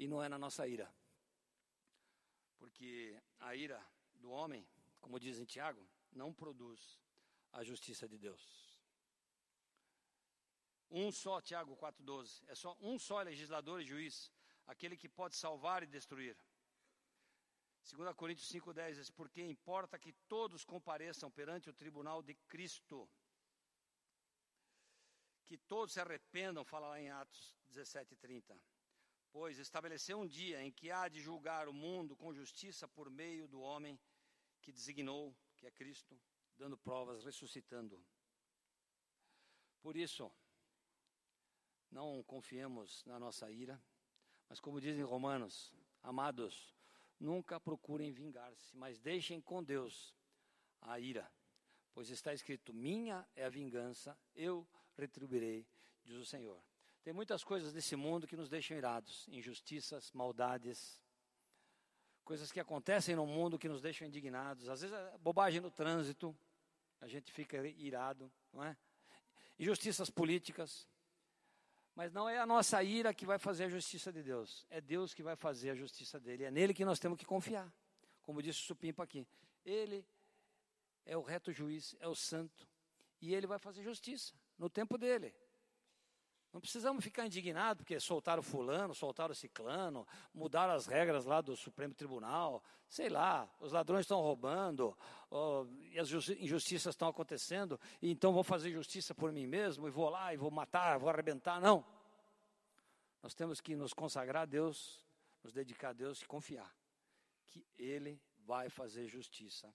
e 0.01 0.07
não 0.07 0.19
é 0.23 0.27
na 0.27 0.39
nossa 0.39 0.67
ira. 0.67 0.91
Porque 2.57 3.15
a 3.39 3.55
ira 3.55 3.79
do 4.15 4.31
homem, 4.31 4.67
como 4.99 5.19
diz 5.19 5.37
em 5.37 5.45
Tiago, 5.45 5.87
não 6.11 6.33
produz 6.33 6.99
a 7.51 7.63
justiça 7.63 8.07
de 8.07 8.17
Deus. 8.17 8.43
Um 10.89 11.11
só, 11.11 11.39
Tiago 11.39 11.77
4,12, 11.77 12.43
é 12.47 12.55
só 12.55 12.75
um 12.81 12.97
só 12.97 13.21
legislador 13.21 13.79
e 13.79 13.85
juiz, 13.85 14.31
aquele 14.65 14.97
que 14.97 15.07
pode 15.07 15.35
salvar 15.35 15.83
e 15.83 15.85
destruir. 15.85 16.35
2 17.91 18.15
Coríntios 18.15 18.51
5,10 18.51 18.95
diz: 18.95 19.11
Porque 19.11 19.43
importa 19.43 19.99
que 19.99 20.13
todos 20.27 20.65
compareçam 20.65 21.29
perante 21.29 21.69
o 21.69 21.73
tribunal 21.73 22.23
de 22.23 22.33
Cristo, 22.53 23.07
que 25.45 25.59
todos 25.59 25.93
se 25.93 25.99
arrependam, 25.99 26.65
fala 26.65 26.89
lá 26.89 26.99
em 26.99 27.11
Atos 27.11 27.55
17,30 27.69 28.59
pois 29.31 29.57
estabeleceu 29.57 30.19
um 30.19 30.27
dia 30.27 30.61
em 30.61 30.71
que 30.71 30.91
há 30.91 31.07
de 31.07 31.21
julgar 31.21 31.67
o 31.67 31.73
mundo 31.73 32.15
com 32.15 32.33
justiça 32.33 32.87
por 32.87 33.09
meio 33.09 33.47
do 33.47 33.61
homem 33.61 33.99
que 34.61 34.71
designou, 34.71 35.35
que 35.57 35.65
é 35.65 35.71
Cristo, 35.71 36.19
dando 36.57 36.77
provas, 36.77 37.23
ressuscitando. 37.23 38.03
Por 39.81 39.95
isso, 39.95 40.31
não 41.89 42.23
confiemos 42.23 43.03
na 43.05 43.19
nossa 43.19 43.49
ira, 43.51 43.81
Mas 44.47 44.59
como 44.59 44.81
dizem 44.81 45.01
Romanos, 45.01 45.73
amados, 46.03 46.75
nunca 47.17 47.57
procurem 47.57 48.11
vingar-se, 48.11 48.75
mas 48.75 48.99
deixem 48.99 49.39
com 49.39 49.63
Deus 49.63 50.13
a 50.81 50.99
ira, 50.99 51.31
pois 51.93 52.09
está 52.09 52.33
escrito: 52.33 52.73
Minha 52.73 53.25
é 53.33 53.45
a 53.45 53.49
vingança, 53.49 54.19
eu 54.35 54.67
retribuirei, 54.97 55.65
diz 56.03 56.17
o 56.17 56.25
Senhor. 56.25 56.61
Tem 57.03 57.13
muitas 57.13 57.43
coisas 57.43 57.73
nesse 57.73 57.95
mundo 57.95 58.27
que 58.27 58.35
nos 58.35 58.47
deixam 58.47 58.77
irados, 58.77 59.27
injustiças, 59.29 60.11
maldades, 60.11 61.01
coisas 62.23 62.51
que 62.51 62.59
acontecem 62.59 63.15
no 63.15 63.25
mundo 63.25 63.57
que 63.57 63.67
nos 63.67 63.81
deixam 63.81 64.07
indignados. 64.07 64.69
Às 64.69 64.81
vezes 64.81 64.95
é 64.95 65.17
bobagem 65.17 65.59
no 65.59 65.71
trânsito, 65.71 66.35
a 66.99 67.07
gente 67.07 67.31
fica 67.31 67.57
irado, 67.67 68.31
não 68.53 68.63
é? 68.63 68.77
Injustiças 69.57 70.09
políticas, 70.09 70.87
mas 71.95 72.11
não 72.11 72.29
é 72.29 72.37
a 72.37 72.45
nossa 72.45 72.81
ira 72.83 73.13
que 73.13 73.25
vai 73.25 73.37
fazer 73.39 73.65
a 73.65 73.69
justiça 73.69 74.11
de 74.11 74.23
Deus. 74.23 74.65
É 74.69 74.79
Deus 74.79 75.13
que 75.13 75.23
vai 75.23 75.35
fazer 75.35 75.71
a 75.71 75.75
justiça 75.75 76.19
dele. 76.19 76.43
É 76.43 76.51
nele 76.51 76.73
que 76.73 76.85
nós 76.85 76.99
temos 76.99 77.17
que 77.17 77.25
confiar. 77.25 77.71
Como 78.21 78.41
disse 78.41 78.59
o 78.59 78.63
Supimpa 78.63 79.03
aqui. 79.03 79.27
Ele 79.65 80.05
é 81.05 81.17
o 81.17 81.21
reto 81.21 81.51
juiz, 81.51 81.95
é 81.99 82.07
o 82.07 82.15
santo. 82.15 82.67
E 83.19 83.33
ele 83.33 83.45
vai 83.45 83.59
fazer 83.59 83.83
justiça 83.83 84.33
no 84.57 84.69
tempo 84.69 84.97
dele. 84.97 85.33
Não 86.51 86.59
precisamos 86.59 87.03
ficar 87.03 87.25
indignados 87.25 87.81
porque 87.81 87.97
soltaram 87.99 88.43
fulano, 88.43 88.93
soltaram 88.93 89.33
ciclano, 89.33 90.05
mudaram 90.33 90.73
as 90.73 90.85
regras 90.85 91.25
lá 91.25 91.39
do 91.39 91.55
Supremo 91.55 91.93
Tribunal, 91.93 92.61
sei 92.89 93.07
lá, 93.07 93.49
os 93.61 93.71
ladrões 93.71 94.01
estão 94.01 94.19
roubando, 94.19 94.95
oh, 95.29 95.65
e 95.91 95.97
as 95.97 96.11
injustiças 96.11 96.93
estão 96.93 97.07
acontecendo, 97.07 97.79
e 98.01 98.11
então 98.11 98.33
vou 98.33 98.43
fazer 98.43 98.69
justiça 98.71 99.15
por 99.15 99.31
mim 99.31 99.47
mesmo, 99.47 99.87
e 99.87 99.91
vou 99.91 100.09
lá, 100.09 100.33
e 100.33 100.37
vou 100.37 100.51
matar, 100.51 100.99
vou 100.99 101.09
arrebentar. 101.09 101.61
Não. 101.61 101.85
Nós 103.23 103.33
temos 103.33 103.61
que 103.61 103.73
nos 103.73 103.93
consagrar 103.93 104.43
a 104.43 104.45
Deus, 104.45 104.99
nos 105.41 105.53
dedicar 105.53 105.89
a 105.89 105.93
Deus 105.93 106.21
e 106.21 106.25
confiar 106.25 106.75
que 107.47 107.65
Ele 107.77 108.21
vai 108.45 108.69
fazer 108.69 109.07
justiça 109.07 109.73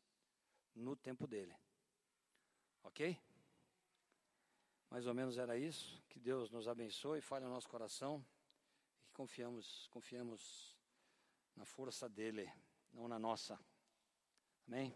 no 0.74 0.94
tempo 0.94 1.26
dele. 1.26 1.56
Ok? 2.82 3.18
Mais 4.90 5.06
ou 5.06 5.14
menos 5.14 5.38
era 5.38 5.56
isso. 5.56 6.02
Que 6.08 6.18
Deus 6.18 6.50
nos 6.50 6.68
abençoe, 6.68 7.20
fale 7.20 7.44
no 7.44 7.50
nosso 7.50 7.68
coração 7.68 8.24
e 9.08 9.12
confiamos, 9.12 9.88
confiamos 9.88 10.76
na 11.54 11.64
força 11.64 12.08
dele, 12.08 12.50
não 12.92 13.08
na 13.08 13.18
nossa. 13.18 13.58
Amém? 14.66 14.94